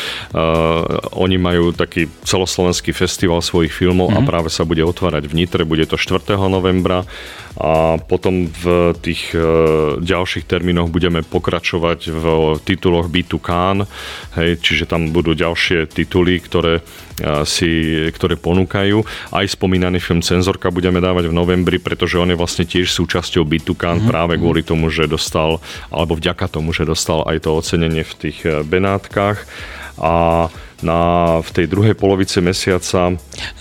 oni 1.15 1.39
majú 1.39 1.71
taký 1.71 2.11
celoslovenský 2.27 2.91
festival 2.91 3.39
svojich 3.39 3.71
filmov 3.71 4.11
mm-hmm. 4.11 4.19
a 4.19 4.27
mhm. 4.27 4.29
práve 4.29 4.49
sa 4.51 4.67
bude 4.67 4.83
otvárať 4.83 5.31
v 5.31 5.37
Nitre. 5.39 5.63
Bude 5.63 5.87
to 5.87 5.95
4. 5.95 6.35
novembra 6.51 7.07
a 7.61 8.01
potom 8.01 8.49
v 8.49 8.97
tých 9.05 9.37
ďalších 10.01 10.49
termínoch 10.49 10.89
budeme 10.89 11.21
pokračovať 11.21 12.09
v 12.09 12.25
tituloch 12.65 13.13
B2 13.13 13.37
Khan, 13.37 13.85
hej, 14.41 14.57
čiže 14.65 14.89
tam 14.89 15.13
budú 15.13 15.37
ďalšie 15.37 15.93
tituly, 15.93 16.41
ktoré 16.41 16.81
si, 17.45 17.71
ktoré 18.17 18.41
ponúkajú. 18.41 19.05
Aj 19.33 19.45
spomínaný 19.45 20.01
film 20.01 20.25
Cenzorka 20.25 20.73
budeme 20.73 21.05
dávať 21.05 21.29
v 21.29 21.37
novembri, 21.37 21.77
pretože 21.77 22.17
on 22.17 22.33
je 22.33 22.39
vlastne 22.39 22.65
tiež 22.65 22.89
súčasťou 22.89 23.45
Bitukan 23.45 24.01
mm-hmm. 24.01 24.11
práve 24.11 24.41
kvôli 24.41 24.65
tomu, 24.65 24.89
že 24.89 25.05
dostal, 25.05 25.61
alebo 25.93 26.17
vďaka 26.17 26.49
tomu, 26.49 26.73
že 26.73 26.89
dostal 26.89 27.23
aj 27.29 27.45
to 27.45 27.61
ocenenie 27.61 28.03
v 28.03 28.15
tých 28.17 28.39
eh, 28.49 28.65
Benátkach. 28.65 29.45
A 30.01 30.49
na, 30.83 30.99
v 31.41 31.51
tej 31.53 31.67
druhej 31.69 31.95
polovice 31.97 32.41
mesiaca 32.41 33.13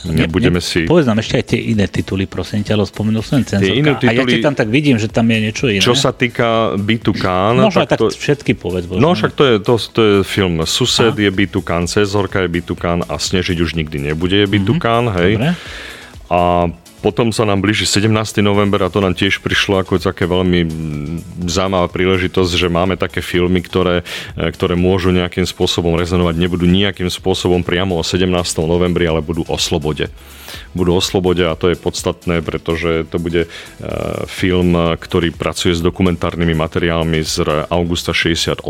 ne, 0.08 0.26
budeme 0.28 0.60
ne, 0.60 0.64
si... 0.64 0.88
Povedz 0.88 1.08
nám 1.08 1.20
ešte 1.20 1.36
aj 1.40 1.46
tie 1.56 1.60
iné 1.72 1.86
tituly, 1.88 2.26
prosím 2.26 2.64
ťa, 2.64 2.80
spomenul 2.88 3.24
som 3.24 3.44
cenzorka. 3.44 3.76
Iné 3.76 3.96
tituly, 4.00 4.12
a 4.12 4.20
ja 4.20 4.24
ti 4.26 4.38
tam 4.40 4.56
tak 4.56 4.68
vidím, 4.72 4.96
že 4.96 5.12
tam 5.12 5.28
je 5.28 5.38
niečo 5.40 5.66
iné. 5.68 5.84
Čo 5.84 5.96
sa 5.96 6.16
týka 6.16 6.80
Bitukan... 6.80 7.60
Možno 7.60 7.84
tak, 7.86 7.96
tak 7.96 8.00
to, 8.00 8.08
všetky 8.12 8.56
povedz. 8.56 8.88
Bože. 8.88 9.00
No 9.04 9.16
však 9.16 9.32
to 9.36 9.44
je, 9.44 9.56
to, 9.60 9.74
to 9.80 10.02
je 10.02 10.16
film 10.24 10.64
Sused 10.64 11.16
Aha. 11.16 11.24
je 11.24 11.32
Bitukan, 11.32 11.88
Cezorka 11.88 12.44
je 12.44 12.50
Bitukan 12.50 13.04
a 13.06 13.16
Snežiť 13.20 13.58
už 13.60 13.76
nikdy 13.76 14.12
nebude 14.12 14.40
je 14.40 14.48
Bitukan, 14.48 15.08
mm-hmm. 15.08 15.20
hej. 15.20 15.32
Dobre. 15.36 15.52
A 16.30 16.42
potom 17.00 17.32
sa 17.32 17.48
nám 17.48 17.64
blíži 17.64 17.88
17. 17.88 18.12
november 18.44 18.84
a 18.84 18.92
to 18.92 19.00
nám 19.00 19.16
tiež 19.16 19.40
prišlo 19.40 19.80
ako 19.80 20.04
také 20.04 20.28
veľmi 20.28 20.68
zaujímavá 21.48 21.88
príležitosť, 21.88 22.52
že 22.60 22.68
máme 22.68 23.00
také 23.00 23.24
filmy, 23.24 23.64
ktoré, 23.64 24.04
e, 24.36 24.52
ktoré 24.52 24.76
môžu 24.76 25.16
nejakým 25.16 25.48
spôsobom 25.48 25.96
rezonovať, 25.96 26.36
nebudú 26.36 26.68
nejakým 26.68 27.08
spôsobom 27.08 27.64
priamo 27.64 27.96
o 27.96 28.04
17. 28.04 28.28
novembri, 28.68 29.08
ale 29.08 29.24
budú 29.24 29.48
o 29.48 29.56
slobode. 29.56 30.12
Budú 30.76 30.98
o 30.98 31.02
slobode 31.02 31.46
a 31.48 31.56
to 31.56 31.72
je 31.72 31.80
podstatné, 31.80 32.44
pretože 32.44 33.08
to 33.08 33.18
bude 33.18 33.48
e, 33.48 33.50
film, 34.28 34.76
ktorý 35.00 35.32
pracuje 35.32 35.74
s 35.74 35.82
dokumentárnymi 35.82 36.52
materiálmi 36.54 37.24
z 37.24 37.48
augusta 37.72 38.12
68. 38.12 38.66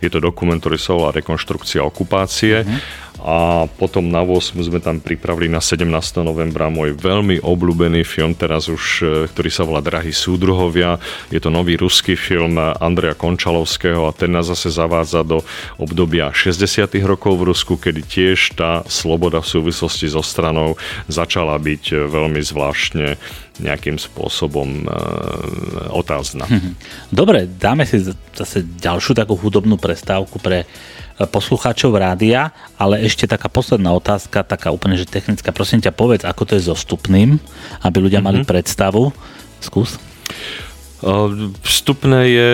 Je 0.00 0.08
to 0.08 0.18
dokument, 0.18 0.56
ktorý 0.56 0.78
sa 0.80 0.96
volá 0.96 1.12
Rekonštrukcia 1.12 1.84
okupácie. 1.84 2.64
Mm-hmm 2.64 2.99
a 3.20 3.68
potom 3.68 4.08
na 4.08 4.24
8 4.24 4.56
sme 4.56 4.80
tam 4.80 4.96
pripravili 4.98 5.52
na 5.52 5.60
17. 5.60 5.84
novembra 6.24 6.72
môj 6.72 6.96
veľmi 6.96 7.44
obľúbený 7.44 8.02
film, 8.02 8.32
teraz 8.32 8.72
už, 8.72 8.82
e, 9.00 9.04
ktorý 9.28 9.50
sa 9.52 9.68
volá 9.68 9.84
Drahí 9.84 10.12
súdruhovia. 10.12 10.96
Je 11.28 11.36
to 11.36 11.52
nový 11.52 11.76
ruský 11.76 12.16
film 12.16 12.56
Andreja 12.58 13.12
Končalovského 13.12 14.08
a 14.08 14.16
ten 14.16 14.32
nás 14.32 14.48
zase 14.48 14.72
zavádza 14.72 15.20
do 15.20 15.44
obdobia 15.76 16.32
60. 16.32 16.96
rokov 17.04 17.36
v 17.36 17.52
Rusku, 17.52 17.76
kedy 17.76 18.00
tiež 18.08 18.56
tá 18.56 18.82
sloboda 18.88 19.44
v 19.44 19.50
súvislosti 19.60 20.08
so 20.08 20.24
stranou 20.24 20.80
začala 21.06 21.60
byť 21.60 21.84
e, 21.92 21.96
veľmi 22.08 22.40
zvláštne 22.40 23.20
nejakým 23.60 24.00
spôsobom 24.00 24.88
e, 24.88 24.92
otázna. 25.92 26.48
Dobre, 27.12 27.44
dáme 27.44 27.84
si 27.84 28.00
zase 28.32 28.64
ďalšiu 28.64 29.12
takú 29.12 29.36
hudobnú 29.36 29.76
prestávku 29.76 30.40
pre 30.40 30.64
poslucháčov 31.28 31.92
rádia, 31.96 32.54
ale 32.80 33.04
ešte 33.04 33.28
taká 33.28 33.52
posledná 33.52 33.92
otázka, 33.92 34.46
taká 34.46 34.72
úplne 34.72 34.96
že 34.96 35.04
technická. 35.04 35.52
Prosím 35.52 35.84
ťa, 35.84 35.92
povedz, 35.92 36.24
ako 36.24 36.42
to 36.48 36.52
je 36.56 36.68
so 36.68 36.76
vstupným, 36.76 37.36
aby 37.84 37.96
ľudia 38.00 38.24
mm-hmm. 38.24 38.44
mali 38.44 38.48
predstavu. 38.48 39.12
Skús. 39.60 40.00
Vstupné 41.64 42.20
je 42.28 42.52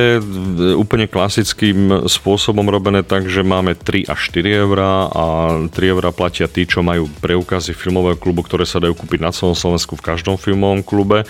úplne 0.78 1.10
klasickým 1.10 2.06
spôsobom 2.06 2.62
robené 2.70 3.02
tak, 3.02 3.26
že 3.26 3.42
máme 3.42 3.74
3 3.74 4.06
až 4.06 4.20
4 4.30 4.62
eurá 4.62 5.10
a 5.10 5.24
3 5.66 5.92
eurá 5.92 6.14
platia 6.14 6.46
tí, 6.46 6.62
čo 6.62 6.86
majú 6.86 7.10
preukazy 7.18 7.74
filmového 7.74 8.14
klubu, 8.14 8.46
ktoré 8.46 8.62
sa 8.62 8.78
dajú 8.78 8.94
kúpiť 8.94 9.18
na 9.18 9.34
celom 9.34 9.58
Slovensku 9.58 9.98
v 9.98 10.06
každom 10.14 10.38
filmovom 10.38 10.86
klube, 10.86 11.26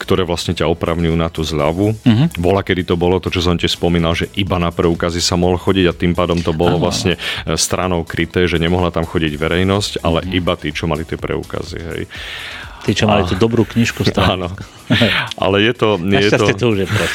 ktoré 0.00 0.24
vlastne 0.24 0.56
ťa 0.56 0.64
opravňujú 0.72 1.16
na 1.16 1.28
tú 1.28 1.44
zľavu. 1.44 1.92
Uh-huh. 1.92 2.26
Bola, 2.40 2.64
kedy 2.64 2.88
to 2.88 2.96
bolo 2.96 3.20
to, 3.20 3.28
čo 3.28 3.44
som 3.44 3.60
ti 3.60 3.68
spomínal, 3.68 4.16
že 4.16 4.32
iba 4.32 4.56
na 4.56 4.72
preukazy 4.72 5.20
sa 5.20 5.36
mohol 5.36 5.60
chodiť 5.60 5.84
a 5.88 5.96
tým 5.96 6.16
pádom 6.16 6.40
to 6.40 6.56
bolo 6.56 6.80
uh-huh. 6.80 6.88
vlastne 6.88 7.14
e, 7.16 7.58
stranou 7.60 8.08
kryté, 8.08 8.48
že 8.48 8.56
nemohla 8.56 8.88
tam 8.88 9.04
chodiť 9.04 9.36
verejnosť, 9.36 9.92
ale 10.00 10.24
uh-huh. 10.24 10.38
iba 10.40 10.56
tí, 10.56 10.72
čo 10.72 10.88
mali 10.88 11.04
tie 11.04 11.20
preukazy. 11.20 11.78
Hej. 11.80 12.02
Tí, 12.84 12.92
čo 12.92 13.08
mali 13.08 13.24
a... 13.24 13.28
tú 13.28 13.40
dobrú 13.40 13.64
knižku 13.64 14.04
Áno. 14.20 14.52
Ale 15.40 15.64
je 15.64 15.72
to... 15.72 15.96
Je 16.04 16.28
to, 16.28 16.44
to 16.52 16.66
už 16.76 16.78
je 16.84 16.88
preč. 16.88 17.14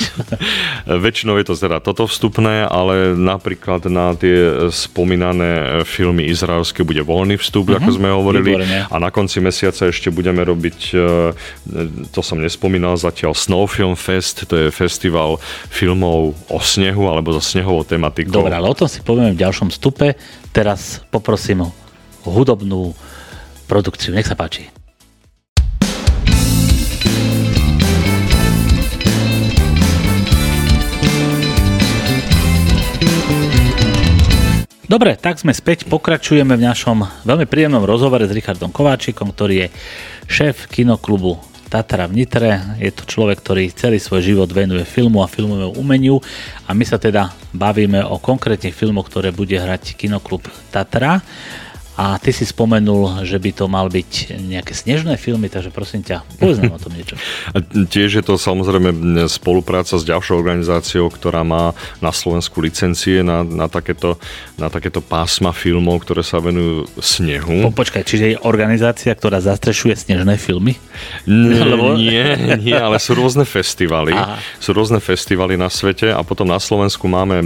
väčšinou 1.06 1.38
je 1.38 1.46
to 1.46 1.54
teda 1.54 1.78
toto 1.78 2.10
vstupné, 2.10 2.66
ale 2.66 3.14
napríklad 3.14 3.86
na 3.86 4.18
tie 4.18 4.70
spomínané 4.74 5.86
filmy 5.86 6.26
izraelské 6.26 6.82
bude 6.82 7.06
voľný 7.06 7.38
vstup, 7.38 7.70
uh-huh. 7.70 7.78
ako 7.78 7.90
sme 7.94 8.10
hovorili. 8.10 8.58
Výborné. 8.58 8.90
A 8.90 8.96
na 8.98 9.14
konci 9.14 9.38
mesiaca 9.38 9.86
ešte 9.86 10.10
budeme 10.10 10.42
robiť, 10.42 10.80
e, 10.98 11.06
to 12.10 12.26
som 12.26 12.42
nespomínal 12.42 12.98
zatiaľ, 12.98 13.38
Snow 13.38 13.70
Film 13.70 13.94
Fest, 13.94 14.50
to 14.50 14.58
je 14.58 14.68
festival 14.74 15.38
filmov 15.70 16.34
o 16.50 16.58
snehu 16.58 17.06
alebo 17.06 17.30
so 17.38 17.42
snehovou 17.46 17.86
tematikou. 17.86 18.34
Dobre, 18.34 18.58
ale 18.58 18.66
o 18.66 18.74
tom 18.74 18.90
si 18.90 19.06
povieme 19.06 19.38
v 19.38 19.42
ďalšom 19.46 19.70
vstupe. 19.70 20.18
Teraz 20.50 21.06
poprosím 21.14 21.70
hudobnú 22.26 22.98
produkciu. 23.70 24.18
Nech 24.18 24.26
sa 24.26 24.34
páči. 24.34 24.79
Dobre, 34.90 35.14
tak 35.22 35.38
sme 35.38 35.54
späť, 35.54 35.86
pokračujeme 35.86 36.58
v 36.58 36.66
našom 36.66 37.06
veľmi 37.22 37.46
príjemnom 37.46 37.86
rozhovore 37.86 38.26
s 38.26 38.34
Richardom 38.34 38.74
Kováčikom, 38.74 39.30
ktorý 39.30 39.56
je 39.62 39.68
šéf 40.26 40.66
kinoklubu 40.66 41.38
Tatra 41.70 42.10
v 42.10 42.18
Nitre. 42.18 42.58
Je 42.82 42.90
to 42.90 43.06
človek, 43.06 43.38
ktorý 43.38 43.70
celý 43.70 44.02
svoj 44.02 44.26
život 44.26 44.50
venuje 44.50 44.82
filmu 44.90 45.22
a 45.22 45.30
filmovému 45.30 45.78
umeniu 45.78 46.18
a 46.66 46.74
my 46.74 46.82
sa 46.90 46.98
teda 46.98 47.30
bavíme 47.54 48.02
o 48.02 48.18
konkrétnych 48.18 48.74
filmoch, 48.74 49.14
ktoré 49.14 49.30
bude 49.30 49.62
hrať 49.62 49.94
kinoklub 49.94 50.50
Tatra. 50.74 51.22
A 52.00 52.16
ty 52.16 52.32
si 52.32 52.48
spomenul, 52.48 53.28
že 53.28 53.36
by 53.36 53.52
to 53.52 53.68
mal 53.68 53.92
byť 53.92 54.40
nejaké 54.40 54.72
snežné 54.72 55.20
filmy, 55.20 55.52
takže 55.52 55.68
prosím 55.68 56.00
ťa, 56.00 56.24
povedz 56.40 56.64
nám 56.64 56.80
o 56.80 56.80
tom 56.80 56.96
niečo. 56.96 57.20
A 57.56 57.60
tiež 57.60 58.10
je 58.16 58.24
to 58.24 58.40
samozrejme 58.40 58.96
spolupráca 59.28 60.00
s 60.00 60.08
ďalšou 60.08 60.40
organizáciou, 60.40 61.12
ktorá 61.12 61.44
má 61.44 61.76
na 62.00 62.16
Slovensku 62.16 62.64
licencie 62.64 63.20
na, 63.20 63.44
na, 63.44 63.68
takéto, 63.68 64.16
na 64.56 64.72
takéto 64.72 65.04
pásma 65.04 65.52
filmov, 65.52 66.08
ktoré 66.08 66.24
sa 66.24 66.40
venujú 66.40 66.88
snehu. 67.04 67.68
Po, 67.68 67.84
počkaj, 67.84 68.08
čiže 68.08 68.26
je 68.32 68.38
organizácia, 68.48 69.12
ktorá 69.12 69.44
zastrešuje 69.44 70.00
snežné 70.00 70.40
filmy? 70.40 70.80
Nie, 71.28 71.68
Lebo... 71.76 72.00
nie, 72.00 72.56
nie, 72.64 72.80
ale 72.80 72.96
sú 73.04 73.12
rôzne 73.12 73.44
festivaly. 73.44 74.16
Aha. 74.16 74.40
Sú 74.64 74.72
rôzne 74.72 75.04
festivaly 75.04 75.60
na 75.60 75.68
svete 75.68 76.16
a 76.16 76.24
potom 76.24 76.48
na 76.48 76.64
Slovensku 76.64 77.12
máme 77.12 77.44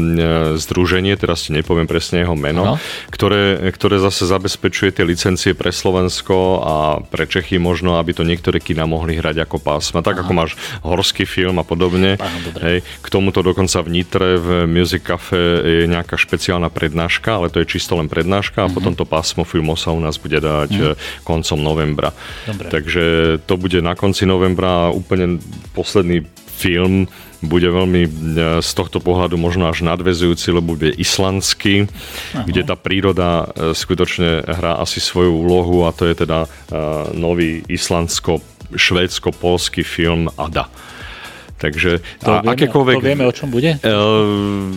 združenie, 0.62 1.18
teraz 1.18 1.50
ti 1.50 1.58
nepoviem 1.58 1.90
presne 1.90 2.22
jeho 2.22 2.38
meno, 2.38 2.78
ktoré, 3.10 3.74
ktoré 3.74 3.98
zase 3.98 4.30
zabezpečuje 4.44 5.00
tie 5.00 5.08
licencie 5.08 5.56
pre 5.56 5.72
Slovensko 5.72 6.60
a 6.60 6.76
pre 7.00 7.24
Čechy 7.24 7.64
možno, 7.64 7.96
aby 7.96 8.12
to 8.12 8.28
niektoré 8.28 8.60
kina 8.60 8.84
mohli 8.84 9.16
hrať 9.16 9.48
ako 9.48 9.64
pásma. 9.64 10.04
Tak 10.04 10.20
Aha. 10.20 10.22
ako 10.28 10.32
máš 10.36 10.52
horský 10.84 11.24
film 11.24 11.64
a 11.64 11.66
podobne. 11.66 12.20
Aha, 12.20 12.60
hej, 12.60 12.84
k 12.84 13.08
tomuto 13.08 13.40
dokonca 13.40 13.80
v 13.80 13.88
Nitre 13.88 14.36
v 14.36 14.68
Music 14.68 15.08
Cafe 15.08 15.64
je 15.64 15.88
nejaká 15.88 16.20
špeciálna 16.20 16.68
prednáška, 16.68 17.40
ale 17.40 17.48
to 17.48 17.64
je 17.64 17.72
čisto 17.72 17.96
len 17.96 18.12
prednáška 18.12 18.60
a 18.60 18.68
uh-huh. 18.68 18.76
potom 18.76 19.00
to 19.00 19.08
pásmo 19.08 19.48
filmov 19.48 19.80
sa 19.80 19.96
u 19.96 20.04
nás 20.04 20.20
bude 20.20 20.44
dať 20.44 20.72
uh-huh. 20.76 21.24
koncom 21.24 21.64
novembra. 21.64 22.12
Dobre. 22.44 22.68
Takže 22.68 23.04
to 23.48 23.56
bude 23.56 23.80
na 23.80 23.96
konci 23.96 24.28
novembra 24.28 24.92
úplne 24.92 25.40
posledný 25.72 26.28
film 26.60 27.08
bude 27.44 27.68
veľmi 27.68 28.08
e, 28.08 28.10
z 28.64 28.72
tohto 28.74 29.04
pohľadu 29.04 29.36
možno 29.36 29.68
až 29.68 29.84
nadvezujúci, 29.84 30.56
lebo 30.56 30.80
bude 30.80 30.96
islandský, 30.96 31.92
Aha. 32.34 32.48
kde 32.48 32.64
tá 32.64 32.80
príroda 32.80 33.52
e, 33.52 33.76
skutočne 33.76 34.48
hrá 34.48 34.80
asi 34.80 35.04
svoju 35.04 35.36
úlohu 35.36 35.84
a 35.86 35.92
to 35.92 36.08
je 36.08 36.16
teda 36.24 36.48
e, 36.48 36.50
nový 37.14 37.64
islandsko-švédsko-polský 37.68 39.84
film 39.84 40.32
Ada. 40.40 40.72
Takže 41.64 42.04
to, 42.20 42.44
vieme, 42.44 42.52
akékoľvek... 42.52 42.96
to 43.00 43.08
vieme, 43.08 43.24
o 43.24 43.32
čom 43.32 43.48
bude? 43.48 43.80
Uh, 43.80 44.68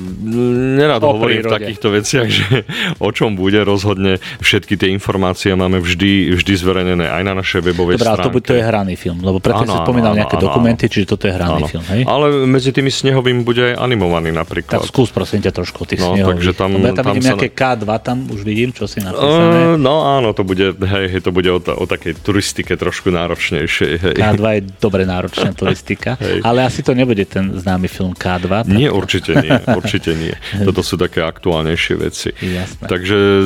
nerad 0.78 1.02
o 1.02 1.18
hovorím 1.18 1.42
prírode. 1.42 1.50
v 1.50 1.54
takýchto 1.58 1.88
veciach, 1.90 2.28
že 2.38 2.62
o 3.02 3.10
čom 3.10 3.34
bude 3.34 3.58
rozhodne. 3.66 4.22
Všetky 4.38 4.78
tie 4.78 4.94
informácie 4.94 5.50
máme 5.58 5.82
vždy, 5.82 6.38
vždy 6.38 6.52
zverejnené 6.54 7.10
aj 7.10 7.22
na 7.26 7.34
našej 7.42 7.66
webovej 7.66 7.98
Dobre, 7.98 8.06
stránke. 8.06 8.30
Dobre, 8.30 8.42
to, 8.46 8.54
to 8.54 8.54
je 8.54 8.62
hraný 8.62 8.94
film, 8.94 9.18
lebo 9.18 9.42
preto 9.42 9.66
si 9.66 9.74
spomínal 9.74 10.14
áno, 10.14 10.20
nejaké 10.22 10.36
áno, 10.38 10.44
dokumenty, 10.46 10.86
áno. 10.86 10.92
čiže 10.94 11.06
toto 11.10 11.24
je 11.26 11.32
hraný 11.34 11.62
áno. 11.66 11.66
film, 11.66 11.84
hej? 11.90 12.00
Ale 12.06 12.26
medzi 12.46 12.70
tými 12.70 12.90
snehovými 12.94 13.42
bude 13.42 13.62
aj 13.72 13.74
animovaný 13.82 14.30
napríklad. 14.30 14.78
Tak 14.78 14.86
skús 14.86 15.10
prosím 15.10 15.42
ťa 15.42 15.52
trošku 15.58 15.90
tých 15.90 15.98
no, 15.98 16.14
snehových. 16.14 16.38
Takže 16.38 16.50
tam, 16.54 16.70
ja 16.78 16.94
tam, 16.94 16.96
tam 17.02 17.04
vidím 17.10 17.24
sa... 17.26 17.28
nejaké 17.34 17.48
K2, 17.50 17.86
tam 17.98 18.16
už 18.30 18.40
vidím, 18.46 18.70
čo 18.70 18.86
si 18.86 19.02
napísané. 19.02 19.74
Uh, 19.74 19.80
no 19.80 20.06
áno, 20.06 20.30
to 20.30 20.46
bude, 20.46 20.70
hej, 20.70 21.06
hej 21.10 21.20
to 21.24 21.34
bude 21.34 21.50
o, 21.50 21.58
ta, 21.58 21.74
o 21.74 21.84
takej 21.88 22.14
turistike 22.22 22.78
trošku 22.78 23.10
náročnejšej. 23.10 23.92
Hej. 23.98 24.14
K2 24.22 24.44
je 24.54 24.62
dobre 24.78 25.02
náročná 25.02 25.50
turistika, 25.60 26.20
ale 26.44 26.68
asi 26.68 26.75
to 26.82 26.92
nebude 26.96 27.24
ten 27.28 27.54
známy 27.56 27.88
film 27.88 28.12
K2. 28.12 28.66
Tak... 28.66 28.72
Nie, 28.72 28.90
určite 28.92 29.36
nie, 29.38 29.52
určite 29.70 30.12
nie. 30.16 30.34
Toto 30.66 30.80
sú 30.80 30.96
také 30.96 31.22
aktuálnejšie 31.22 31.94
veci. 32.00 32.32
Jasné. 32.36 32.84
Takže 32.88 33.16
e, 33.16 33.42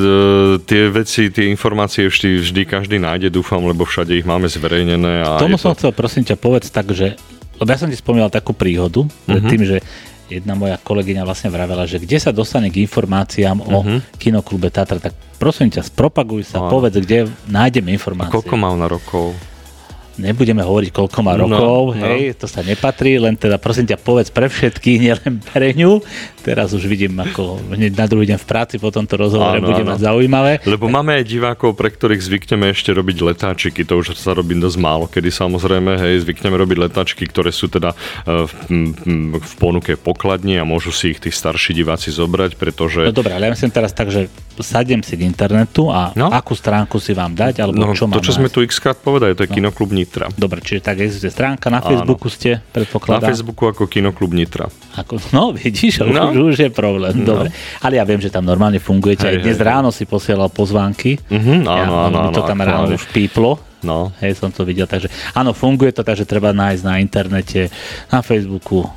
tie 0.65 0.89
veci, 0.89 1.29
tie 1.29 1.51
informácie 1.51 2.07
vždy, 2.09 2.43
vždy 2.47 2.63
každý 2.65 2.97
nájde, 2.99 3.31
dúfam, 3.31 3.61
lebo 3.63 3.83
všade 3.87 4.17
ich 4.17 4.27
máme 4.27 4.47
zverejnené. 4.47 5.27
A 5.27 5.43
tomu 5.43 5.61
som 5.61 5.75
to... 5.75 5.79
chcel, 5.79 5.91
prosím 5.93 6.23
ťa, 6.27 6.37
povedz 6.41 6.73
tak, 6.73 6.91
že 6.95 7.19
lebo 7.61 7.69
ja 7.69 7.79
som 7.79 7.93
ti 7.93 7.99
spomínal 8.01 8.33
takú 8.33 8.57
príhodu 8.57 9.05
uh-huh. 9.05 9.51
tým, 9.53 9.69
že 9.69 9.85
jedna 10.33 10.57
moja 10.57 10.81
kolegyňa 10.81 11.29
vlastne 11.29 11.53
vravela, 11.53 11.85
že 11.85 12.01
kde 12.01 12.17
sa 12.17 12.33
dostane 12.33 12.73
k 12.73 12.81
informáciám 12.89 13.61
uh-huh. 13.61 13.77
o 13.77 13.79
mhm. 13.85 13.99
kinoklube 14.17 14.73
Tatra, 14.73 14.97
tak 14.97 15.13
prosím 15.37 15.69
ťa, 15.69 15.85
spropaguj 15.85 16.49
sa, 16.49 16.65
no. 16.65 16.73
povedz, 16.73 16.97
kde 16.97 17.29
nájdeme 17.53 17.93
informácie. 17.93 18.33
A 18.33 18.37
koľko 18.41 18.57
mal 18.57 18.81
na 18.81 18.89
rokov? 18.89 19.37
Nebudeme 20.21 20.61
hovoriť, 20.61 20.91
koľko 20.93 21.19
má 21.25 21.35
no, 21.35 21.49
rokov, 21.49 21.97
no, 21.97 22.05
hej, 22.05 22.33
no. 22.33 22.37
to 22.37 22.47
sa 22.47 22.61
nepatrí, 22.61 23.17
len 23.17 23.35
teda 23.35 23.57
prosím 23.57 23.89
ťa 23.89 23.99
povedz 23.99 24.29
pre 24.29 24.47
všetkých, 24.53 24.99
nielen 25.09 25.33
pre 25.41 25.73
ňu. 25.73 26.05
Teraz 26.41 26.73
už 26.73 26.89
vidím, 26.89 27.17
ako 27.21 27.61
hneď 27.77 27.93
na 27.97 28.07
druhý 28.09 28.29
deň 28.33 28.39
v 28.41 28.47
práci 28.49 28.77
po 28.81 28.89
tomto 28.93 29.17
rozhovore 29.17 29.61
áno, 29.61 29.69
bude 29.69 29.85
áno. 29.85 29.93
mať 29.93 29.99
zaujímavé. 30.05 30.53
Lebo 30.65 30.89
máme 30.89 31.21
aj 31.21 31.25
divákov, 31.29 31.77
pre 31.77 31.93
ktorých 31.93 32.21
zvykneme 32.21 32.73
ešte 32.73 32.93
robiť 32.93 33.17
letáčiky, 33.21 33.85
to 33.85 34.01
už 34.01 34.17
sa 34.17 34.33
robí 34.33 34.57
dosť 34.57 34.79
málo, 34.81 35.05
kedy 35.09 35.29
samozrejme, 35.33 35.97
hej, 36.01 36.25
zvykneme 36.25 36.57
robiť 36.57 36.77
letáčky, 36.91 37.25
ktoré 37.29 37.53
sú 37.53 37.69
teda 37.69 37.93
e, 38.25 38.49
v, 38.49 38.53
v 39.37 39.53
ponuke 39.57 39.97
pokladni 39.97 40.57
a 40.61 40.65
môžu 40.65 40.93
si 40.93 41.13
ich 41.13 41.21
tí 41.21 41.29
starší 41.33 41.77
diváci 41.77 42.13
zobrať, 42.13 42.57
pretože... 42.57 43.09
No 43.09 43.17
dobré, 43.17 43.37
ale 43.37 43.49
ja 43.49 43.53
myslím 43.53 43.73
teraz 43.73 43.93
tak, 43.93 44.13
že 44.13 44.29
sadiem 44.61 45.01
si 45.01 45.17
k 45.17 45.25
internetu 45.25 45.89
a 45.89 46.13
no? 46.13 46.29
akú 46.29 46.53
stránku 46.53 47.01
si 47.01 47.17
vám 47.17 47.33
dať, 47.33 47.65
alebo 47.65 47.81
no, 47.81 47.97
čo 47.97 48.05
mám 48.07 48.21
To, 48.21 48.25
čo 48.25 48.37
sme 48.37 48.53
tu 48.53 48.61
x 48.61 48.77
krát 48.79 48.99
povedali, 49.01 49.33
to 49.33 49.45
je 49.45 49.51
no. 49.51 49.57
Kinoklub 49.57 49.91
Nitra. 50.11 50.27
Dobre, 50.35 50.59
čiže 50.59 50.83
tak 50.83 50.99
existuje 50.99 51.31
stránka, 51.31 51.71
na 51.71 51.79
Facebooku 51.79 52.27
Áno. 52.27 52.35
ste, 52.35 52.51
predpokladám. 52.75 53.23
Na 53.23 53.31
Facebooku 53.31 53.63
ako 53.71 53.87
Kinoklub 53.87 54.35
Nitra. 54.35 54.67
Ako, 54.99 55.23
no, 55.31 55.55
vidíš, 55.55 56.03
no. 56.03 56.35
Už, 56.35 56.51
už 56.51 56.57
je 56.67 56.71
problém. 56.75 57.23
No. 57.23 57.39
Dobre. 57.39 57.55
Ale 57.79 57.95
ja 57.95 58.03
viem, 58.03 58.19
že 58.19 58.27
tam 58.27 58.43
normálne 58.43 58.83
fungujete. 58.83 59.23
Hej, 59.23 59.39
Aj 59.39 59.43
dnes 59.47 59.59
hej, 59.63 59.71
ráno 59.71 59.95
si 59.95 60.11
posielal 60.11 60.51
pozvánky. 60.51 61.15
Uh-huh, 61.31 61.63
áno, 61.63 61.71
ja, 61.71 61.87
áno, 62.11 62.19
áno, 62.27 62.35
to 62.35 62.43
tam 62.43 62.59
ráno 62.59 62.91
už 62.91 63.07
píplo. 63.15 63.63
No. 63.87 64.11
Hej, 64.19 64.43
som 64.43 64.51
to 64.51 64.67
videl. 64.67 64.91
Takže 64.91 65.07
áno, 65.31 65.55
funguje 65.55 65.95
to, 65.95 66.03
takže 66.03 66.27
treba 66.27 66.51
nájsť 66.51 66.83
na 66.83 66.99
internete, 66.99 67.71
na 68.11 68.19
Facebooku, 68.19 68.91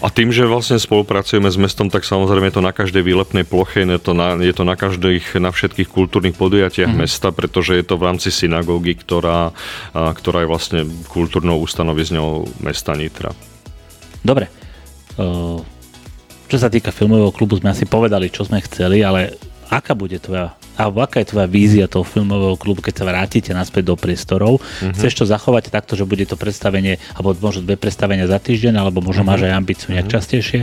a 0.00 0.08
tým, 0.08 0.32
že 0.32 0.48
vlastne 0.48 0.80
spolupracujeme 0.80 1.48
s 1.52 1.60
mestom, 1.60 1.92
tak 1.92 2.08
samozrejme 2.08 2.48
je 2.48 2.56
to 2.56 2.64
na 2.64 2.72
každej 2.72 3.04
výlepnej 3.04 3.44
ploche, 3.44 3.84
je 3.84 4.00
to 4.00 4.16
na, 4.16 4.36
je 4.40 4.54
to 4.56 4.64
na, 4.64 4.72
každých, 4.76 5.36
na 5.36 5.52
všetkých 5.52 5.88
kultúrnych 5.92 6.36
podujatiach 6.36 6.88
mm. 6.88 6.98
mesta, 7.04 7.28
pretože 7.32 7.76
je 7.76 7.84
to 7.84 8.00
v 8.00 8.06
rámci 8.08 8.32
synagógy, 8.32 8.96
ktorá, 8.96 9.52
ktorá 9.92 10.44
je 10.44 10.48
vlastne 10.48 10.80
kultúrnou 11.08 11.60
ustanovizňou 11.60 12.60
mesta 12.64 12.96
Nitra. 12.96 13.36
Dobre. 14.20 14.48
Čo 16.50 16.56
sa 16.56 16.68
týka 16.72 16.92
filmového 16.92 17.32
klubu, 17.32 17.60
sme 17.60 17.72
asi 17.72 17.84
povedali, 17.84 18.32
čo 18.32 18.44
sme 18.44 18.60
chceli, 18.64 19.04
ale 19.04 19.36
aká 19.68 19.92
bude 19.92 20.16
tvoja 20.16 20.59
alebo 20.76 21.02
aká 21.02 21.22
je 21.22 21.30
tvoja 21.32 21.48
vízia 21.50 21.86
toho 21.90 22.06
filmového 22.06 22.58
klubu, 22.58 22.82
keď 22.84 23.02
sa 23.02 23.08
vrátite 23.08 23.50
naspäť 23.54 23.90
do 23.90 23.94
priestorov? 23.96 24.60
Uh-huh. 24.60 24.92
Chceš 24.94 25.22
to 25.22 25.24
zachovať 25.24 25.72
takto, 25.72 25.94
že 25.94 26.06
bude 26.06 26.26
to 26.26 26.34
predstavenie, 26.34 26.98
alebo 27.16 27.34
možno 27.38 27.64
dve 27.64 27.80
predstavenia 27.80 28.26
za 28.26 28.42
týždeň, 28.42 28.78
alebo 28.78 29.00
možno 29.00 29.22
uh-huh. 29.22 29.38
máš 29.38 29.48
aj 29.48 29.56
ambíciu 29.56 29.88
nejak 29.94 30.06
uh-huh. 30.06 30.16
častejšie? 30.20 30.60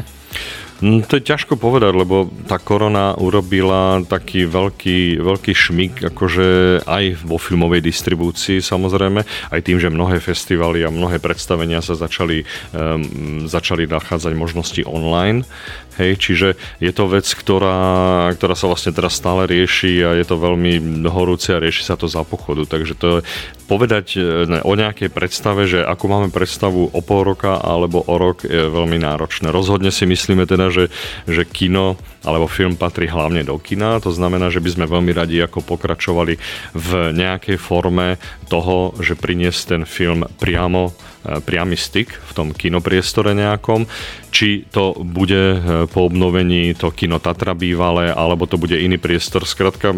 No, 0.78 1.02
to 1.02 1.18
je 1.18 1.26
ťažko 1.26 1.58
povedať, 1.58 1.90
lebo 1.90 2.30
tá 2.46 2.62
korona 2.62 3.18
urobila 3.18 3.98
taký 4.06 4.46
veľký, 4.46 5.18
veľký 5.18 5.54
šmik, 5.58 6.06
akože 6.14 6.82
aj 6.86 7.26
vo 7.26 7.42
filmovej 7.42 7.82
distribúcii 7.82 8.62
samozrejme, 8.62 9.26
aj 9.26 9.62
tým, 9.66 9.82
že 9.82 9.90
mnohé 9.90 10.22
festivaly 10.22 10.86
a 10.86 10.94
mnohé 10.94 11.18
predstavenia 11.18 11.82
sa 11.82 11.98
začali, 11.98 12.46
um, 12.78 13.50
začali 13.50 13.90
nachádzať 13.90 14.34
možnosti 14.38 14.82
online. 14.86 15.50
Hej, 15.98 16.22
čiže 16.22 16.48
je 16.78 16.94
to 16.94 17.10
vec, 17.10 17.26
ktorá, 17.26 18.30
ktorá 18.38 18.54
sa 18.54 18.70
vlastne 18.70 18.94
teraz 18.94 19.18
stále 19.18 19.50
rieši 19.50 20.06
a 20.06 20.14
je 20.14 20.30
to 20.30 20.38
veľmi 20.38 20.78
horúce 21.10 21.50
a 21.50 21.58
rieši 21.58 21.90
sa 21.90 21.98
to 21.98 22.06
za 22.06 22.22
pochodu. 22.22 22.70
Takže 22.70 22.94
to 22.94 23.06
je 23.10 23.20
povedať 23.66 24.06
e, 24.14 24.22
o 24.62 24.74
nejakej 24.78 25.10
predstave, 25.10 25.66
že 25.66 25.82
ako 25.82 26.06
máme 26.06 26.30
predstavu 26.30 26.94
o 26.94 27.00
pol 27.02 27.26
roka 27.26 27.58
alebo 27.58 28.06
o 28.06 28.14
rok 28.14 28.46
je 28.46 28.70
veľmi 28.70 29.02
náročné. 29.02 29.50
Rozhodne 29.50 29.90
si 29.90 30.06
myslíme 30.06 30.46
teda, 30.46 30.67
že, 30.70 30.90
že 31.28 31.46
kino 31.46 31.98
alebo 32.28 32.52
film 32.52 32.76
patrí 32.76 33.08
hlavne 33.08 33.48
do 33.48 33.56
kina. 33.56 34.04
To 34.04 34.12
znamená, 34.12 34.52
že 34.52 34.60
by 34.60 34.70
sme 34.76 34.92
veľmi 34.92 35.16
radi 35.16 35.40
ako 35.40 35.64
pokračovali 35.64 36.36
v 36.76 36.90
nejakej 37.16 37.56
forme 37.56 38.20
toho, 38.52 38.92
že 39.00 39.16
priniesť 39.16 39.62
ten 39.72 39.82
film 39.88 40.28
priamo 40.36 40.92
E, 41.28 41.44
priamy 41.44 41.76
styk 41.76 42.08
v 42.08 42.32
tom 42.32 42.48
kinopriestore 42.56 43.36
nejakom, 43.36 43.84
či 44.32 44.64
to 44.72 44.96
bude 45.04 45.36
e, 45.36 45.60
po 45.92 46.08
obnovení 46.08 46.72
to 46.72 46.88
kino 46.96 47.20
Tatra 47.20 47.52
bývalé, 47.52 48.16
alebo 48.16 48.48
to 48.48 48.56
bude 48.56 48.80
iný 48.80 48.96
priestor. 48.96 49.44
Skrátka, 49.44 49.92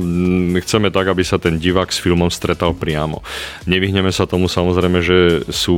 chceme 0.66 0.90
tak, 0.90 1.06
aby 1.06 1.22
sa 1.22 1.38
ten 1.38 1.62
divák 1.62 1.94
s 1.94 2.02
filmom 2.02 2.34
stretal 2.34 2.74
priamo. 2.74 3.22
Nevyhneme 3.70 4.10
sa 4.10 4.26
tomu 4.26 4.50
samozrejme, 4.50 5.06
že 5.06 5.20
sú 5.54 5.78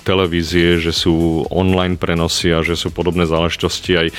televízie, 0.00 0.80
že 0.80 0.96
sú 0.96 1.44
online 1.52 2.00
prenosy 2.00 2.48
a 2.56 2.64
že 2.64 2.72
sú 2.72 2.88
podobné 2.88 3.28
záležitosti, 3.28 3.92
aj 4.00 4.08
e, 4.08 4.14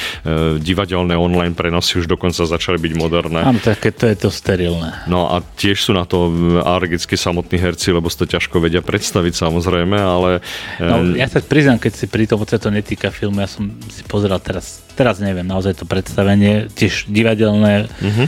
divadelné 0.62 1.18
online 1.18 1.51
prenosy 1.54 2.02
už 2.02 2.08
dokonca 2.08 2.44
začali 2.44 2.78
byť 2.82 2.94
moderné. 2.98 3.42
Áno, 3.46 3.60
také 3.62 3.94
to 3.94 4.08
je 4.08 4.16
to 4.16 4.30
sterilné. 4.34 5.06
No 5.08 5.32
a 5.32 5.40
tiež 5.44 5.80
sú 5.80 5.92
na 5.96 6.04
to 6.04 6.32
alergicky 6.62 7.16
samotní 7.16 7.58
herci, 7.60 7.92
lebo 7.94 8.08
si 8.08 8.18
to 8.20 8.28
ťažko 8.28 8.60
vedia 8.60 8.84
predstaviť 8.84 9.34
samozrejme, 9.38 9.98
ale 9.98 10.42
No, 10.82 11.02
ja 11.16 11.28
sa 11.30 11.40
priznám, 11.42 11.78
keď 11.78 11.94
si 11.94 12.06
pri 12.10 12.26
tom, 12.26 12.42
to 12.44 12.70
netýka 12.70 13.14
filmu, 13.14 13.42
ja 13.42 13.50
som 13.50 13.70
si 13.90 14.02
pozeral 14.06 14.42
teraz, 14.42 14.82
teraz 14.98 15.22
neviem, 15.22 15.46
naozaj 15.46 15.78
to 15.78 15.86
predstavenie, 15.86 16.68
tiež 16.74 17.08
divadelné, 17.08 17.88
uh-huh. 17.88 18.28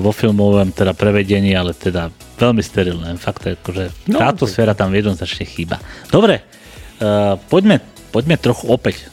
vo 0.00 0.10
filmovom 0.10 0.72
teda 0.72 0.96
prevedení, 0.96 1.54
ale 1.54 1.76
teda 1.76 2.08
veľmi 2.40 2.62
sterilné. 2.64 3.16
Fakt, 3.20 3.46
akože 3.46 4.08
no, 4.10 4.18
táto 4.18 4.48
sféra 4.48 4.72
tam 4.72 4.92
jednoznačne 4.92 5.44
chýba. 5.44 5.78
Dobre, 6.08 6.40
uh, 7.00 7.36
poďme, 7.52 7.84
poďme 8.10 8.36
trochu 8.40 8.64
opäť 8.68 9.08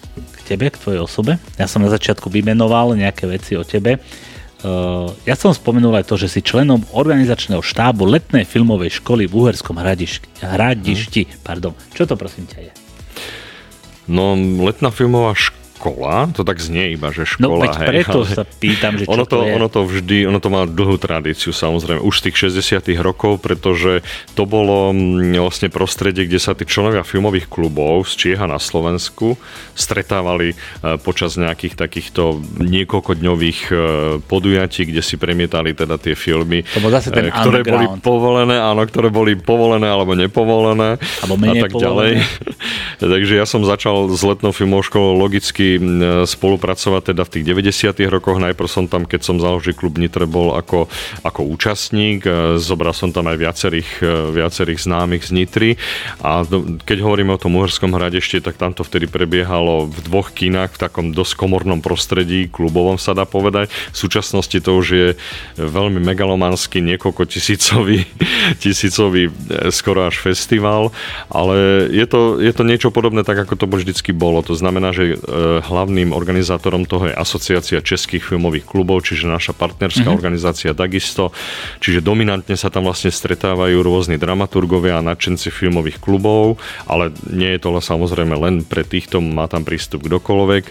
tebe, 0.47 0.71
k 0.71 0.79
tvojej 0.79 1.03
osobe. 1.03 1.35
Ja 1.59 1.67
som 1.67 1.83
na 1.83 1.91
začiatku 1.91 2.31
vymenoval 2.31 2.95
nejaké 2.95 3.27
veci 3.27 3.59
o 3.59 3.67
tebe. 3.67 3.99
Uh, 4.63 5.13
ja 5.27 5.37
som 5.37 5.53
spomenul 5.53 5.93
aj 5.99 6.09
to, 6.09 6.15
že 6.17 6.33
si 6.33 6.39
členom 6.41 6.81
organizačného 6.95 7.61
štábu 7.61 8.07
letnej 8.09 8.47
filmovej 8.47 9.03
školy 9.03 9.29
v 9.29 9.33
Uherskom 9.35 9.77
hradišti. 9.77 10.41
hradišti. 10.41 11.21
Hmm. 11.27 11.37
Pardon. 11.45 11.73
Čo 11.93 12.09
to 12.09 12.15
prosím 12.17 12.49
ťa 12.49 12.59
je? 12.65 12.71
No, 14.07 14.33
letná 14.63 14.89
filmová 14.89 15.35
škola 15.35 15.66
škola, 15.77 16.33
to 16.33 16.41
tak 16.41 16.57
znie 16.57 16.97
iba, 16.97 17.13
že 17.13 17.29
škola. 17.29 17.45
No 17.45 17.61
veď 17.61 17.75
hej, 17.77 17.87
preto 17.93 18.19
ale 18.25 18.33
sa 18.33 18.43
pýtam, 18.43 18.97
že 18.97 19.05
čo 19.05 19.13
ono 19.13 19.25
to, 19.29 19.37
to 19.37 19.45
je. 19.45 19.53
Ono 19.53 19.67
to 19.69 19.81
vždy, 19.85 20.17
ono 20.25 20.39
to 20.41 20.49
má 20.49 20.65
dlhú 20.65 20.97
tradíciu 20.97 21.53
samozrejme, 21.53 22.01
už 22.01 22.13
z 22.17 22.23
tých 22.25 22.49
60 22.49 22.97
rokov, 23.05 23.45
pretože 23.45 24.01
to 24.33 24.49
bolo 24.49 24.89
mm, 24.89 25.37
vlastne 25.37 25.69
prostredie, 25.69 26.25
kde 26.25 26.41
sa 26.41 26.57
tí 26.57 26.65
členovia 26.65 27.05
filmových 27.05 27.45
klubov 27.45 28.09
z 28.09 28.17
Čieha 28.17 28.49
na 28.49 28.57
Slovensku 28.57 29.37
stretávali 29.77 30.57
e, 30.57 30.97
počas 30.97 31.37
nejakých 31.37 31.77
takýchto 31.77 32.41
niekoľkodňových 32.57 33.59
e, 33.69 33.75
podujatí, 34.25 34.89
kde 34.89 35.05
si 35.05 35.21
premietali 35.21 35.77
teda 35.77 36.01
tie 36.01 36.17
filmy, 36.17 36.65
to 36.65 36.81
bol 36.81 36.89
zase 36.89 37.13
ten 37.13 37.29
e, 37.29 37.31
ktoré 37.31 37.61
boli 37.61 37.85
povolené, 38.01 38.57
áno, 38.57 38.81
ktoré 38.81 39.13
boli 39.13 39.37
povolené 39.37 39.85
alebo 39.85 40.17
nepovolené 40.17 40.97
alebo 41.21 41.37
a 41.37 41.53
tak 41.53 41.69
povolené. 41.69 41.85
ďalej. 41.85 42.11
Takže 43.13 43.33
ja 43.37 43.45
som 43.45 43.61
začal 43.61 44.09
s 44.09 44.25
letnou 44.25 44.49
filmovou 44.49 44.81
školou 44.81 45.13
logicky 45.13 45.66
spolupracovať 46.23 47.13
teda 47.13 47.21
v 47.27 47.31
tých 47.35 47.45
90. 47.51 48.07
rokoch. 48.07 48.39
Najprv 48.39 48.69
som 48.71 48.85
tam, 48.87 49.03
keď 49.03 49.21
som 49.27 49.37
založil 49.37 49.75
klub 49.75 49.99
Nitre, 49.99 50.23
bol 50.23 50.55
ako, 50.55 50.87
ako 51.27 51.41
účastník. 51.51 52.23
Zobral 52.57 52.95
som 52.95 53.11
tam 53.11 53.27
aj 53.27 53.37
viacerých, 53.37 53.89
viacerých 54.31 54.79
známych 54.87 55.27
z 55.27 55.31
Nitry. 55.35 55.71
A 56.23 56.47
keď 56.87 56.97
hovoríme 57.03 57.35
o 57.35 57.41
tom 57.41 57.59
Uherskom 57.59 57.91
hradešti, 57.91 58.39
tak 58.39 58.55
tam 58.55 58.71
to 58.71 58.87
vtedy 58.87 59.09
prebiehalo 59.09 59.89
v 59.91 59.97
dvoch 60.07 60.31
kinách 60.31 60.77
v 60.77 60.81
takom 60.81 61.05
dosť 61.11 61.33
komornom 61.35 61.81
prostredí, 61.81 62.47
klubovom 62.47 63.01
sa 63.01 63.17
dá 63.17 63.25
povedať. 63.25 63.73
V 63.91 63.97
súčasnosti 63.97 64.57
to 64.61 64.71
už 64.77 64.87
je 64.87 65.07
veľmi 65.57 65.99
megalomanský, 66.03 66.79
niekoľko 66.85 67.23
tisícový, 67.25 68.05
tisícový 68.63 69.29
e, 69.29 69.31
skoro 69.73 70.05
až 70.05 70.21
festival, 70.21 70.93
ale 71.27 71.89
je 71.89 72.05
to, 72.05 72.37
je 72.37 72.53
to 72.53 72.63
niečo 72.63 72.89
podobné 72.93 73.25
tak, 73.25 73.41
ako 73.41 73.57
to 73.57 73.65
vždycky 73.67 74.13
bolo. 74.13 74.41
To 74.45 74.53
znamená, 74.53 74.93
že 74.93 75.15
e, 75.15 75.56
hlavným 75.63 76.13
organizátorom 76.13 76.85
toho 76.85 77.09
je 77.09 77.15
Asociácia 77.15 77.79
českých 77.81 78.23
filmových 78.23 78.67
klubov, 78.67 79.07
čiže 79.07 79.25
naša 79.29 79.55
partnerská 79.55 80.05
mm-hmm. 80.05 80.17
organizácia 80.17 80.71
takisto. 80.77 81.33
Čiže 81.79 82.03
dominantne 82.03 82.53
sa 82.59 82.69
tam 82.69 82.85
vlastne 82.85 83.09
stretávajú 83.09 83.79
rôzni 83.81 84.19
dramaturgovia 84.19 84.99
a 84.99 85.05
nadšenci 85.05 85.49
filmových 85.49 86.03
klubov, 86.03 86.59
ale 86.85 87.15
nie 87.31 87.55
je 87.55 87.61
to 87.63 87.73
samozrejme 87.77 88.35
len 88.37 88.65
pre 88.65 88.83
týchto, 88.83 89.23
má 89.23 89.45
tam 89.47 89.63
prístup 89.63 90.05
kdokoľvek 90.05 90.65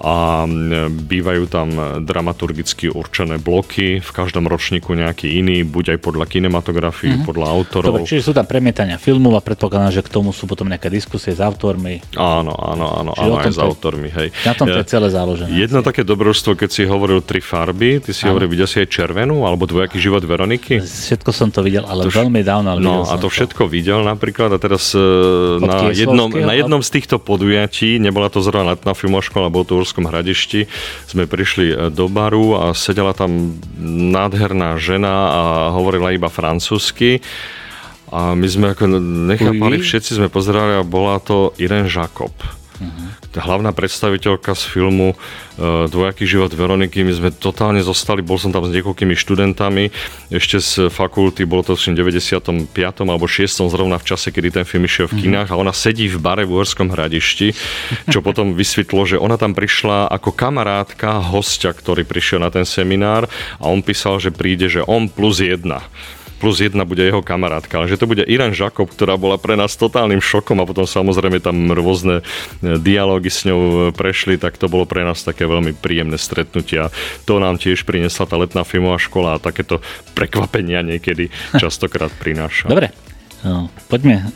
a 0.00 0.44
bývajú 0.88 1.44
tam 1.48 1.68
dramaturgicky 2.02 2.92
určené 2.92 3.40
bloky, 3.40 3.98
v 4.00 4.10
každom 4.10 4.46
ročníku 4.46 4.92
nejaký 4.92 5.40
iný, 5.40 5.62
buď 5.62 5.96
aj 5.96 5.98
podľa 6.02 6.26
kinematografii, 6.28 7.20
mm-hmm. 7.20 7.28
podľa 7.28 7.46
autorov. 7.52 7.88
Dobre, 7.96 8.08
čiže 8.08 8.30
sú 8.30 8.32
tam 8.36 8.46
premietania 8.48 8.96
filmov 8.96 9.36
a 9.38 9.42
predpokladám, 9.42 9.92
že 9.92 10.02
k 10.04 10.10
tomu 10.10 10.30
sú 10.30 10.48
potom 10.48 10.66
nejaké 10.66 10.88
diskusie 10.88 11.32
s 11.32 11.40
autormi. 11.40 12.02
Áno, 12.16 12.54
áno, 12.54 12.86
áno, 12.92 13.12
áno 13.16 13.34
aj 13.40 13.52
s 13.52 13.60
autormi. 13.60 14.08
Hej. 14.10 14.32
Na 14.44 14.52
tom 14.54 14.66
to 14.68 14.78
je 14.80 14.86
celé 14.88 15.08
záložené. 15.12 15.50
Jedno 15.52 15.80
také 15.80 16.02
dobrodstvo, 16.02 16.58
keď 16.58 16.70
si 16.72 16.82
hovoril 16.84 17.22
tri 17.22 17.40
farby, 17.40 18.02
ty 18.02 18.10
si 18.10 18.26
hovoril, 18.26 18.50
videl 18.50 18.68
si 18.68 18.82
aj 18.82 18.88
červenú, 18.90 19.44
alebo 19.44 19.64
dvojaký 19.64 19.98
život 20.00 20.22
Veroniky? 20.24 20.82
Všetko 20.82 21.30
som 21.30 21.48
to 21.50 21.62
videl, 21.62 21.86
ale 21.86 22.08
to 22.08 22.12
veľmi 22.12 22.42
dávno. 22.42 22.76
Ale 22.76 22.80
no 22.82 23.06
a 23.06 23.14
to 23.16 23.30
všetko 23.30 23.66
to. 23.66 23.70
videl 23.70 24.02
napríklad 24.02 24.50
a 24.54 24.58
teraz 24.58 24.92
e, 24.92 25.00
na 25.62 25.90
jednom, 25.94 26.28
na 26.30 26.54
jednom 26.54 26.82
z 26.82 26.90
týchto 27.00 27.16
podujatí, 27.22 27.98
nebola 28.02 28.28
to 28.28 28.42
zrovna 28.42 28.74
letná 28.74 28.92
filmová 28.92 29.22
škola, 29.24 29.52
bol 29.52 29.62
to 29.62 29.78
Uhorskom 29.86 30.10
hradišti 30.10 30.66
sme 31.06 31.30
prišli 31.30 31.66
e, 31.70 31.74
do 31.94 32.10
baru 32.10 32.58
a 32.58 32.64
sedela 32.74 33.14
tam 33.14 33.54
nádherná 34.10 34.74
žena 34.82 35.14
a 35.30 35.42
hovorila 35.70 36.10
iba 36.10 36.26
francúzsky. 36.26 37.22
A 38.10 38.34
my 38.34 38.46
sme 38.50 38.74
ako 38.74 38.98
nechápali, 39.30 39.78
všetci 39.78 40.18
sme 40.18 40.26
pozerali 40.26 40.74
a 40.74 40.82
bola 40.82 41.22
to 41.22 41.54
Irene 41.62 41.86
Jacob. 41.86 42.34
Hlavná 43.36 43.76
predstaviteľka 43.76 44.56
z 44.56 44.64
filmu 44.64 45.12
e, 45.12 45.16
Dvojaký 45.92 46.24
život 46.24 46.48
Veroniky. 46.52 47.04
My 47.04 47.12
sme 47.12 47.30
totálne 47.30 47.84
zostali, 47.84 48.24
bol 48.24 48.40
som 48.40 48.48
tam 48.48 48.64
s 48.64 48.72
niekoľkými 48.72 49.12
študentami, 49.12 49.92
ešte 50.32 50.56
z 50.58 50.72
fakulty, 50.88 51.44
bolo 51.44 51.62
to 51.62 51.76
v 51.76 51.92
95. 51.92 52.72
alebo 53.04 53.28
6. 53.28 53.68
zrovna 53.68 54.00
v 54.00 54.04
čase, 54.08 54.32
kedy 54.32 54.48
ten 54.60 54.64
film 54.64 54.88
išiel 54.88 55.06
v 55.12 55.14
mhm. 55.16 55.20
kinách 55.22 55.48
a 55.52 55.60
ona 55.60 55.72
sedí 55.76 56.08
v 56.08 56.16
bare 56.16 56.48
v 56.48 56.56
Uhorskom 56.56 56.88
hradišti, 56.88 57.52
čo 58.08 58.24
potom 58.24 58.56
vysvetlo, 58.56 59.04
že 59.04 59.16
ona 59.20 59.36
tam 59.36 59.52
prišla 59.52 60.08
ako 60.08 60.32
kamarátka 60.32 61.20
hostia, 61.20 61.76
ktorý 61.76 62.08
prišiel 62.08 62.40
na 62.40 62.48
ten 62.48 62.64
seminár 62.64 63.28
a 63.60 63.64
on 63.68 63.84
písal, 63.84 64.16
že 64.16 64.32
príde, 64.32 64.72
že 64.72 64.80
on 64.80 65.12
plus 65.12 65.44
jedna 65.44 65.84
plus 66.36 66.60
jedna 66.60 66.84
bude 66.84 67.02
jeho 67.02 67.24
kamarátka. 67.24 67.80
Ale 67.80 67.88
že 67.88 68.00
to 68.00 68.08
bude 68.08 68.24
Iran 68.28 68.52
Žakob, 68.52 68.92
ktorá 68.92 69.16
bola 69.16 69.40
pre 69.40 69.56
nás 69.56 69.74
totálnym 69.74 70.20
šokom 70.20 70.60
a 70.60 70.68
potom 70.68 70.84
samozrejme 70.84 71.40
tam 71.40 71.72
rôzne 71.72 72.20
e, 72.20 72.76
dialógy 72.76 73.32
s 73.32 73.48
ňou 73.48 73.60
e, 73.60 73.74
prešli, 73.96 74.36
tak 74.36 74.60
to 74.60 74.68
bolo 74.68 74.84
pre 74.84 75.02
nás 75.02 75.24
také 75.24 75.48
veľmi 75.48 75.76
príjemné 75.76 76.20
stretnutia. 76.20 76.92
To 77.24 77.40
nám 77.40 77.56
tiež 77.56 77.88
priniesla 77.88 78.28
tá 78.28 78.36
letná 78.36 78.62
filmová 78.62 79.00
škola 79.00 79.36
a 79.36 79.42
takéto 79.42 79.80
prekvapenia 80.12 80.84
niekedy 80.84 81.32
častokrát 81.56 82.12
prináša. 82.16 82.68
Dobre, 82.68 82.92
no, 83.42 83.72
poďme 83.88 84.28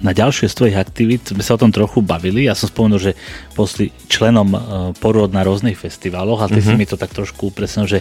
na 0.00 0.12
ďalšie 0.16 0.48
z 0.48 0.56
tvojich 0.56 0.78
aktivít 0.80 1.28
sme 1.28 1.44
sa 1.44 1.56
o 1.56 1.60
tom 1.60 1.72
trochu 1.72 2.00
bavili. 2.00 2.48
Ja 2.48 2.56
som 2.56 2.72
spomenul, 2.72 3.00
že 3.00 3.12
posli 3.52 3.92
členom 4.08 4.48
e, 4.52 4.58
porod 4.96 5.32
na 5.32 5.44
rôznych 5.44 5.76
festivaloch 5.76 6.40
a 6.40 6.48
ty 6.48 6.60
mm-hmm. 6.60 6.76
si 6.76 6.80
mi 6.80 6.86
to 6.88 6.96
tak 6.96 7.12
trošku 7.12 7.52
upresnil, 7.52 7.84
že 7.84 8.00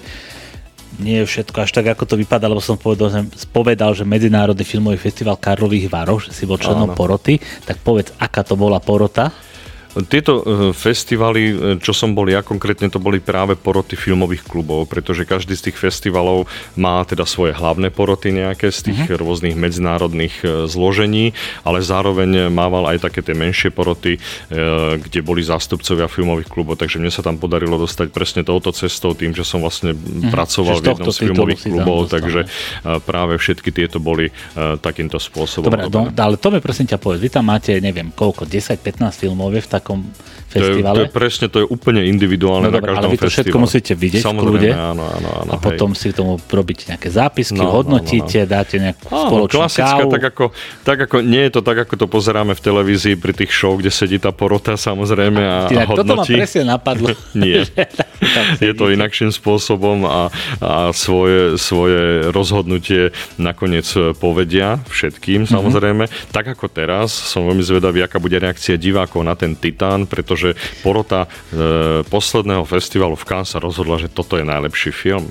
nie 0.99 1.23
je 1.23 1.25
všetko 1.25 1.63
až 1.63 1.71
tak, 1.71 1.87
ako 1.95 2.03
to 2.05 2.15
vypadá, 2.19 2.45
lebo 2.45 2.59
som 2.59 2.75
povedal, 2.75 3.09
že, 3.09 3.21
povedal, 3.49 3.95
že 3.95 4.03
Medzinárodný 4.03 4.67
filmový 4.67 4.99
festival 4.99 5.39
Karlových 5.39 5.87
Varov, 5.87 6.21
že 6.21 6.35
si 6.35 6.43
bol 6.43 6.59
členom 6.59 6.91
poroty, 6.93 7.39
tak 7.63 7.79
povedz, 7.81 8.13
aká 8.19 8.43
to 8.43 8.59
bola 8.59 8.77
porota? 8.83 9.31
Tieto 9.89 10.33
e, 10.37 10.43
festivaly, 10.69 11.43
e, 11.49 11.53
čo 11.81 11.97
som 11.97 12.13
bol 12.13 12.29
ja 12.29 12.45
konkrétne, 12.45 12.93
to 12.93 13.01
boli 13.01 13.17
práve 13.17 13.57
poroty 13.57 13.97
filmových 13.97 14.45
klubov, 14.45 14.85
pretože 14.85 15.25
každý 15.25 15.57
z 15.57 15.69
tých 15.69 15.81
festivalov 15.81 16.45
má 16.77 17.01
teda 17.01 17.25
svoje 17.25 17.57
hlavné 17.57 17.89
poroty 17.89 18.29
nejaké 18.29 18.69
z 18.69 18.93
tých 18.93 19.09
uh-huh. 19.09 19.17
rôznych 19.17 19.57
medzinárodných 19.57 20.35
e, 20.45 20.69
zložení, 20.69 21.33
ale 21.65 21.81
zároveň 21.81 22.53
mával 22.53 22.85
aj 22.93 23.09
také 23.09 23.25
tie 23.25 23.33
menšie 23.33 23.73
poroty, 23.73 24.21
kde 24.99 25.19
boli 25.23 25.41
zástupcovia 25.41 26.09
filmových 26.09 26.49
klubov, 26.49 26.77
takže 26.77 27.01
mne 27.01 27.09
sa 27.09 27.23
tam 27.23 27.41
podarilo 27.41 27.79
dostať 27.79 28.11
presne 28.13 28.41
touto 28.45 28.69
cestou, 28.69 29.17
tým, 29.17 29.33
že 29.33 29.41
som 29.41 29.63
vlastne 29.63 29.97
uh-huh. 29.97 30.29
pracoval 30.29 30.81
v 30.81 30.85
jednom 30.85 31.09
z 31.09 31.19
filmových 31.25 31.61
klubov, 31.65 32.11
takže 32.11 32.45
práve 33.05 33.37
všetky 33.39 33.69
tieto 33.73 33.97
boli 33.97 34.29
takýmto 34.81 35.17
spôsobom. 35.17 35.69
Dobre, 35.69 35.87
do, 35.87 36.09
ale 36.09 36.35
to 36.37 36.49
mi 36.53 36.59
prosím 36.59 36.89
ťa 36.89 36.97
povedz, 36.99 37.21
vy 37.21 37.29
tam 37.31 37.45
máte, 37.47 37.73
neviem, 37.79 38.11
koľko, 38.13 38.45
10-15 38.45 39.25
filmov 39.25 39.49
v 39.53 39.78
takom 39.79 40.03
festivale. 40.49 40.97
To 40.97 41.01
je, 41.05 41.07
to 41.07 41.09
je 41.09 41.13
presne, 41.13 41.45
to 41.47 41.57
je 41.61 41.67
úplne 41.69 42.01
individuálne 42.09 42.73
no, 42.73 42.75
na 42.75 42.81
každom 42.81 43.05
ale 43.05 43.13
vy 43.13 43.17
to 43.21 43.29
všetko 43.29 43.57
musíte 43.61 43.93
vidieť 43.93 44.23
Samozrejme, 44.25 44.49
kľude, 44.49 44.69
áno, 44.73 45.03
áno, 45.05 45.29
áno, 45.45 45.51
a 45.53 45.57
potom 45.61 45.93
hej. 45.93 45.99
si 46.01 46.07
tomu 46.09 46.41
robíte 46.41 46.89
nejaké 46.89 47.09
zápisky, 47.13 47.61
no, 47.61 47.69
hodnotíte, 47.69 48.41
no, 48.41 48.45
no, 48.45 48.49
no. 48.49 48.55
dáte 48.57 48.75
nejakú 48.81 49.05
áno, 49.13 49.29
spoločnú 49.29 49.59
klasická, 49.61 50.01
kávu. 50.01 50.09
Tak 50.09 50.23
ako, 50.33 50.45
tak 50.81 50.97
ako, 51.05 51.15
nie 51.21 51.43
je 51.45 51.51
to 51.53 51.61
tak, 51.61 51.77
ako 51.85 51.93
to 51.99 52.07
pozeráme 52.09 52.53
v 52.57 52.61
televízii 52.61 53.15
pri 53.19 53.33
tých 53.35 53.51
show, 53.53 53.77
kde 53.77 53.91
sedí 53.93 54.17
tá 54.17 54.31
porota 54.33 54.73
samozrejme 54.79 55.41
a, 55.43 55.57
a, 55.67 55.83
a 55.83 55.85
hodnotí. 55.85 56.09
Toto 56.09 56.13
ma 56.15 56.23
presne 56.25 56.63
napadlo. 56.65 57.07
nie. 57.37 57.61
je 58.65 58.73
to 58.73 58.85
inakším 58.89 59.29
spôsobom 59.35 60.07
a, 60.07 60.31
a 60.63 60.71
svoje, 60.95 61.59
svoje 61.59 62.31
rozhodnutie 62.31 63.11
nakoniec 63.37 63.85
povedia 64.17 64.79
všetkým 64.87 65.43
mhm. 65.45 65.51
samozrejme. 65.51 66.03
Mm-hmm. 66.07 66.31
Tak 66.31 66.55
ako 66.55 66.71
teraz, 66.71 67.11
som 67.11 67.43
veľmi 67.43 67.63
zvedavý, 67.63 67.99
aká 68.03 68.17
bude 68.21 68.39
reakcia 68.39 68.79
divákov 68.79 69.21
na 69.27 69.35
ten 69.35 69.53
Titán, 69.59 70.07
pretože 70.07 70.38
porota 70.81 71.25
e, 71.25 71.27
posledného 72.07 72.63
festivalu 72.65 73.15
v 73.15 73.25
Cannes 73.27 73.49
sa 73.49 73.59
rozhodla, 73.59 73.99
že 74.01 74.11
toto 74.11 74.35
je 74.39 74.45
najlepší 74.45 74.91
film. 74.91 75.27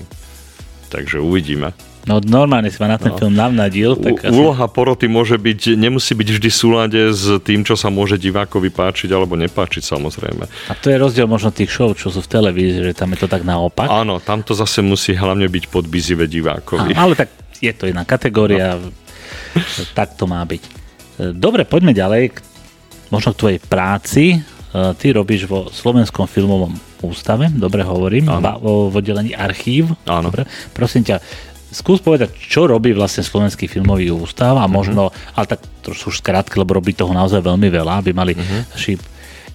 Takže 0.88 1.20
uvidíme. 1.20 1.76
No 2.08 2.24
normálne 2.24 2.72
si 2.72 2.80
ma 2.80 2.88
na 2.88 2.96
ten 2.96 3.12
no. 3.12 3.20
film 3.20 3.36
navnadil. 3.36 3.92
Tak 4.00 4.24
asi... 4.24 4.32
Úloha 4.32 4.64
poroty 4.72 5.12
môže 5.12 5.36
byť, 5.36 5.76
nemusí 5.76 6.16
byť 6.16 6.28
vždy 6.40 6.48
v 6.48 6.56
súlade 6.56 7.00
s 7.12 7.36
tým, 7.44 7.68
čo 7.68 7.76
sa 7.76 7.92
môže 7.92 8.16
divákovi 8.16 8.72
páčiť 8.72 9.12
alebo 9.12 9.36
nepáčiť 9.36 9.84
samozrejme. 9.84 10.44
A 10.48 10.72
to 10.72 10.88
je 10.88 10.96
rozdiel 10.96 11.28
možno 11.28 11.52
tých 11.52 11.68
show, 11.68 11.92
čo 11.92 12.08
sú 12.08 12.24
v 12.24 12.32
televízii, 12.32 12.88
že 12.88 12.96
tam 12.96 13.12
je 13.12 13.20
to 13.20 13.28
tak 13.28 13.44
naopak. 13.44 13.92
Áno, 13.92 14.24
tam 14.24 14.40
to 14.40 14.56
zase 14.56 14.80
musí 14.80 15.12
hlavne 15.12 15.44
byť 15.52 15.68
podbizivé 15.68 16.24
divákovi. 16.24 16.96
Á, 16.96 17.04
ale 17.04 17.12
tak 17.12 17.28
je 17.60 17.72
to 17.76 17.84
iná 17.84 18.08
kategória, 18.08 18.80
no. 18.80 18.88
tak 19.92 20.16
to 20.16 20.24
má 20.24 20.40
byť. 20.48 20.62
Dobre, 21.36 21.68
poďme 21.68 21.92
ďalej 21.92 22.40
možno 23.12 23.36
k 23.36 23.40
tvojej 23.44 23.60
práci. 23.60 24.24
E, 24.74 24.92
ty 25.00 25.12
robíš 25.16 25.48
vo 25.48 25.72
Slovenskom 25.72 26.28
filmovom 26.28 26.76
ústave, 27.00 27.48
dobre 27.48 27.86
hovorím, 27.86 28.28
vo, 28.60 28.92
v 28.92 28.94
oddelení 29.00 29.32
archív. 29.32 29.94
Áno. 30.04 30.28
Dobre. 30.28 30.44
Prosím 30.74 31.06
ťa, 31.08 31.22
skús 31.72 32.00
povedať, 32.00 32.36
čo 32.36 32.68
robí 32.68 32.92
vlastne 32.92 33.24
Slovenský 33.24 33.68
filmový 33.68 34.12
ústav 34.12 34.56
a 34.56 34.66
možno, 34.68 35.08
uh-huh. 35.08 35.36
ale 35.36 35.46
tak 35.46 35.60
to 35.84 35.92
sú 35.92 36.12
už 36.12 36.20
skrátke, 36.20 36.56
lebo 36.56 36.76
robí 36.76 36.92
toho 36.96 37.12
naozaj 37.12 37.44
veľmi 37.44 37.68
veľa, 37.68 38.04
aby 38.04 38.10
mali 38.12 38.32
uh-huh. 38.36 38.72
naši 38.72 38.96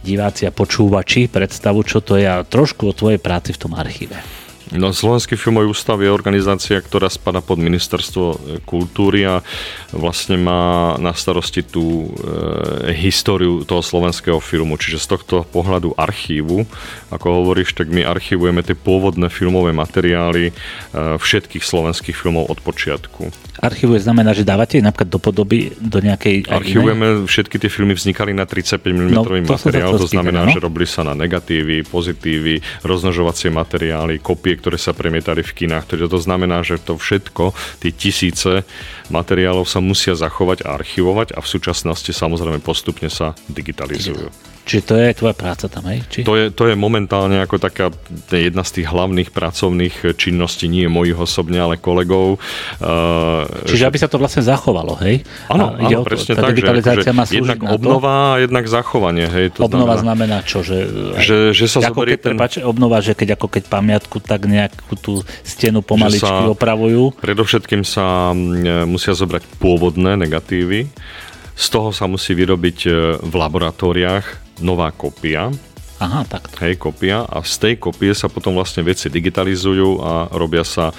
diváci 0.04 0.44
a 0.44 0.52
počúvači 0.52 1.32
predstavu, 1.32 1.82
čo 1.88 2.04
to 2.04 2.20
je 2.20 2.28
a 2.28 2.44
trošku 2.44 2.92
o 2.92 2.98
tvojej 2.98 3.18
práci 3.18 3.56
v 3.56 3.62
tom 3.62 3.74
archíve. 3.74 4.43
No, 4.74 4.90
Slovenský 4.90 5.38
filmový 5.38 5.70
ústav 5.70 6.02
je 6.02 6.10
organizácia, 6.10 6.82
ktorá 6.82 7.06
spada 7.06 7.46
pod 7.46 7.62
ministerstvo 7.62 8.26
e, 8.26 8.38
kultúry 8.66 9.22
a 9.22 9.46
vlastne 9.94 10.34
má 10.34 10.98
na 10.98 11.14
starosti 11.14 11.62
tú 11.62 12.10
e, 12.10 12.90
históriu 12.98 13.62
toho 13.70 13.86
slovenského 13.86 14.42
filmu. 14.42 14.74
Čiže 14.82 14.98
z 14.98 15.08
tohto 15.14 15.36
pohľadu 15.46 15.94
archívu, 15.94 16.66
ako 17.14 17.26
hovoríš, 17.46 17.78
tak 17.78 17.94
my 17.94 18.02
archivujeme 18.02 18.66
tie 18.66 18.74
pôvodné 18.74 19.30
filmové 19.30 19.78
materiály 19.78 20.50
e, 20.50 20.54
všetkých 21.22 21.62
slovenských 21.62 22.18
filmov 22.18 22.50
od 22.50 22.58
počiatku. 22.66 23.53
Archivuje 23.64 24.04
znamená, 24.04 24.36
že 24.36 24.44
dávate 24.44 24.84
napríklad 24.84 25.08
do 25.08 25.20
podoby 25.24 25.72
do 25.80 26.04
nejakej... 26.04 26.52
Archivujeme, 26.52 27.24
všetky 27.24 27.56
tie 27.64 27.72
filmy 27.72 27.96
vznikali 27.96 28.36
na 28.36 28.44
35 28.44 28.84
mm 28.84 29.16
no, 29.16 29.24
materiál, 29.24 29.96
to, 29.96 30.04
to 30.04 30.12
znamená, 30.12 30.44
no? 30.44 30.52
že 30.52 30.60
robili 30.60 30.84
sa 30.84 31.08
na 31.08 31.16
negatívy, 31.16 31.88
pozitívy, 31.88 32.60
roznožovacie 32.84 33.56
materiály, 33.56 34.20
kopie, 34.20 34.60
ktoré 34.60 34.76
sa 34.76 34.92
premietali 34.92 35.48
v 35.48 35.64
kinách. 35.64 35.96
Takže 35.96 36.12
to 36.12 36.20
znamená, 36.20 36.60
že 36.60 36.76
to 36.76 37.00
všetko, 37.00 37.56
tie 37.80 37.96
tisíce 37.96 38.68
materiálov 39.08 39.64
sa 39.64 39.80
musia 39.80 40.12
zachovať 40.12 40.68
a 40.68 40.76
archivovať 40.76 41.32
a 41.32 41.40
v 41.40 41.48
súčasnosti 41.48 42.12
samozrejme 42.12 42.60
postupne 42.60 43.08
sa 43.08 43.32
digitalizujú. 43.48 44.53
Čiže 44.64 44.82
to 44.88 44.94
je 44.96 45.08
tvoja 45.12 45.36
práca 45.36 45.68
tam, 45.68 45.84
hej? 45.92 46.00
Či? 46.08 46.20
To, 46.24 46.40
je, 46.40 46.48
to 46.48 46.72
je 46.72 46.76
momentálne 46.80 47.36
ako 47.44 47.60
taká 47.60 47.92
jedna 48.32 48.64
z 48.64 48.80
tých 48.80 48.88
hlavných 48.88 49.36
pracovných 49.36 50.16
činností, 50.16 50.72
nie 50.72 50.88
mojich 50.88 51.20
osobne, 51.20 51.60
ale 51.60 51.76
kolegov. 51.76 52.40
Uh, 52.80 53.44
Čiže 53.68 53.84
že... 53.84 53.88
aby 53.92 53.98
sa 54.00 54.08
to 54.08 54.16
vlastne 54.16 54.40
zachovalo, 54.40 54.96
hej? 55.04 55.28
Áno, 55.52 55.76
áno 55.76 56.08
presne 56.08 56.40
tá 56.40 56.48
tak. 56.48 56.56
Digitalizácia 56.56 57.12
že, 57.12 57.18
má 57.18 57.28
jednak 57.28 57.60
na 57.60 57.76
obnova 57.76 58.40
a 58.40 58.40
jednak 58.40 58.64
zachovanie, 58.72 59.28
hej? 59.28 59.52
To 59.60 59.68
obnova 59.68 60.00
znamená, 60.00 60.40
znamená 60.40 60.48
čo? 60.48 60.64
Že, 60.64 60.78
že, 61.20 61.38
že 61.52 61.66
sa 61.68 61.84
ako 61.84 62.08
keď, 62.08 62.20
ten... 62.24 62.36
Prepáč, 62.40 62.54
obnova, 62.64 63.04
že 63.04 63.14
keď 63.20 63.36
ako 63.36 63.48
keď 63.52 63.64
pamiatku, 63.68 64.24
tak 64.24 64.48
nejakú 64.48 64.96
tú 64.96 65.14
stenu 65.44 65.84
pomaličky 65.84 66.24
sa, 66.24 66.48
opravujú? 66.48 67.20
Predovšetkým 67.20 67.84
sa 67.84 68.32
musia 68.88 69.12
zobrať 69.12 69.44
pôvodné 69.60 70.16
negatívy, 70.16 70.88
z 71.54 71.66
toho 71.70 71.94
sa 71.94 72.10
musí 72.10 72.34
vyrobiť 72.34 72.78
e, 72.86 72.92
v 73.22 73.34
laboratóriách 73.34 74.60
nová 74.66 74.90
kopia 74.94 75.50
Aha, 76.04 76.28
takto. 76.28 76.60
Hej, 76.60 76.84
kopia 76.84 77.24
a 77.24 77.40
z 77.48 77.56
tej 77.64 77.76
kopie 77.80 78.12
sa 78.12 78.28
potom 78.28 78.60
vlastne 78.60 78.84
veci 78.84 79.08
digitalizujú 79.08 80.04
a 80.04 80.28
robia 80.36 80.68
sa 80.68 80.92
e, 80.92 80.94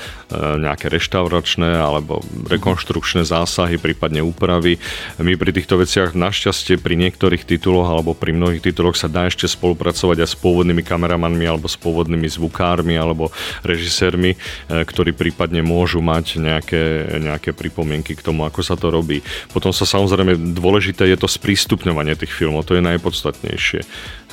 nejaké 0.56 0.88
reštauračné 0.88 1.76
alebo 1.76 2.24
rekonštrukčné 2.48 3.28
zásahy, 3.28 3.76
prípadne 3.76 4.24
úpravy. 4.24 4.80
My 5.20 5.36
pri 5.36 5.52
týchto 5.52 5.76
veciach 5.76 6.16
našťastie 6.16 6.80
pri 6.80 6.96
niektorých 6.96 7.44
tituloch 7.44 7.84
alebo 7.84 8.16
pri 8.16 8.32
mnohých 8.32 8.64
tituloch 8.64 8.96
sa 8.96 9.12
dá 9.12 9.28
ešte 9.28 9.44
spolupracovať 9.44 10.24
aj 10.24 10.28
s 10.32 10.36
pôvodnými 10.40 10.80
kameramanmi 10.80 11.44
alebo 11.44 11.68
s 11.68 11.76
pôvodnými 11.76 12.24
zvukármi 12.24 12.96
alebo 12.96 13.28
režisérmi, 13.60 14.32
e, 14.32 14.36
ktorí 14.72 15.12
prípadne 15.12 15.60
môžu 15.60 16.00
mať 16.00 16.40
nejaké, 16.40 17.12
nejaké 17.20 17.52
pripomienky 17.52 18.16
k 18.16 18.24
tomu, 18.24 18.48
ako 18.48 18.64
sa 18.64 18.72
to 18.72 18.88
robí. 18.88 19.20
Potom 19.52 19.68
sa 19.68 19.84
samozrejme 19.84 20.56
dôležité 20.56 21.12
je 21.12 21.20
to 21.20 21.28
sprístupňovanie 21.28 22.16
tých 22.16 22.32
filmov, 22.32 22.64
to 22.64 22.80
je 22.80 22.88
najpodstatnejšie. 22.88 23.84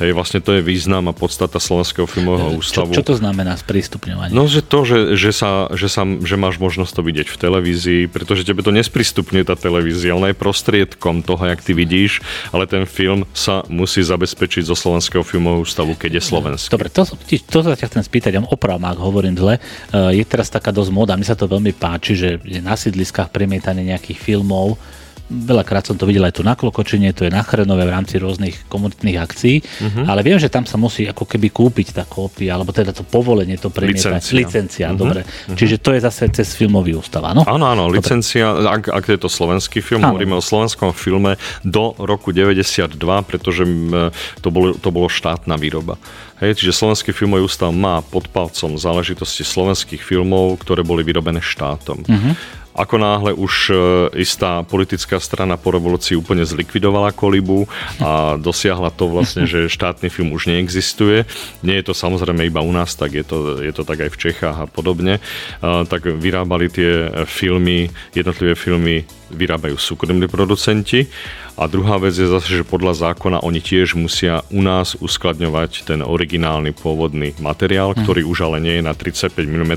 Hej, 0.01 0.17
vlastne 0.17 0.39
to 0.39 0.57
je 0.57 0.60
význam 0.61 1.09
a 1.09 1.13
podstata 1.13 1.57
Slovenského 1.57 2.05
filmového 2.05 2.55
ústavu. 2.61 2.93
Čo, 2.93 3.01
čo 3.01 3.09
to 3.13 3.15
znamená 3.17 3.57
sprístupňovanie? 3.57 4.31
No, 4.31 4.45
že 4.45 4.61
to, 4.61 4.85
že, 4.85 5.17
že, 5.17 5.33
sa, 5.33 5.67
že, 5.73 5.89
sa, 5.89 6.05
že 6.05 6.35
máš 6.37 6.61
možnosť 6.61 6.93
to 6.93 7.01
vidieť 7.01 7.27
v 7.33 7.37
televízii, 7.37 8.01
pretože 8.07 8.45
tebe 8.45 8.61
to 8.61 8.69
nesprístupňuje 8.69 9.43
tá 9.49 9.57
televízia, 9.57 10.13
ona 10.13 10.29
je 10.29 10.37
prostriedkom 10.37 11.25
toho, 11.25 11.41
jak 11.41 11.59
ty 11.65 11.73
vidíš, 11.73 12.21
ale 12.53 12.69
ten 12.69 12.85
film 12.85 13.25
sa 13.33 13.65
musí 13.65 14.05
zabezpečiť 14.05 14.69
zo 14.69 14.77
Slovenského 14.77 15.25
filmového 15.25 15.65
ústavu, 15.65 15.97
keď 15.97 16.21
je 16.21 16.23
slovenský. 16.23 16.71
Dobre, 16.71 16.93
to, 16.93 17.03
to 17.27 17.59
sa 17.65 17.73
ťa 17.73 17.89
chcem 17.89 18.03
spýtať, 18.05 18.31
ja 18.37 18.41
opravom, 18.51 18.83
ak 18.83 18.99
hovorím 18.99 19.39
zle. 19.39 19.57
Eh, 19.57 20.21
je 20.21 20.23
teraz 20.27 20.51
taká 20.51 20.69
dosť 20.75 20.91
moda, 20.91 21.15
mi 21.15 21.25
sa 21.25 21.39
to 21.39 21.47
veľmi 21.47 21.71
páči, 21.73 22.13
že 22.13 22.29
je 22.43 22.59
na 22.59 22.75
sídliskách 22.75 23.31
premietanie 23.31 23.87
nejakých 23.87 24.19
filmov, 24.19 24.75
veľakrát 25.31 25.87
som 25.87 25.95
to 25.95 26.03
videl 26.03 26.27
aj 26.27 26.35
tu 26.35 26.43
na 26.43 26.59
Klokočine, 26.59 27.15
to 27.15 27.23
je 27.23 27.31
na 27.31 27.39
Chrenove 27.41 27.87
v 27.87 27.91
rámci 27.91 28.19
rôznych 28.19 28.67
komunitných 28.67 29.17
akcií, 29.17 29.63
uh-huh. 29.63 30.05
ale 30.11 30.21
viem, 30.27 30.35
že 30.35 30.51
tam 30.51 30.67
sa 30.67 30.75
musí 30.75 31.07
ako 31.07 31.23
keby 31.23 31.47
kúpiť 31.49 31.95
tá 31.95 32.03
kópia, 32.03 32.59
alebo 32.59 32.75
teda 32.75 32.91
to 32.91 33.07
povolenie, 33.07 33.55
to 33.55 33.71
premietať. 33.71 34.19
Licencia. 34.19 34.35
Licencia, 34.35 34.85
uh-huh. 34.91 34.99
dobre. 34.99 35.21
Uh-huh. 35.23 35.55
Čiže 35.55 35.79
to 35.79 35.95
je 35.95 35.99
zase 36.03 36.27
cez 36.35 36.51
filmový 36.51 36.99
ústav, 36.99 37.23
áno? 37.23 37.47
Áno, 37.47 37.65
áno, 37.65 37.87
dobre. 37.87 38.03
licencia, 38.03 38.51
ak, 38.51 38.91
ak 38.91 39.05
je 39.07 39.19
to 39.23 39.29
slovenský 39.31 39.79
film, 39.79 40.03
áno. 40.03 40.13
hovoríme 40.13 40.35
o 40.35 40.43
slovenskom 40.43 40.91
filme 40.91 41.39
do 41.63 41.95
roku 41.95 42.35
92, 42.35 42.99
pretože 43.23 43.63
to 44.43 44.49
bolo, 44.51 44.75
to 44.75 44.89
bolo 44.91 45.07
štátna 45.07 45.55
výroba. 45.55 45.95
Hej, 46.41 46.57
čiže 46.57 46.73
Slovenský 46.73 47.13
filmový 47.13 47.45
ústav 47.45 47.69
má 47.69 48.01
pod 48.01 48.25
palcom 48.25 48.73
záležitosti 48.73 49.45
slovenských 49.45 50.01
filmov, 50.01 50.57
ktoré 50.65 50.81
boli 50.81 51.05
vyrobené 51.05 51.37
štátom. 51.37 52.01
Uh-huh. 52.01 52.33
Ako 52.71 52.95
náhle 52.95 53.35
už 53.35 53.53
e, 53.69 53.73
istá 54.23 54.63
politická 54.63 55.19
strana 55.19 55.59
po 55.59 55.75
revolúcii 55.75 56.15
úplne 56.15 56.47
zlikvidovala 56.47 57.11
kolibu 57.11 57.67
a 57.99 58.39
dosiahla 58.39 58.95
to 58.95 59.11
vlastne, 59.11 59.43
že 59.43 59.67
štátny 59.67 60.07
film 60.07 60.31
už 60.31 60.47
neexistuje. 60.47 61.27
Nie 61.61 61.83
je 61.83 61.91
to 61.91 61.93
samozrejme 61.93 62.47
iba 62.47 62.63
u 62.63 62.71
nás, 62.71 62.95
tak 62.95 63.11
je 63.11 63.25
to, 63.27 63.59
je 63.59 63.73
to 63.75 63.83
tak 63.83 64.07
aj 64.07 64.09
v 64.15 64.19
Čechách 64.19 64.57
a 64.57 64.65
podobne. 64.67 65.19
Tak 65.61 66.07
vyrábali 66.07 66.71
tie 66.71 67.11
filmy, 67.27 67.91
jednotlivé 68.15 68.55
filmy 68.55 69.03
vyrábajú 69.31 69.79
súkromní 69.79 70.27
producenti 70.29 71.07
a 71.59 71.67
druhá 71.67 71.99
vec 71.99 72.15
je 72.15 72.25
zase, 72.25 72.61
že 72.61 72.63
podľa 72.63 73.11
zákona 73.11 73.43
oni 73.43 73.59
tiež 73.59 73.99
musia 73.99 74.41
u 74.49 74.63
nás 74.63 74.95
uskladňovať 74.97 75.85
ten 75.87 75.99
originálny 75.99 76.71
pôvodný 76.71 77.35
materiál, 77.37 77.91
mm. 77.91 78.01
ktorý 78.01 78.21
už 78.25 78.47
ale 78.47 78.57
nie 78.63 78.75
je 78.79 78.83
na 78.87 78.93
35 78.95 79.35
mm, 79.45 79.73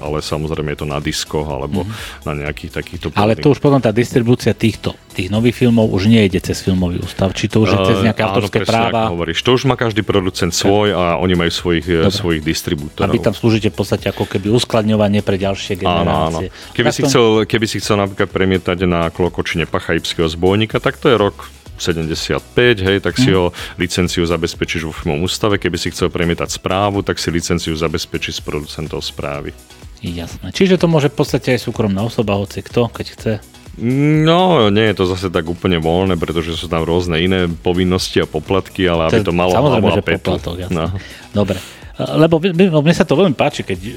ale 0.00 0.18
samozrejme 0.24 0.72
je 0.74 0.78
to 0.80 0.88
na 0.88 0.98
diskoch 0.98 1.46
alebo 1.46 1.84
mm. 1.84 1.92
na 2.24 2.32
nejakých 2.46 2.72
takýchto... 2.72 3.06
Ale 3.14 3.36
to 3.36 3.52
už 3.52 3.60
potom 3.60 3.78
tá 3.78 3.92
distribúcia 3.92 4.56
týchto, 4.56 4.96
tých 5.10 5.28
nových 5.28 5.58
filmov 5.58 5.90
už 5.90 6.06
nejde 6.06 6.38
cez 6.38 6.62
filmový 6.62 7.02
ústav, 7.02 7.34
či 7.34 7.50
to 7.50 7.66
už 7.66 7.74
je 7.74 7.78
cez 7.92 7.98
nejaké 8.06 8.22
uh, 8.22 8.30
autorské 8.30 8.62
áno, 8.62 8.70
práva? 8.70 9.00
hovoríš. 9.10 9.42
To 9.42 9.58
už 9.58 9.66
má 9.66 9.74
každý 9.74 10.06
producent 10.06 10.54
svoj 10.54 10.94
a 10.94 11.18
oni 11.18 11.34
majú 11.34 11.50
svojich, 11.50 11.86
eh, 11.90 12.06
Dobre. 12.06 12.14
svojich 12.14 12.42
distribútorov. 12.46 13.10
Aby 13.10 13.18
tam 13.18 13.34
slúžite 13.34 13.74
v 13.74 13.76
podstate 13.76 14.06
ako 14.08 14.24
keby 14.24 14.48
uskladňovanie 14.54 15.20
pre 15.26 15.36
ďalšie 15.36 15.82
generácie. 15.82 16.46
Áno, 16.46 16.48
áno. 16.48 16.72
Keby, 16.74 16.90
si 16.94 17.00
chcel, 17.04 17.44
keby 17.44 17.66
si 17.66 17.76
chcel 17.82 17.96
napríklad 17.98 18.30
premietať 18.30 18.78
na 18.86 19.10
klokočine 19.10 19.66
Pachajibského 19.66 20.30
zbojníka, 20.30 20.78
tak 20.78 20.96
to 20.96 21.10
je 21.10 21.16
rok 21.18 21.50
75, 21.80 22.44
hej, 22.84 23.00
tak 23.00 23.16
si 23.16 23.32
mm. 23.32 23.36
ho 23.40 23.56
licenciu 23.80 24.28
zabezpečíš 24.28 24.84
vo 24.84 24.92
filmovom 24.92 25.24
ústave. 25.24 25.56
Keby 25.56 25.80
si 25.80 25.88
chcel 25.88 26.12
premietať 26.12 26.60
správu, 26.60 27.00
tak 27.00 27.16
si 27.16 27.32
licenciu 27.32 27.72
zabezpečíš 27.72 28.38
s 28.38 28.42
producentov 28.44 29.00
správy. 29.00 29.56
Jasné. 30.04 30.52
Čiže 30.52 30.80
to 30.80 30.86
môže 30.88 31.12
v 31.12 31.16
podstate 31.16 31.56
aj 31.56 31.64
súkromná 31.64 32.04
osoba, 32.04 32.36
hoci 32.36 32.60
kto, 32.64 32.88
keď 32.92 33.06
chce. 33.16 33.32
No, 33.78 34.66
nie 34.68 34.90
je 34.90 34.98
to 34.98 35.04
zase 35.06 35.30
tak 35.30 35.46
úplne 35.46 35.78
voľné, 35.78 36.18
pretože 36.18 36.58
sú 36.58 36.66
tam 36.66 36.82
rôzne 36.82 37.22
iné 37.22 37.46
povinnosti 37.46 38.18
a 38.18 38.26
poplatky, 38.26 38.84
ale 38.90 39.06
aby 39.08 39.22
to 39.22 39.30
malo 39.30 39.54
Samozrejme, 39.54 39.90
že 39.94 40.02
poplatok, 40.02 40.54
jasné. 40.58 40.74
No. 40.74 40.86
Dobre. 41.30 41.56
Lebo 42.00 42.40
mne 42.80 42.94
sa 42.96 43.04
to 43.04 43.18
veľmi 43.18 43.36
páči, 43.36 43.66
keď 43.66 43.78
e, 43.80 43.90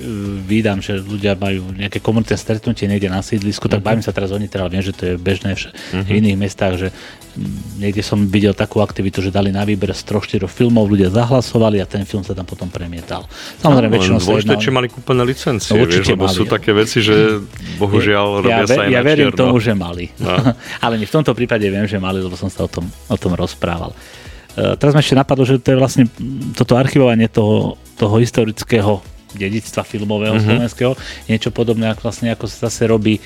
vydám, 0.43 0.83
že 0.83 0.99
ľudia 0.99 1.39
majú 1.39 1.71
nejaké 1.77 2.03
komunitné 2.03 2.35
stretnutie 2.35 2.89
niekde 2.89 3.07
na 3.07 3.23
sídlisku, 3.23 3.71
tak 3.71 3.79
uh-huh. 3.79 3.95
bavím 3.95 4.03
sa 4.03 4.11
teraz 4.11 4.33
o 4.33 4.37
Nitre, 4.37 4.59
ale 4.59 4.73
viem, 4.73 4.83
že 4.83 4.91
to 4.91 5.03
je 5.09 5.13
bežné 5.15 5.55
v, 5.55 5.71
uh-huh. 5.71 6.03
v 6.03 6.09
iných 6.19 6.37
mestách, 6.37 6.73
že 6.75 6.87
niekde 7.81 8.05
som 8.05 8.29
videl 8.29 8.53
takú 8.53 8.79
aktivitu, 8.79 9.25
že 9.25 9.33
dali 9.33 9.49
na 9.49 9.65
výber 9.65 9.89
z 9.89 10.05
troch, 10.05 10.21
štyroch 10.21 10.53
filmov, 10.53 10.85
ľudia 10.85 11.09
zahlasovali 11.09 11.81
a 11.81 11.85
ten 11.89 12.05
film 12.05 12.21
sa 12.21 12.37
tam 12.37 12.45
potom 12.45 12.69
premietal. 12.69 13.25
Samozrejme, 13.61 13.89
no, 13.89 13.95
väčšinou 13.97 14.19
dôležité, 14.21 14.53
či 14.61 14.69
mali 14.69 14.87
kúpené 14.89 15.23
licencie, 15.25 15.73
no, 15.73 15.89
vieš, 15.89 16.13
lebo 16.13 16.29
mali, 16.29 16.37
sú 16.37 16.45
také 16.45 16.71
veci, 16.77 17.01
že 17.01 17.41
bohužiaľ 17.81 18.45
robia 18.45 18.63
ja, 18.63 18.69
sa 18.69 18.85
aj 18.85 18.89
Ja 18.93 19.01
verím 19.01 19.33
čierno. 19.33 19.41
tomu, 19.41 19.55
že 19.57 19.73
mali. 19.73 20.13
No. 20.21 20.37
ale 20.85 20.93
v 21.01 21.13
tomto 21.13 21.33
prípade 21.33 21.65
viem, 21.65 21.89
že 21.89 21.97
mali, 21.97 22.21
lebo 22.21 22.37
som 22.37 22.53
sa 22.53 22.65
o 22.65 22.69
tom, 22.69 22.85
o 23.09 23.17
tom 23.17 23.33
rozprával. 23.33 23.97
Uh, 24.53 24.77
teraz 24.77 24.93
ma 24.93 25.01
ešte 25.01 25.17
napadlo, 25.17 25.49
že 25.49 25.57
to 25.57 25.73
je 25.73 25.77
vlastne 25.81 26.03
toto 26.53 26.77
archivovanie 26.77 27.25
toho 27.25 27.81
toho 28.03 28.15
historického 28.19 28.99
dedictva 29.33 29.81
filmového 29.87 30.35
mm-hmm. 30.35 30.45
slovenského, 30.45 30.91
niečo 31.25 31.49
podobné, 31.49 31.95
vlastne 31.97 32.35
ako 32.35 32.45
sa 32.51 32.69
zase 32.69 32.85
robí 32.85 33.17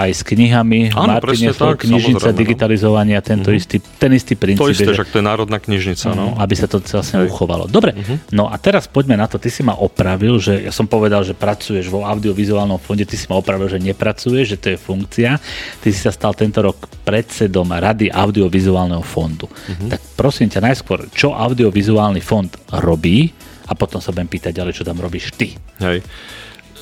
aj 0.00 0.10
s 0.16 0.22
knihami. 0.24 0.96
Áno, 0.96 1.20
Martine, 1.20 1.52
tak, 1.52 1.84
knižnica, 1.84 2.32
no. 2.32 2.36
digitalizovania, 2.40 3.20
tento 3.20 3.52
mm-hmm. 3.52 3.60
istý, 3.60 3.76
ten 4.00 4.10
istý 4.16 4.32
princíp. 4.32 4.64
To 4.64 4.72
isté, 4.72 4.96
že, 4.96 5.04
to 5.04 5.20
je 5.20 5.26
národná 5.28 5.60
knižnica. 5.60 6.16
No. 6.16 6.40
Aby 6.40 6.56
sa 6.56 6.64
to 6.64 6.80
vlastne 6.80 7.20
Hej. 7.20 7.28
uchovalo. 7.28 7.68
Dobre, 7.68 7.92
mm-hmm. 7.92 8.32
no 8.32 8.48
a 8.48 8.56
teraz 8.56 8.88
poďme 8.88 9.20
na 9.20 9.28
to. 9.28 9.36
Ty 9.36 9.52
si 9.52 9.60
ma 9.60 9.76
opravil, 9.76 10.40
že 10.40 10.56
ja 10.64 10.72
som 10.72 10.88
povedal, 10.88 11.20
že 11.20 11.36
pracuješ 11.36 11.92
vo 11.92 12.08
audiovizuálnom 12.08 12.80
fonde, 12.80 13.04
ty 13.04 13.20
si 13.20 13.28
ma 13.28 13.36
opravil, 13.36 13.68
že 13.68 13.76
nepracuješ, 13.76 14.56
že 14.56 14.56
to 14.56 14.66
je 14.72 14.78
funkcia. 14.80 15.36
Ty 15.84 15.88
si 15.92 16.00
sa 16.00 16.08
stal 16.16 16.32
tento 16.32 16.64
rok 16.64 16.88
predsedom 17.04 17.68
Rady 17.68 18.08
audiovizuálneho 18.08 19.04
fondu. 19.04 19.52
Mm-hmm. 19.52 19.88
Tak 19.92 20.00
prosím 20.16 20.48
ťa 20.48 20.64
najskôr, 20.64 21.12
čo 21.12 21.36
audiovizuálny 21.36 22.24
fond 22.24 22.48
robí? 22.72 23.49
A 23.70 23.72
potom 23.78 24.02
sa 24.02 24.10
budem 24.10 24.26
pýtať 24.26 24.58
ďalej, 24.58 24.82
čo 24.82 24.84
tam 24.84 24.98
robíš 24.98 25.30
ty. 25.38 25.54
Hej. 25.78 26.02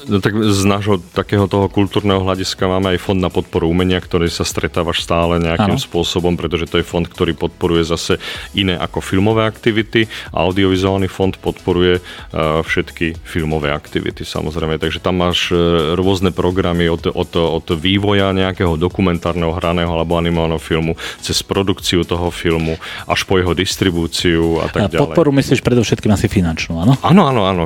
No 0.07 0.23
tak 0.23 0.37
z 0.37 0.63
nášho 0.63 1.03
takého 1.17 1.51
toho 1.51 1.67
kultúrneho 1.67 2.23
hľadiska 2.23 2.71
máme 2.71 2.95
aj 2.95 3.03
fond 3.03 3.19
na 3.19 3.33
podporu 3.33 3.67
umenia, 3.67 3.99
ktorý 3.99 4.31
sa 4.31 4.47
stretávaš 4.47 5.03
stále 5.03 5.43
nejakým 5.43 5.75
ano. 5.75 5.83
spôsobom, 5.83 6.39
pretože 6.39 6.71
to 6.71 6.79
je 6.79 6.87
fond, 6.87 7.03
ktorý 7.03 7.35
podporuje 7.35 7.83
zase 7.83 8.23
iné 8.55 8.79
ako 8.79 9.01
filmové 9.01 9.49
aktivity 9.49 10.07
a 10.31 10.45
audiovizuálny 10.45 11.09
fond 11.09 11.33
podporuje 11.35 11.99
uh, 11.99 12.61
všetky 12.61 13.19
filmové 13.25 13.73
aktivity 13.73 14.23
samozrejme. 14.23 14.77
Takže 14.77 15.01
tam 15.01 15.25
máš 15.25 15.51
uh, 15.51 15.97
rôzne 15.97 16.31
programy 16.31 16.87
od, 16.93 17.09
od, 17.09 17.33
od 17.35 17.67
vývoja 17.75 18.31
nejakého 18.37 18.77
dokumentárneho, 18.77 19.57
hraného 19.57 19.89
alebo 19.89 20.21
animovaného 20.21 20.61
filmu 20.61 20.95
cez 21.25 21.41
produkciu 21.41 22.05
toho 22.05 22.29
filmu 22.29 22.77
až 23.09 23.25
po 23.25 23.41
jeho 23.41 23.57
distribúciu 23.57 24.61
a 24.61 24.69
tak 24.69 24.93
a 24.93 24.93
ďalej. 24.93 25.17
Podporu 25.17 25.33
myslíš 25.33 25.65
predovšetkým 25.65 26.13
asi 26.13 26.29
finančnú, 26.29 26.77
áno? 26.85 26.93
Áno, 27.01 27.23
áno, 27.25 27.43
áno. 27.49 27.65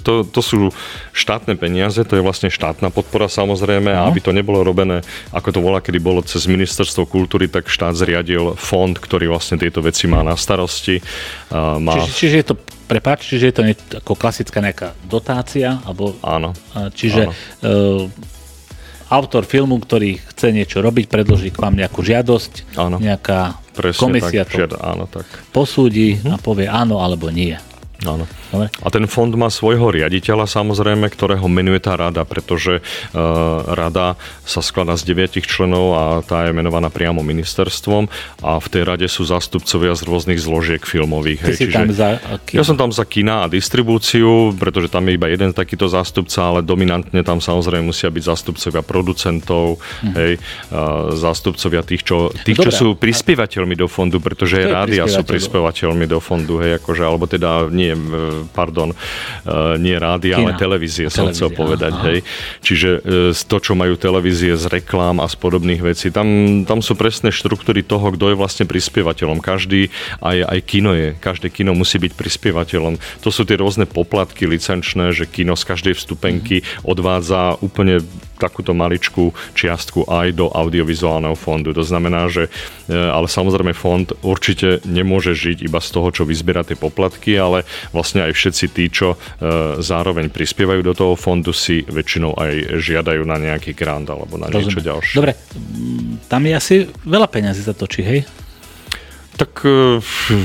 To, 0.00 0.24
to 0.24 0.40
sú 0.40 0.72
štát 1.12 1.35
štátne 1.36 1.60
peniaze, 1.60 2.00
to 2.00 2.16
je 2.16 2.24
vlastne 2.24 2.48
štátna 2.48 2.88
podpora 2.88 3.28
samozrejme 3.28 3.92
no. 3.92 3.98
a 4.00 4.08
aby 4.08 4.24
to 4.24 4.32
nebolo 4.32 4.64
robené, 4.64 5.04
ako 5.36 5.52
to 5.52 5.60
bola, 5.60 5.84
kedy 5.84 6.00
bolo 6.00 6.24
cez 6.24 6.48
ministerstvo 6.48 7.04
kultúry, 7.04 7.44
tak 7.44 7.68
štát 7.68 7.92
zriadil 7.92 8.56
fond, 8.56 8.96
ktorý 8.96 9.28
vlastne 9.28 9.60
tieto 9.60 9.84
veci 9.84 10.08
má 10.08 10.24
na 10.24 10.32
starosti. 10.32 11.04
má... 11.52 11.92
Čiže, 12.00 12.12
čiže 12.16 12.36
je 12.40 12.48
to 12.48 12.56
Prepač, 12.86 13.26
čiže 13.26 13.50
je 13.50 13.54
to 13.58 13.62
nie, 13.66 13.74
ako 13.74 14.14
klasická 14.14 14.62
nejaká 14.62 14.94
dotácia? 15.10 15.82
Alebo, 15.82 16.14
áno. 16.22 16.54
Čiže 16.94 17.26
áno. 17.26 18.06
Uh, 18.06 19.10
autor 19.10 19.42
filmu, 19.42 19.82
ktorý 19.82 20.22
chce 20.22 20.54
niečo 20.54 20.78
robiť, 20.86 21.10
predloží 21.10 21.50
k 21.50 21.66
vám 21.66 21.74
nejakú 21.74 22.06
žiadosť, 22.06 22.78
áno. 22.78 23.02
nejaká 23.02 23.58
Presne 23.74 23.98
komisia 23.98 24.46
tak, 24.46 24.54
to 24.54 24.58
žiada, 24.62 24.78
áno, 24.86 25.10
tak. 25.10 25.26
posúdi 25.50 26.14
uh-huh. 26.14 26.38
a 26.38 26.42
povie 26.42 26.70
áno 26.70 27.02
alebo 27.02 27.26
nie. 27.26 27.58
Áno. 28.06 28.22
Dobre. 28.56 28.72
A 28.80 28.88
ten 28.88 29.04
fond 29.04 29.32
má 29.36 29.52
svojho 29.52 29.92
riaditeľa 29.92 30.48
samozrejme, 30.48 31.12
ktorého 31.12 31.44
menuje 31.44 31.84
tá 31.84 31.94
rada, 32.00 32.24
pretože 32.24 32.80
uh, 32.80 33.20
rada 33.76 34.16
sa 34.48 34.64
skladá 34.64 34.96
z 34.96 35.04
deviatich 35.12 35.44
členov 35.44 35.86
a 35.92 36.04
tá 36.24 36.48
je 36.48 36.56
menovaná 36.56 36.88
priamo 36.88 37.20
ministerstvom 37.20 38.08
a 38.40 38.56
v 38.56 38.66
tej 38.72 38.82
rade 38.88 39.06
sú 39.06 39.28
zástupcovia 39.28 39.92
z 39.92 40.02
rôznych 40.08 40.40
zložiek 40.40 40.82
filmových. 40.82 41.44
Ty 41.44 41.52
hej, 41.52 41.58
si 41.58 41.66
tam 41.68 41.88
za 41.92 42.08
kino. 42.48 42.56
Ja 42.56 42.64
som 42.64 42.76
tam 42.80 42.90
za 42.90 43.04
kina 43.04 43.44
a 43.44 43.50
distribúciu, 43.50 44.56
pretože 44.56 44.88
tam 44.88 45.04
je 45.10 45.20
iba 45.20 45.28
jeden 45.28 45.52
takýto 45.52 45.90
zástupca, 45.90 46.48
ale 46.48 46.60
dominantne 46.64 47.20
tam 47.20 47.42
samozrejme 47.42 47.92
musia 47.92 48.08
byť 48.08 48.22
zástupcovia 48.24 48.82
producentov, 48.86 49.82
hm. 50.02 50.12
hej, 50.16 50.32
zástupcovia 51.18 51.82
tých, 51.84 52.02
čo, 52.06 52.32
tých, 52.46 52.58
čo 52.58 52.70
sú 52.72 52.86
prispievateľmi 52.96 53.74
do 53.76 53.90
fondu, 53.90 54.22
pretože 54.22 54.62
aj 54.62 54.66
rádia 54.70 55.04
sú 55.10 55.26
prispievateľmi 55.26 56.06
do 56.08 56.18
fondu, 56.22 56.62
hej, 56.62 56.78
akože, 56.80 57.02
alebo 57.02 57.26
teda 57.26 57.68
nie, 57.68 57.92
pardon, 58.50 58.92
uh, 58.92 59.74
nie 59.76 59.94
rádia, 59.98 60.38
ale 60.38 60.56
televízie, 60.56 61.10
som 61.12 61.30
chcel 61.30 61.52
povedať. 61.52 61.92
Aha. 61.92 62.04
Hej. 62.10 62.18
Čiže 62.62 62.90
uh, 62.98 63.02
to, 63.34 63.56
čo 63.62 63.72
majú 63.74 63.94
televízie 63.98 64.54
z 64.56 64.66
reklám 64.70 65.22
a 65.22 65.26
z 65.26 65.36
podobných 65.38 65.82
vecí, 65.82 66.08
tam, 66.10 66.62
tam 66.64 66.80
sú 66.80 66.98
presné 66.98 67.30
štruktúry 67.30 67.82
toho, 67.84 68.12
kto 68.14 68.32
je 68.32 68.36
vlastne 68.36 68.64
prispievateľom. 68.64 69.38
Každý, 69.42 69.92
aj, 70.22 70.38
aj 70.46 70.58
kino 70.66 70.92
je, 70.96 71.14
každé 71.18 71.52
kino 71.52 71.76
musí 71.76 72.00
byť 72.00 72.12
prispievateľom. 72.14 72.98
To 73.22 73.28
sú 73.28 73.44
tie 73.46 73.58
rôzne 73.58 73.84
poplatky 73.86 74.48
licenčné, 74.48 75.12
že 75.12 75.28
kino 75.28 75.54
z 75.54 75.64
každej 75.66 75.94
vstupenky 75.98 76.62
mhm. 76.62 76.88
odvádza 76.88 77.58
úplne 77.60 78.02
takúto 78.36 78.76
maličkú 78.76 79.32
čiastku 79.56 80.06
aj 80.06 80.36
do 80.36 80.46
audiovizuálneho 80.52 81.34
fondu. 81.34 81.72
To 81.72 81.82
znamená, 81.82 82.28
že 82.28 82.48
e, 82.86 82.94
ale 82.94 83.26
samozrejme 83.26 83.72
fond 83.72 84.06
určite 84.22 84.80
nemôže 84.84 85.32
žiť 85.32 85.66
iba 85.66 85.80
z 85.80 85.88
toho, 85.90 86.08
čo 86.12 86.22
vyzbiera 86.28 86.62
tie 86.62 86.76
poplatky, 86.78 87.36
ale 87.36 87.64
vlastne 87.90 88.24
aj 88.28 88.32
všetci 88.36 88.64
tí, 88.72 88.84
čo 88.92 89.16
e, 89.16 89.16
zároveň 89.80 90.30
prispievajú 90.30 90.80
do 90.84 90.94
toho 90.94 91.14
fondu, 91.16 91.50
si 91.56 91.82
väčšinou 91.82 92.36
aj 92.36 92.80
žiadajú 92.80 93.22
na 93.24 93.40
nejaký 93.40 93.72
grant 93.72 94.06
alebo 94.06 94.36
na 94.36 94.52
Rozumiem. 94.52 94.62
niečo 94.68 94.80
ďalšie. 94.84 95.16
Dobre, 95.16 95.32
tam 96.28 96.42
je 96.44 96.52
asi 96.52 96.74
veľa 97.02 97.28
peňazí 97.32 97.64
za 97.64 97.72
točí, 97.72 98.04
hej? 98.04 98.22
Tak 99.36 99.52
e, 99.68 100.00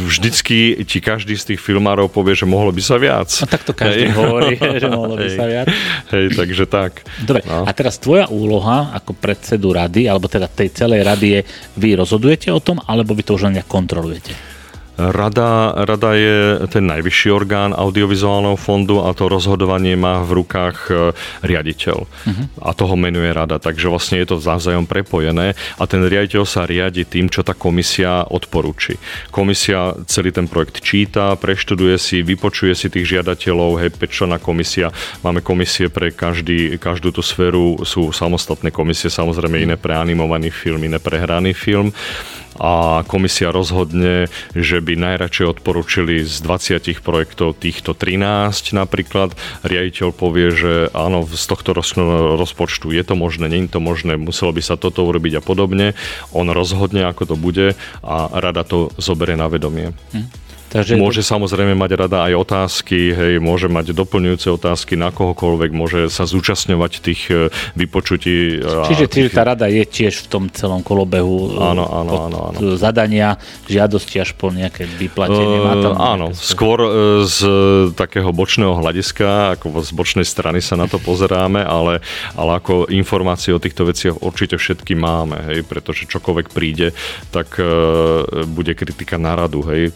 vždycky 0.07 0.75
ti 0.83 0.99
každý 0.99 1.39
z 1.39 1.55
tých 1.55 1.63
filmárov 1.63 2.11
povie, 2.11 2.35
že 2.35 2.43
mohlo 2.43 2.75
by 2.75 2.83
sa 2.83 2.99
viac. 2.99 3.31
A 3.39 3.47
tak 3.47 3.63
to 3.63 3.71
každý 3.71 4.11
hej. 4.11 4.15
hovorí, 4.15 4.59
že 4.83 4.87
mohlo 4.91 5.15
by 5.15 5.29
sa 5.31 5.47
viac. 5.47 5.67
Hej, 6.11 6.35
takže 6.35 6.63
tak. 6.67 7.07
Dobre, 7.23 7.47
no. 7.47 7.63
a 7.63 7.71
teraz 7.71 7.95
tvoja 8.03 8.27
úloha 8.27 8.91
ako 8.91 9.15
predsedu 9.15 9.71
rady, 9.71 10.11
alebo 10.11 10.27
teda 10.27 10.51
tej 10.51 10.75
celej 10.75 11.07
rady 11.07 11.27
je, 11.39 11.41
vy 11.79 11.95
rozhodujete 11.95 12.51
o 12.51 12.59
tom, 12.59 12.83
alebo 12.83 13.15
vy 13.15 13.23
to 13.23 13.39
už 13.39 13.47
len 13.47 13.59
nejak 13.59 13.71
kontrolujete? 13.71 14.50
Rada, 15.09 15.73
rada 15.89 16.13
je 16.13 16.61
ten 16.69 16.85
najvyšší 16.85 17.33
orgán 17.33 17.73
audiovizuálneho 17.73 18.53
fondu 18.53 19.01
a 19.01 19.17
to 19.17 19.25
rozhodovanie 19.25 19.97
má 19.97 20.21
v 20.21 20.45
rukách 20.45 20.77
e, 20.87 20.93
riaditeľ. 21.41 21.97
Uh-huh. 22.05 22.45
A 22.61 22.77
toho 22.77 22.93
menuje 22.93 23.33
rada, 23.33 23.57
takže 23.57 23.89
vlastne 23.89 24.21
je 24.21 24.29
to 24.29 24.37
vzájom 24.37 24.85
prepojené 24.85 25.57
a 25.81 25.83
ten 25.89 26.05
riaditeľ 26.05 26.43
sa 26.45 26.69
riadi 26.69 27.01
tým, 27.09 27.33
čo 27.33 27.41
tá 27.41 27.57
komisia 27.57 28.29
odporúči. 28.29 29.01
Komisia 29.33 29.97
celý 30.05 30.29
ten 30.29 30.45
projekt 30.45 30.85
číta, 30.85 31.33
preštuduje 31.33 31.97
si, 31.97 32.21
vypočuje 32.21 32.77
si 32.77 32.93
tých 32.93 33.17
žiadateľov, 33.17 33.81
hej, 33.81 33.89
na 34.29 34.37
komisia. 34.37 34.93
Máme 35.25 35.41
komisie 35.41 35.89
pre 35.89 36.13
každý, 36.13 36.77
každú 36.77 37.09
tú 37.09 37.25
sféru, 37.25 37.81
sú 37.81 38.13
samostatné 38.13 38.69
komisie, 38.69 39.09
samozrejme 39.09 39.57
iné 39.57 39.75
pre 39.79 39.97
animovaný 39.97 40.53
film, 40.53 40.83
iné 40.85 41.01
pre 41.01 41.17
hraný 41.17 41.57
film 41.57 41.89
a 42.59 43.03
komisia 43.07 43.53
rozhodne, 43.53 44.27
že 44.51 44.83
by 44.83 44.99
najradšej 44.99 45.59
odporučili 45.59 46.25
z 46.27 46.35
20 46.43 46.99
projektov 46.99 47.55
týchto 47.59 47.95
13 47.95 48.75
napríklad. 48.75 49.37
Riaditeľ 49.63 50.11
povie, 50.11 50.51
že 50.51 50.73
áno, 50.91 51.23
z 51.23 51.45
tohto 51.47 51.71
rozpočtu 52.35 52.91
je 52.91 53.03
to 53.05 53.15
možné, 53.15 53.47
nie 53.47 53.63
je 53.67 53.77
to 53.77 53.81
možné, 53.83 54.19
muselo 54.19 54.51
by 54.51 54.59
sa 54.59 54.75
toto 54.75 55.07
urobiť 55.07 55.39
a 55.39 55.41
podobne. 55.41 55.93
On 56.35 56.49
rozhodne, 56.51 57.07
ako 57.07 57.23
to 57.31 57.35
bude 57.39 57.67
a 58.03 58.15
rada 58.35 58.67
to 58.67 58.91
zoberie 58.99 59.39
na 59.39 59.47
vedomie. 59.47 59.95
Hm. 60.11 60.40
Takže 60.71 60.95
môže 60.95 61.19
to... 61.19 61.35
samozrejme 61.35 61.75
mať 61.75 61.91
rada 61.99 62.31
aj 62.31 62.33
otázky, 62.47 63.11
hej, 63.11 63.33
môže 63.43 63.67
mať 63.67 63.91
doplňujúce 63.91 64.47
otázky 64.55 64.95
na 64.95 65.11
kohokoľvek, 65.11 65.71
môže 65.75 65.99
sa 66.07 66.23
zúčastňovať 66.23 66.91
tých 67.03 67.21
e, 67.27 67.51
vypočutí. 67.75 68.63
Čiže 68.63 69.05
tých... 69.11 69.35
tá 69.35 69.43
rada 69.43 69.67
je 69.67 69.83
tiež 69.83 70.23
v 70.23 70.27
tom 70.31 70.43
celom 70.47 70.79
kolobehu 70.79 71.59
e, 71.59 71.59
áno, 71.59 71.83
áno, 71.83 72.13
áno, 72.31 72.37
áno. 72.55 72.59
zadania, 72.79 73.35
žiadosti 73.67 74.23
až 74.23 74.31
po 74.39 74.47
nejaké 74.47 74.87
vyplatenie. 74.87 75.59
Má 75.59 75.75
tam 75.83 75.93
áno, 75.99 76.27
nejaké... 76.31 76.39
skôr 76.39 76.79
z 77.27 77.39
takého 77.91 78.31
bočného 78.31 78.71
hľadiska, 78.79 79.59
ako 79.59 79.83
z 79.83 79.91
bočnej 79.91 80.23
strany 80.23 80.63
sa 80.63 80.79
na 80.79 80.87
to 80.87 81.03
pozeráme, 81.03 81.59
ale, 81.67 81.99
ale 82.39 82.63
ako 82.63 82.87
informácie 82.87 83.51
o 83.51 83.59
týchto 83.59 83.83
veciach 83.83 84.23
určite 84.23 84.55
všetky 84.55 84.95
máme, 84.95 85.51
hej, 85.51 85.67
pretože 85.67 86.07
čokoľvek 86.07 86.47
príde, 86.55 86.95
tak 87.35 87.59
uh, 87.59 88.47
bude 88.47 88.71
kritika 88.71 89.19
na 89.19 89.35
radu, 89.35 89.59
hej 89.67 89.91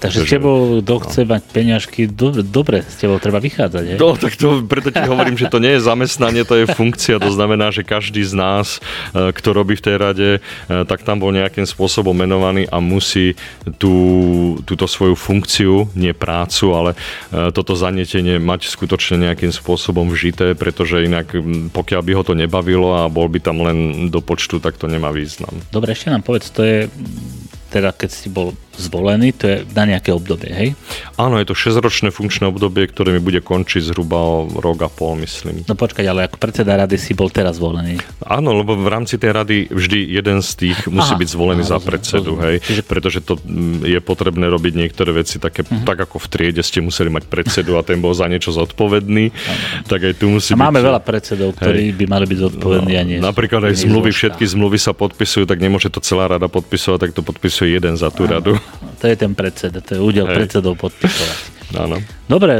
Takže 0.00 0.24
s 0.24 0.32
tebou, 0.32 0.80
kto 0.80 0.94
no. 0.96 1.02
chce 1.04 1.20
mať 1.28 1.42
peňažky, 1.52 2.00
do, 2.08 2.32
dobre, 2.40 2.80
s 2.80 2.96
tebou 2.96 3.20
treba 3.20 3.36
vychádzať. 3.36 3.84
Je? 3.84 3.94
No, 4.00 4.16
tak 4.16 4.32
to, 4.40 4.64
preto 4.64 4.88
ti 4.88 5.04
hovorím, 5.04 5.36
že 5.36 5.52
to 5.52 5.60
nie 5.60 5.76
je 5.76 5.84
zamestnanie, 5.84 6.42
to 6.48 6.56
je 6.56 6.66
funkcia. 6.72 7.20
To 7.20 7.28
znamená, 7.28 7.68
že 7.68 7.84
každý 7.84 8.24
z 8.24 8.32
nás, 8.32 8.80
e, 9.12 9.30
kto 9.36 9.52
robí 9.52 9.76
v 9.76 9.84
tej 9.84 9.96
rade, 10.00 10.28
e, 10.36 10.40
tak 10.88 11.04
tam 11.04 11.20
bol 11.20 11.36
nejakým 11.36 11.68
spôsobom 11.68 12.16
menovaný 12.16 12.64
a 12.72 12.80
musí 12.80 13.36
tú, 13.76 14.56
túto 14.64 14.88
svoju 14.88 15.12
funkciu, 15.12 15.92
nie 15.92 16.16
prácu, 16.16 16.72
ale 16.72 16.90
e, 16.96 17.52
toto 17.52 17.76
zanietenie 17.76 18.40
mať 18.40 18.72
skutočne 18.72 19.20
nejakým 19.20 19.52
spôsobom 19.52 20.08
vžité, 20.08 20.56
pretože 20.56 21.04
inak 21.04 21.36
pokiaľ 21.76 22.00
by 22.00 22.12
ho 22.16 22.22
to 22.24 22.32
nebavilo 22.32 23.04
a 23.04 23.12
bol 23.12 23.28
by 23.28 23.36
tam 23.36 23.60
len 23.60 24.08
do 24.08 24.24
počtu, 24.24 24.64
tak 24.64 24.80
to 24.80 24.88
nemá 24.88 25.12
význam. 25.12 25.52
Dobre, 25.68 25.92
ešte 25.92 26.08
nám 26.08 26.24
povedz, 26.24 26.48
to 26.48 26.64
je 26.64 26.78
teda 27.70 27.94
keď 27.94 28.10
si 28.10 28.26
bol 28.26 28.52
zvolený, 28.80 29.36
to 29.36 29.44
je 29.44 29.56
na 29.76 29.84
nejaké 29.84 30.10
obdobie, 30.10 30.50
hej? 30.50 30.68
Áno, 31.20 31.36
je 31.36 31.46
to 31.46 31.54
6-ročné 31.54 32.08
funkčné 32.08 32.48
obdobie, 32.48 32.88
ktoré 32.88 33.12
mi 33.12 33.20
bude 33.20 33.44
končiť 33.44 33.92
zhruba 33.92 34.48
rok 34.48 34.78
a 34.86 34.90
pol, 34.90 35.20
myslím. 35.20 35.68
No 35.68 35.76
počkať, 35.76 36.08
ale 36.08 36.26
ako 36.26 36.40
predseda 36.40 36.80
rady 36.80 36.96
si 36.96 37.12
bol 37.12 37.28
teraz 37.28 37.60
zvolený. 37.60 38.00
Áno, 38.24 38.56
lebo 38.56 38.74
v 38.74 38.88
rámci 38.88 39.20
tej 39.20 39.36
rady 39.36 39.56
vždy 39.68 39.98
jeden 40.16 40.40
z 40.40 40.50
tých 40.56 40.78
musí 40.88 41.12
aha, 41.14 41.20
byť 41.20 41.28
zvolený 41.28 41.62
aha, 41.62 41.70
za 41.70 41.76
rozumiem, 41.76 41.90
predsedu, 41.92 42.32
rozumiem. 42.34 42.46
hej? 42.48 42.56
Čiže... 42.64 42.82
Pretože 42.88 43.20
to 43.20 43.34
mm, 43.36 43.84
je 43.84 44.00
potrebné 44.00 44.46
robiť 44.48 44.72
niektoré 44.74 45.10
veci 45.12 45.36
také, 45.36 45.62
uh-huh. 45.62 45.84
tak 45.84 46.08
ako 46.08 46.16
v 46.16 46.26
triede 46.32 46.62
ste 46.64 46.80
museli 46.80 47.12
mať 47.12 47.28
predsedu 47.28 47.76
a 47.76 47.84
ten 47.84 48.00
bol 48.00 48.16
za 48.16 48.24
niečo 48.26 48.50
zodpovedný, 48.50 49.30
uh-huh. 49.30 49.84
tak 49.84 50.10
aj 50.10 50.14
tu 50.16 50.32
musí 50.32 50.54
a 50.54 50.56
byť... 50.56 50.64
máme 50.64 50.80
veľa 50.80 51.00
predsedov, 51.04 51.54
ktorí 51.60 51.92
hej. 51.92 51.96
by 51.96 52.04
mali 52.08 52.24
byť 52.26 52.38
zodpovední 52.38 52.94
no, 52.96 53.00
a 53.00 53.04
nie. 53.04 53.18
Napríklad 53.20 53.68
aj 53.68 53.74
zmluvy, 53.84 54.10
všetky 54.10 54.44
zmluvy 54.46 54.78
sa 54.80 54.96
podpisujú, 54.96 55.44
tak 55.44 55.58
nemôže 55.60 55.92
to 55.92 56.00
celá 56.00 56.30
rada 56.30 56.48
podpisovať, 56.48 56.98
tak 57.08 57.12
to 57.12 57.22
podpisuje 57.26 57.76
jeden 57.76 57.94
za 57.98 58.08
tú 58.08 58.24
radu. 58.24 58.56
To 59.00 59.04
je 59.08 59.16
ten 59.16 59.32
predseda, 59.32 59.80
to 59.80 59.96
je 59.96 60.00
údel 60.00 60.26
Hej. 60.28 60.36
predsedov 60.36 60.74
podpisovať. 60.78 61.38
Áno. 61.78 61.96
Dobre, 62.26 62.54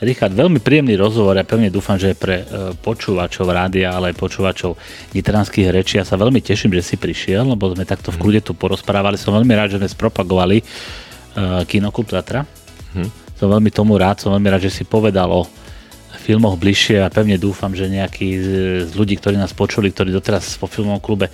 Richard, 0.00 0.32
veľmi 0.32 0.64
príjemný 0.64 0.96
rozhovor. 0.96 1.36
Ja 1.36 1.44
pevne 1.44 1.68
dúfam, 1.68 2.00
že 2.00 2.16
pre 2.16 2.40
e, 2.40 2.44
počúvačov 2.80 3.44
rádia, 3.52 3.92
ale 3.92 4.10
aj 4.10 4.16
počúvačov 4.16 4.80
nitranských 5.12 5.68
rečí. 5.68 6.00
Ja 6.00 6.08
sa 6.08 6.16
veľmi 6.16 6.40
teším, 6.40 6.72
že 6.72 6.80
si 6.80 6.96
prišiel, 6.96 7.44
lebo 7.44 7.68
sme 7.76 7.84
takto 7.84 8.08
v 8.08 8.16
mhm. 8.16 8.22
kľude 8.24 8.40
tu 8.40 8.52
porozprávali. 8.56 9.20
Som 9.20 9.36
veľmi 9.36 9.52
rád, 9.52 9.76
že 9.76 9.78
sme 9.78 9.92
spropagovali 9.92 10.64
uh, 10.64 11.68
Kinoklub 11.68 12.08
Tatra. 12.08 12.48
Hmm. 12.96 13.12
Som 13.36 13.52
veľmi 13.52 13.68
tomu 13.68 14.00
rád, 14.00 14.24
som 14.24 14.32
veľmi 14.32 14.48
rád, 14.48 14.64
že 14.64 14.72
si 14.72 14.88
povedal 14.88 15.28
o 15.28 15.44
filmoch 16.20 16.56
bližšie 16.60 17.00
a 17.00 17.12
pevne 17.12 17.40
dúfam, 17.40 17.72
že 17.72 17.88
nejakí 17.88 18.28
z, 18.40 18.48
z 18.88 18.92
ľudí, 18.92 19.16
ktorí 19.16 19.40
nás 19.40 19.56
počuli, 19.56 19.92
ktorí 19.92 20.12
doteraz 20.12 20.60
po 20.60 20.68
filmovom 20.68 21.00
klube 21.00 21.32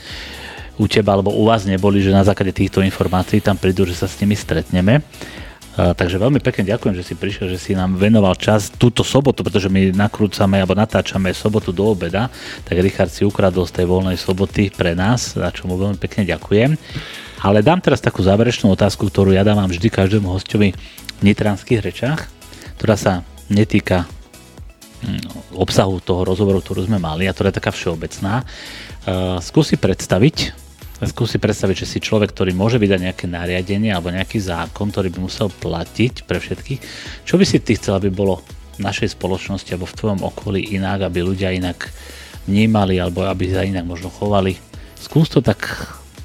u 0.76 0.84
teba 0.84 1.16
alebo 1.16 1.32
u 1.32 1.48
vás 1.48 1.64
neboli, 1.64 2.04
že 2.04 2.12
na 2.12 2.24
základe 2.24 2.52
týchto 2.52 2.84
informácií 2.84 3.40
tam 3.40 3.56
prídu, 3.56 3.88
že 3.88 3.96
sa 3.96 4.08
s 4.08 4.20
nimi 4.20 4.36
stretneme. 4.36 5.00
Takže 5.76 6.16
veľmi 6.16 6.40
pekne 6.40 6.72
ďakujem, 6.72 6.96
že 6.96 7.04
si 7.04 7.12
prišiel, 7.12 7.52
že 7.52 7.60
si 7.60 7.76
nám 7.76 8.00
venoval 8.00 8.32
čas 8.40 8.72
túto 8.72 9.04
sobotu, 9.04 9.44
pretože 9.44 9.68
my 9.68 9.92
nakrúcame 9.92 10.56
alebo 10.56 10.72
natáčame 10.72 11.36
sobotu 11.36 11.68
do 11.68 11.92
obeda, 11.92 12.32
tak 12.64 12.80
Richard 12.80 13.12
si 13.12 13.28
ukradol 13.28 13.68
z 13.68 13.76
tej 13.76 13.84
voľnej 13.84 14.16
soboty 14.16 14.72
pre 14.72 14.96
nás, 14.96 15.36
za 15.36 15.52
čo 15.52 15.68
mu 15.68 15.76
veľmi 15.76 16.00
pekne 16.00 16.24
ďakujem. 16.24 16.80
Ale 17.44 17.60
dám 17.60 17.84
teraz 17.84 18.00
takú 18.00 18.24
záverečnú 18.24 18.72
otázku, 18.72 19.12
ktorú 19.12 19.36
ja 19.36 19.44
dávam 19.44 19.68
vždy 19.68 19.92
každému 19.92 20.32
hostovi 20.32 20.72
v 21.20 21.22
nitranských 21.28 21.84
rečách, 21.84 22.24
ktorá 22.80 22.96
sa 22.96 23.12
netýka 23.52 24.08
hm, 25.04 25.60
obsahu 25.60 26.00
toho 26.00 26.24
rozhovoru, 26.24 26.64
ktorú 26.64 26.88
sme 26.88 26.96
mali 26.96 27.28
a 27.28 27.36
ktorá 27.36 27.52
je 27.52 27.60
taká 27.60 27.68
všeobecná. 27.76 28.48
Uh, 29.06 29.38
skúsi 29.44 29.76
predstaviť 29.76 30.65
Skúsi 30.96 31.36
predstaviť, 31.36 31.84
že 31.84 31.90
si 31.92 31.98
človek, 32.00 32.32
ktorý 32.32 32.56
môže 32.56 32.80
vydať 32.80 33.00
nejaké 33.04 33.24
nariadenie 33.28 33.92
alebo 33.92 34.08
nejaký 34.08 34.40
zákon, 34.40 34.88
ktorý 34.88 35.12
by 35.12 35.20
musel 35.20 35.52
platiť 35.52 36.24
pre 36.24 36.40
všetkých. 36.40 36.80
Čo 37.28 37.36
by 37.36 37.44
si 37.44 37.60
ty 37.60 37.76
chcel, 37.76 38.00
aby 38.00 38.08
bolo 38.08 38.40
v 38.76 38.80
našej 38.80 39.12
spoločnosti 39.12 39.76
alebo 39.76 39.84
v 39.84 39.98
tvojom 40.00 40.20
okolí 40.24 40.72
inak, 40.72 41.04
aby 41.04 41.20
ľudia 41.20 41.52
inak 41.52 41.92
vnímali 42.48 42.96
alebo 42.96 43.28
aby 43.28 43.52
sa 43.52 43.68
inak 43.68 43.84
možno 43.84 44.08
chovali? 44.08 44.56
Skús 44.96 45.28
to 45.28 45.44
tak 45.44 45.68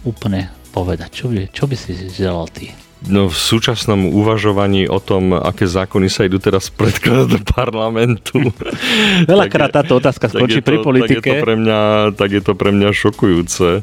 úplne 0.07 0.47
povedať. 0.71 1.19
Čo 1.19 1.25
by, 1.27 1.51
čo 1.51 1.67
by 1.67 1.75
si 1.75 1.91
želal 2.07 2.47
ty? 2.47 2.71
no, 3.09 3.29
v 3.29 3.37
súčasnom 3.37 4.13
uvažovaní 4.13 4.85
o 4.85 5.01
tom, 5.01 5.33
aké 5.33 5.65
zákony 5.65 6.07
sa 6.11 6.29
idú 6.29 6.37
teraz 6.37 6.69
predkladať 6.69 7.27
do 7.33 7.39
parlamentu. 7.41 8.53
Veľakrát 9.31 9.73
táto 9.73 9.97
otázka 9.97 10.29
skončí 10.29 10.61
pri 10.61 10.85
politike. 10.85 11.21
Tak 11.21 11.25
je, 11.25 11.41
to 11.41 11.45
pre 11.45 11.55
mňa, 11.57 11.79
tak 12.13 12.29
je 12.29 12.41
to 12.45 12.53
pre 12.53 12.69
mňa 12.69 12.89
šokujúce. 12.93 13.81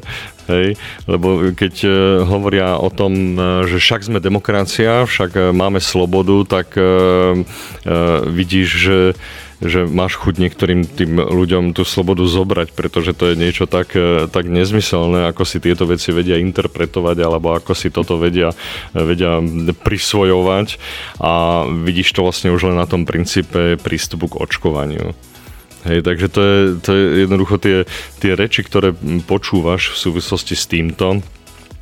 Hej, 0.49 0.81
lebo 1.05 1.53
keď 1.53 1.73
e, 1.85 1.89
hovoria 2.25 2.73
o 2.81 2.89
tom, 2.89 3.37
e, 3.37 3.69
že 3.69 3.77
však 3.77 4.01
sme 4.09 4.17
demokracia, 4.17 5.05
však 5.05 5.31
e, 5.37 5.41
máme 5.53 5.77
slobodu, 5.77 6.41
tak 6.49 6.73
vidíš, 8.25 8.69
že 8.69 8.99
že 9.59 9.83
máš 9.83 10.15
chuť 10.15 10.39
niektorým 10.39 10.87
tým 10.87 11.19
ľuďom 11.19 11.75
tú 11.75 11.83
slobodu 11.83 12.23
zobrať, 12.23 12.71
pretože 12.71 13.11
to 13.11 13.27
je 13.27 13.35
niečo 13.35 13.67
tak, 13.67 13.91
tak 14.31 14.47
nezmyselné, 14.47 15.27
ako 15.27 15.43
si 15.43 15.59
tieto 15.59 15.83
veci 15.83 16.15
vedia 16.15 16.39
interpretovať 16.39 17.17
alebo 17.19 17.51
ako 17.51 17.75
si 17.75 17.91
toto 17.91 18.15
vedia, 18.15 18.55
vedia 18.95 19.43
prisvojovať 19.83 20.79
a 21.19 21.67
vidíš 21.67 22.15
to 22.15 22.23
vlastne 22.23 22.55
už 22.55 22.71
len 22.71 22.79
na 22.79 22.87
tom 22.87 23.03
princípe 23.03 23.75
prístupu 23.75 24.31
k 24.31 24.39
očkovaniu. 24.47 25.11
Hej, 25.87 26.03
takže 26.03 26.27
to 26.27 26.41
je, 26.43 26.57
to 26.83 26.89
je 26.91 27.03
jednoducho 27.23 27.55
tie, 27.55 27.77
tie 28.19 28.35
reči, 28.35 28.67
ktoré 28.67 28.91
počúvaš 29.23 29.95
v 29.95 29.97
súvislosti 30.11 30.55
s 30.55 30.67
týmto, 30.67 31.23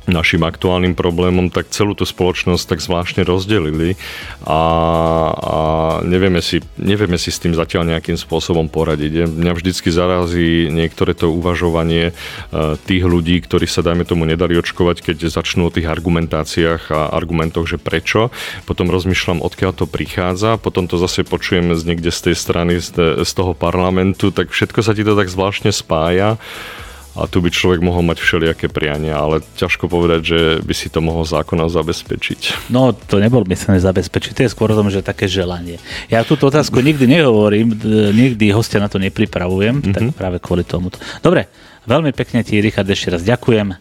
našim 0.08 0.40
aktuálnym 0.42 0.96
problémom, 0.96 1.52
tak 1.52 1.68
celú 1.68 1.92
tú 1.92 2.08
spoločnosť 2.08 2.64
tak 2.64 2.80
zvláštne 2.80 3.22
rozdelili 3.28 4.00
a, 4.42 4.60
a 5.30 5.58
nevieme, 6.02 6.40
si, 6.40 6.64
nevieme 6.80 7.20
si 7.20 7.28
s 7.28 7.38
tým 7.38 7.52
zatiaľ 7.52 7.96
nejakým 7.96 8.16
spôsobom 8.16 8.72
poradiť. 8.72 9.28
Mňa 9.28 9.52
vždycky 9.52 9.92
zarazí 9.92 10.72
niektoré 10.72 11.12
to 11.12 11.28
uvažovanie 11.28 12.10
e, 12.10 12.12
tých 12.88 13.04
ľudí, 13.04 13.44
ktorí 13.44 13.68
sa, 13.68 13.84
dajme 13.84 14.08
tomu, 14.08 14.24
nedali 14.24 14.56
očkovať, 14.56 15.04
keď 15.04 15.28
začnú 15.28 15.68
o 15.68 15.74
tých 15.74 15.86
argumentáciách 15.86 16.88
a 16.90 17.12
argumentoch, 17.12 17.68
že 17.68 17.76
prečo. 17.76 18.32
Potom 18.64 18.88
rozmýšľam, 18.88 19.44
odkiaľ 19.44 19.72
to 19.76 19.84
prichádza, 19.84 20.56
potom 20.56 20.88
to 20.88 20.96
zase 20.96 21.22
počujem 21.28 21.76
z 21.76 21.82
niekde 21.84 22.08
z 22.08 22.32
tej 22.32 22.36
strany, 22.36 22.80
z, 22.80 23.28
toho 23.36 23.52
parlamentu, 23.52 24.32
tak 24.32 24.50
všetko 24.50 24.80
sa 24.80 24.96
ti 24.96 25.04
to 25.04 25.14
tak 25.14 25.28
zvláštne 25.28 25.70
spája 25.70 26.40
a 27.18 27.26
tu 27.26 27.42
by 27.42 27.50
človek 27.50 27.82
mohol 27.82 28.06
mať 28.06 28.22
všelijaké 28.22 28.70
priania, 28.70 29.18
ale 29.18 29.42
ťažko 29.58 29.90
povedať, 29.90 30.20
že 30.22 30.40
by 30.62 30.74
si 30.74 30.88
to 30.88 31.02
mohol 31.02 31.26
zákonom 31.26 31.66
zabezpečiť. 31.66 32.70
No, 32.70 32.94
to 32.94 33.18
nebol 33.18 33.42
myslené 33.44 33.82
zabezpečiť, 33.82 34.32
to 34.38 34.42
je 34.46 34.52
skôr 34.54 34.70
o 34.70 34.78
tom, 34.78 34.88
že 34.88 35.02
také 35.02 35.26
želanie. 35.26 35.82
Ja 36.06 36.22
túto 36.22 36.46
otázku 36.46 36.78
nikdy 36.78 37.10
nehovorím, 37.10 37.74
nikdy 38.14 38.54
hostia 38.54 38.78
na 38.78 38.86
to 38.86 39.02
nepripravujem, 39.02 39.82
mm-hmm. 39.82 39.94
tak 39.94 40.04
práve 40.14 40.38
kvôli 40.38 40.62
tomu. 40.62 40.94
Dobre, 41.20 41.50
veľmi 41.84 42.14
pekne 42.14 42.46
ti, 42.46 42.62
Richard, 42.62 42.86
ešte 42.86 43.18
raz 43.18 43.22
ďakujem. 43.26 43.74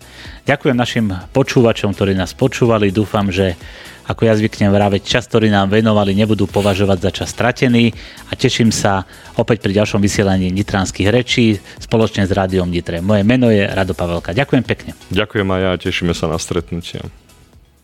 Ďakujem 0.48 0.76
našim 0.76 1.06
počúvačom, 1.36 1.92
ktorí 1.92 2.16
nás 2.16 2.32
počúvali. 2.32 2.90
Dúfam, 2.90 3.30
že 3.30 3.60
ako 4.08 4.22
ja 4.24 4.34
zvyknem 4.34 4.72
vraveť, 4.72 5.04
čas, 5.04 5.28
ktorý 5.28 5.52
nám 5.52 5.68
venovali, 5.68 6.16
nebudú 6.16 6.48
považovať 6.48 6.98
za 7.04 7.12
čas 7.12 7.30
stratený 7.36 7.92
a 8.32 8.40
teším 8.40 8.72
sa 8.72 9.04
opäť 9.36 9.60
pri 9.60 9.76
ďalšom 9.84 10.00
vysielaní 10.00 10.48
nitranských 10.56 11.12
rečí 11.12 11.60
spoločne 11.84 12.24
s 12.24 12.32
Rádiom 12.32 12.72
Nitre. 12.72 13.04
Moje 13.04 13.28
meno 13.28 13.52
je 13.52 13.68
Rado 13.68 13.92
Pavelka. 13.92 14.32
Ďakujem 14.32 14.64
pekne. 14.64 14.92
Ďakujem 15.12 15.48
aj 15.52 15.62
ja, 15.62 15.72
tešíme 15.76 16.16
sa 16.16 16.32
na 16.32 16.40
stretnutie. 16.40 17.04